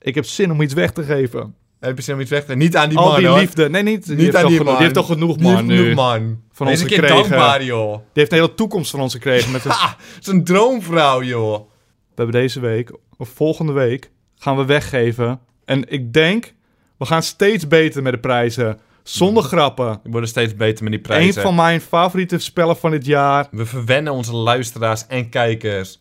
Ik 0.00 0.14
heb 0.14 0.24
zin 0.24 0.50
om 0.52 0.60
iets 0.62 0.74
weg 0.74 0.90
te 0.92 1.02
geven. 1.02 1.54
Heb 1.80 1.96
je 1.96 2.02
zin 2.02 2.14
om 2.14 2.20
iets 2.20 2.30
weg 2.30 2.44
te 2.44 2.54
Niet 2.54 2.76
aan 2.76 2.88
die 2.88 2.98
Al 2.98 3.06
man, 3.08 3.16
die 3.18 3.26
hoor. 3.26 3.38
liefde. 3.38 3.68
Nee, 3.70 3.82
niet. 3.82 4.06
Die, 4.06 4.16
Niet 4.16 4.36
aan 4.36 4.46
die 4.46 4.50
genoeg, 4.50 4.64
man. 4.64 4.74
die 4.74 4.82
heeft 4.82 4.94
toch 4.94 5.06
genoeg, 5.06 5.34
Die 5.36 5.42
man, 5.46 5.54
heeft 5.54 5.66
nu. 5.66 5.76
genoeg, 5.76 5.94
man. 5.94 6.40
Van 6.52 6.66
ons 6.68 6.80
gekregen. 6.82 7.08
dankbaar, 7.08 7.64
joh. 7.64 7.92
Die 7.92 8.00
heeft 8.12 8.32
een 8.32 8.38
hele 8.38 8.54
toekomst 8.54 8.90
van 8.90 9.00
ons 9.00 9.12
gekregen. 9.12 9.52
Met 9.52 9.64
een... 9.64 9.70
Ha! 9.70 9.96
Zo'n 10.20 10.44
droomvrouw, 10.44 11.22
joh. 11.22 11.52
We 11.58 12.24
hebben 12.24 12.40
deze 12.40 12.60
week, 12.60 12.92
of 13.16 13.28
volgende 13.28 13.72
week, 13.72 14.10
gaan 14.36 14.56
we 14.56 14.64
weggeven. 14.64 15.40
En 15.64 15.90
ik 15.92 16.12
denk, 16.12 16.54
we 16.98 17.04
gaan 17.06 17.22
steeds 17.22 17.68
beter 17.68 18.02
met 18.02 18.12
de 18.12 18.18
prijzen. 18.18 18.78
Zonder 19.02 19.42
grappen. 19.42 20.00
We 20.02 20.10
worden 20.10 20.28
steeds 20.28 20.54
beter 20.56 20.82
met 20.84 20.92
die 20.92 21.00
Een 21.02 21.06
prijzen. 21.06 21.42
van 21.42 21.54
mijn 21.54 21.80
favoriete 21.80 22.38
spellen 22.38 22.76
van 22.76 22.90
dit 22.90 23.06
jaar. 23.06 23.46
We 23.50 23.66
verwennen 23.66 24.12
onze 24.12 24.34
luisteraars 24.36 25.06
en 25.06 25.28
kijkers. 25.28 26.00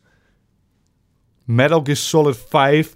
Metal 1.45 1.79
Gear 1.83 1.97
Solid 1.97 2.38
5 2.49 2.95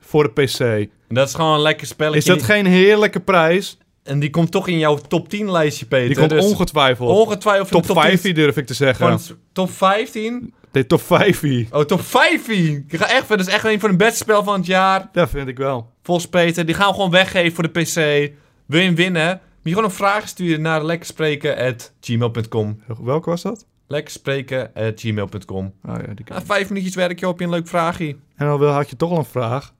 voor 0.00 0.34
de 0.34 0.42
PC. 0.42 0.60
En 1.08 1.14
dat 1.14 1.28
is 1.28 1.34
gewoon 1.34 1.54
een 1.54 1.60
lekker 1.60 1.86
spelletje. 1.86 2.18
Is 2.18 2.24
dat 2.38 2.42
geen 2.42 2.66
heerlijke 2.66 3.20
prijs? 3.20 3.78
En 4.02 4.18
die 4.18 4.30
komt 4.30 4.50
toch 4.50 4.68
in 4.68 4.78
jouw 4.78 4.96
top 4.96 5.28
10 5.28 5.50
lijstje, 5.50 5.86
Peter. 5.86 6.06
Die 6.08 6.16
komt 6.16 6.30
Dus 6.30 6.44
ongetwijfeld. 6.44 7.10
ongetwijfeld 7.10 7.70
top 7.70 7.82
top 7.82 8.02
10 8.02 8.18
5 8.18 8.34
durf 8.34 8.56
ik 8.56 8.66
te 8.66 8.74
zeggen. 8.74 9.18
Van 9.18 9.36
top 9.52 9.70
15? 9.70 10.54
Nee, 10.72 10.86
top 10.86 11.00
5 11.00 11.42
Oh, 11.70 11.80
top 11.80 12.00
15! 12.00 12.84
Ik 12.88 12.98
ga 12.98 13.08
echt, 13.10 13.28
dat 13.28 13.40
is 13.40 13.46
echt 13.46 13.64
een 13.64 13.80
van 13.80 13.90
de 13.90 13.96
beste 13.96 14.16
spel 14.16 14.44
van 14.44 14.54
het 14.56 14.66
jaar. 14.66 15.08
Dat 15.12 15.30
vind 15.30 15.48
ik 15.48 15.56
wel. 15.58 15.90
Volgens 16.02 16.28
Peter. 16.28 16.66
Die 16.66 16.74
gaan 16.74 16.88
we 16.88 16.94
gewoon 16.94 17.10
weggeven 17.10 17.54
voor 17.54 17.72
de 17.72 17.80
PC. 17.80 18.32
Wil 18.66 18.80
je 18.80 18.86
hem 18.86 18.94
winnen? 18.94 19.28
Moet 19.30 19.40
je 19.62 19.70
gewoon 19.70 19.84
een 19.84 19.90
vraag 19.90 20.28
sturen 20.28 20.62
naar 20.62 20.84
lekkerspreken.gmail.com. 20.84 22.80
Welke 23.02 23.30
was 23.30 23.42
dat? 23.42 23.66
Lekkerspreken.gmail.com. 23.86 25.72
Oh 25.84 25.94
ja, 26.06 26.14
die 26.14 26.24
Na 26.28 26.36
ik. 26.38 26.42
vijf 26.46 26.68
minuutjes 26.68 26.94
werk 26.94 27.20
je 27.20 27.28
op 27.28 27.38
je 27.38 27.44
een 27.44 27.50
leuk 27.50 27.68
vraagje. 27.68 28.16
En 28.36 28.58
wil- 28.58 28.68
had 28.68 28.90
je 28.90 28.96
toch 28.96 29.10
al 29.10 29.18
een 29.18 29.24
vraag. 29.24 29.72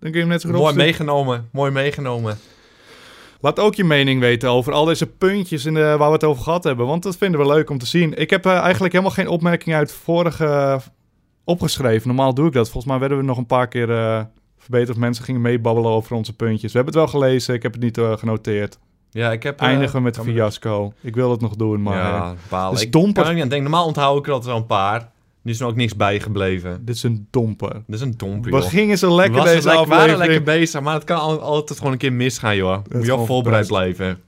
Dan 0.00 0.10
kun 0.10 0.12
je 0.12 0.18
hem 0.18 0.28
net 0.28 0.40
zo 0.40 0.48
goed 0.48 0.56
Mooi 0.58 0.70
opsturen. 0.70 0.90
meegenomen. 0.90 1.48
Mooi 1.52 1.70
meegenomen. 1.70 2.38
Laat 3.40 3.58
ook 3.58 3.74
je 3.74 3.84
mening 3.84 4.20
weten 4.20 4.50
over 4.50 4.72
al 4.72 4.84
deze 4.84 5.06
puntjes 5.06 5.64
in 5.64 5.74
de, 5.74 5.80
waar 5.80 6.06
we 6.08 6.12
het 6.14 6.24
over 6.24 6.42
gehad 6.42 6.64
hebben. 6.64 6.86
Want 6.86 7.02
dat 7.02 7.16
vinden 7.16 7.40
we 7.40 7.46
leuk 7.46 7.70
om 7.70 7.78
te 7.78 7.86
zien. 7.86 8.14
Ik 8.18 8.30
heb 8.30 8.46
eh, 8.46 8.58
eigenlijk 8.58 8.92
helemaal 8.92 9.14
geen 9.14 9.28
opmerkingen 9.28 9.78
uit 9.78 9.92
vorige 9.92 10.80
opgeschreven. 11.44 12.06
Normaal 12.08 12.34
doe 12.34 12.46
ik 12.46 12.52
dat. 12.52 12.64
Volgens 12.70 12.86
mij 12.92 12.98
werden 13.00 13.18
we 13.18 13.24
nog 13.24 13.36
een 13.38 13.46
paar 13.46 13.68
keer 13.68 13.90
eh, 13.90 14.24
verbeterd. 14.60 14.90
Of 14.90 14.96
mensen 14.96 15.24
gingen 15.24 15.40
meebabbelen 15.40 15.90
over 15.90 16.16
onze 16.16 16.36
puntjes. 16.36 16.72
We 16.72 16.78
hebben 16.78 17.00
het 17.00 17.10
wel 17.12 17.20
gelezen. 17.20 17.54
Ik 17.54 17.62
heb 17.62 17.72
het 17.72 17.82
niet 17.82 17.98
eh, 17.98 18.16
genoteerd. 18.16 18.78
Ja, 19.10 19.32
ik 19.32 19.42
heb... 19.42 19.60
eh, 19.60 19.66
Eindigen 19.66 19.96
we 19.96 20.00
met 20.02 20.18
fiasco. 20.18 20.92
Ik 21.00 21.14
wil 21.14 21.30
het 21.30 21.40
nog 21.40 21.56
doen, 21.56 21.82
maar 21.82 21.94
eh, 21.98 22.00
Ja, 22.02 22.34
balen. 22.48 22.72
Dus 22.74 22.82
ik 22.82 22.92
domper. 22.92 23.12
kan 23.14 23.24
er 23.26 23.32
niet 23.34 23.42
aan 23.42 23.48
denken. 23.48 23.70
Normaal 23.70 23.86
onthoud 23.88 24.18
ik 24.18 24.26
er 24.26 24.32
altijd 24.32 24.50
wel 24.50 24.60
een 24.60 24.66
paar. 24.66 25.10
Nu 25.42 25.52
is 25.52 25.60
er 25.60 25.66
ook 25.66 25.74
niks 25.76 25.96
bijgebleven. 25.96 26.84
dit 26.84 26.94
is 26.94 27.02
een 27.02 27.26
domper. 27.30 27.72
Dat 27.72 27.82
is 27.88 28.00
een 28.00 28.14
domper, 28.16 28.50
We 28.52 28.62
gingen 28.62 28.98
zo 28.98 29.14
lekker 29.14 29.34
Was 29.36 29.44
het 29.44 29.54
deze 29.54 29.68
lekker- 29.68 29.86
waren 29.88 30.16
lekker 30.18 30.42
bezig, 30.42 30.80
maar 30.80 30.94
het 30.94 31.04
kan 31.04 31.18
al- 31.18 31.40
altijd 31.40 31.78
gewoon 31.78 31.92
een 31.92 31.98
keer 31.98 32.12
misgaan, 32.12 32.56
joh. 32.56 32.76
Moet 32.92 33.00
je 33.06 33.16
wel 33.16 33.26
voorbereid 33.26 33.66
blijven. 33.66 34.20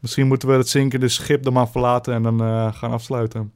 Misschien 0.00 0.26
moeten 0.26 0.48
we 0.48 0.54
het 0.54 0.68
zinkende 0.68 1.08
schip 1.08 1.46
er 1.46 1.52
maar 1.52 1.68
verlaten 1.68 2.14
en 2.14 2.22
dan 2.22 2.40
eh, 2.42 2.74
gaan 2.74 2.90
afsluiten. 2.90 3.52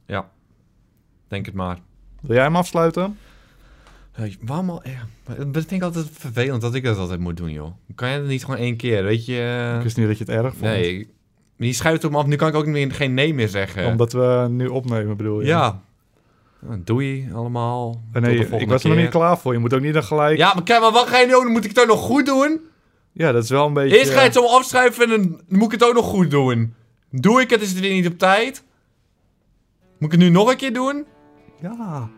Denk 1.27 1.45
het 1.45 1.55
maar. 1.55 1.77
Wil 2.21 2.35
jij 2.35 2.43
hem 2.43 2.55
afsluiten? 2.55 3.17
Waarom 4.41 4.69
al... 4.69 4.81
Ja, 4.83 5.35
dat 5.37 5.51
vind 5.53 5.71
ik 5.71 5.81
altijd 5.81 6.05
vervelend 6.11 6.61
dat 6.61 6.73
ik 6.75 6.83
dat 6.83 6.97
altijd 6.97 7.19
moet 7.19 7.37
doen, 7.37 7.51
joh. 7.51 7.71
Kan 7.95 8.09
je 8.09 8.19
dat 8.19 8.27
niet 8.27 8.45
gewoon 8.45 8.59
één 8.59 8.75
keer, 8.77 9.03
weet 9.03 9.25
je? 9.25 9.73
Ik 9.77 9.83
wist 9.83 9.97
niet 9.97 10.07
dat 10.07 10.17
je 10.17 10.23
het 10.23 10.33
erg 10.33 10.49
vond. 10.55 10.61
nee. 10.61 11.15
Die 11.57 11.73
schuift 11.73 12.01
hem 12.01 12.15
af. 12.15 12.25
Nu 12.25 12.35
kan 12.35 12.47
ik 12.47 12.55
ook 12.55 12.65
niet 12.65 12.73
meer, 12.73 12.91
geen 12.91 13.13
nee 13.13 13.33
meer 13.33 13.47
zeggen. 13.47 13.85
Omdat 13.87 14.13
we 14.13 14.47
nu 14.49 14.67
opnemen, 14.67 15.17
bedoel 15.17 15.39
je? 15.39 15.45
Ja. 15.47 15.81
Doei 16.83 17.29
allemaal. 17.33 18.01
Eh, 18.11 18.21
Nee, 18.21 18.47
ik 18.47 18.69
was 18.69 18.83
er 18.83 18.89
nog 18.89 18.97
niet 18.97 19.09
klaar 19.09 19.37
voor. 19.37 19.53
Je 19.53 19.59
moet 19.59 19.73
ook 19.73 19.81
niet 19.81 19.93
dan 19.93 20.03
gelijk... 20.03 20.37
Ja, 20.37 20.53
maar, 20.53 20.63
kijk, 20.63 20.81
maar 20.81 20.91
wat 20.91 21.07
ga 21.07 21.19
je 21.19 21.25
nu 21.25 21.31
doen? 21.31 21.51
Moet 21.51 21.63
ik 21.63 21.69
het 21.69 21.79
ook 21.81 21.87
nog 21.87 21.99
goed 21.99 22.25
doen? 22.25 22.59
Ja, 23.11 23.31
dat 23.31 23.43
is 23.43 23.49
wel 23.49 23.67
een 23.67 23.73
beetje... 23.73 23.97
Eerst 23.97 24.11
ga 24.11 24.17
je 24.19 24.23
het 24.25 24.33
zo 24.33 24.45
afschrijven 24.45 25.03
en 25.03 25.09
dan 25.09 25.41
moet 25.47 25.65
ik 25.73 25.79
het 25.79 25.83
ook 25.89 25.93
nog 25.93 26.05
goed 26.05 26.31
doen. 26.31 26.73
Doe 27.11 27.41
ik 27.41 27.49
het, 27.49 27.61
is 27.61 27.69
het 27.69 27.79
weer 27.79 27.93
niet 27.93 28.07
op 28.07 28.17
tijd. 28.17 28.63
Moet 29.97 30.13
ik 30.13 30.19
het 30.19 30.27
nu 30.27 30.29
nog 30.29 30.49
een 30.49 30.57
keer 30.57 30.73
doen? 30.73 31.05
Ja. 31.61 32.09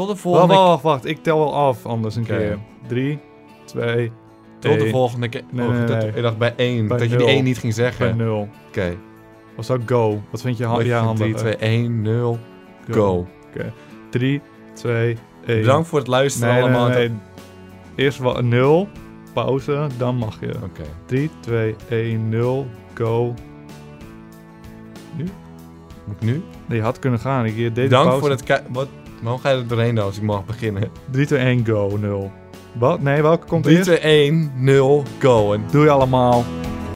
Tot 0.00 0.08
de 0.08 0.16
volgende 0.16 0.54
wacht, 0.54 0.66
wacht, 0.68 0.82
wacht. 0.82 1.04
Ik 1.06 1.22
tel 1.22 1.38
wel 1.38 1.54
af 1.54 1.86
anders 1.86 2.16
een 2.16 2.22
Oké. 2.22 2.36
keer. 2.36 2.58
Drie, 2.86 3.18
twee, 3.64 4.12
Tot 4.58 4.78
de 4.78 4.88
volgende 4.88 5.28
keer. 5.28 5.42
Nee, 5.52 5.66
Oh, 5.66 5.72
nee, 5.72 5.84
dat- 5.84 5.98
nee. 5.98 6.08
Ik 6.14 6.22
dacht 6.22 6.38
bij 6.38 6.52
één. 6.56 6.88
Bij 6.88 6.98
dat 6.98 7.10
je 7.10 7.16
die 7.16 7.26
nul. 7.26 7.34
één 7.34 7.44
niet 7.44 7.58
ging 7.58 7.74
bij 7.74 7.84
zeggen. 7.84 8.16
nul. 8.16 8.48
Oké. 8.68 8.96
Of 9.56 9.64
zou 9.64 9.80
go? 9.86 10.22
Wat 10.30 10.40
vind 10.40 10.56
je 10.58 10.66
ha- 10.66 10.82
jij 10.82 10.98
handig? 10.98 11.16
3, 11.26 11.34
2, 11.34 11.56
1, 11.56 12.02
0. 12.02 12.38
Go. 12.90 13.26
3, 14.10 14.40
2, 14.74 15.16
1. 15.46 15.60
Bedankt 15.60 15.88
voor 15.88 15.98
het 15.98 16.08
luisteren 16.08 16.54
Nee, 16.54 16.62
nee, 16.62 16.72
allemaal. 16.72 16.88
nee. 16.88 17.10
Eerst 17.94 18.18
wel 18.18 18.38
een 18.38 18.48
0, 18.48 18.88
pauze, 19.34 19.86
dan 19.98 20.16
mag 20.16 20.40
je. 20.40 20.54
Oké. 20.64 20.82
3, 21.06 21.30
2, 21.40 21.74
1, 21.88 22.28
0, 22.28 22.66
go. 22.94 23.34
Moet 26.04 26.16
ik 26.20 26.26
nu? 26.26 26.42
Nee, 26.66 26.78
je 26.78 26.84
had 26.84 26.98
kunnen 26.98 27.20
gaan. 27.20 27.44
Ik 27.46 27.56
deed 27.56 27.74
de 27.74 27.80
Bedankt 27.82 28.04
pauze. 28.06 28.20
voor 28.20 28.30
het 28.30 28.42
kijken. 28.42 28.72
Wat? 28.72 28.88
Waarom 29.22 29.40
ga 29.40 29.50
je 29.50 29.56
er 29.56 29.66
doorheen 29.66 29.94
dan 29.94 30.04
als 30.04 30.16
ik 30.16 30.22
mag 30.22 30.44
beginnen? 30.44 30.90
3, 31.10 31.26
2, 31.26 31.38
1, 31.38 31.66
go, 31.66 31.96
0. 31.96 32.30
Wat? 32.78 33.00
Nee, 33.00 33.22
welke 33.22 33.46
komt 33.46 33.64
3, 33.64 33.76
eerst? 33.76 33.88
2, 33.88 33.98
1, 33.98 34.52
0, 34.56 35.02
go. 35.18 35.52
En 35.52 35.64
Doe 35.70 35.84
je 35.84 35.90
allemaal. 35.90 36.44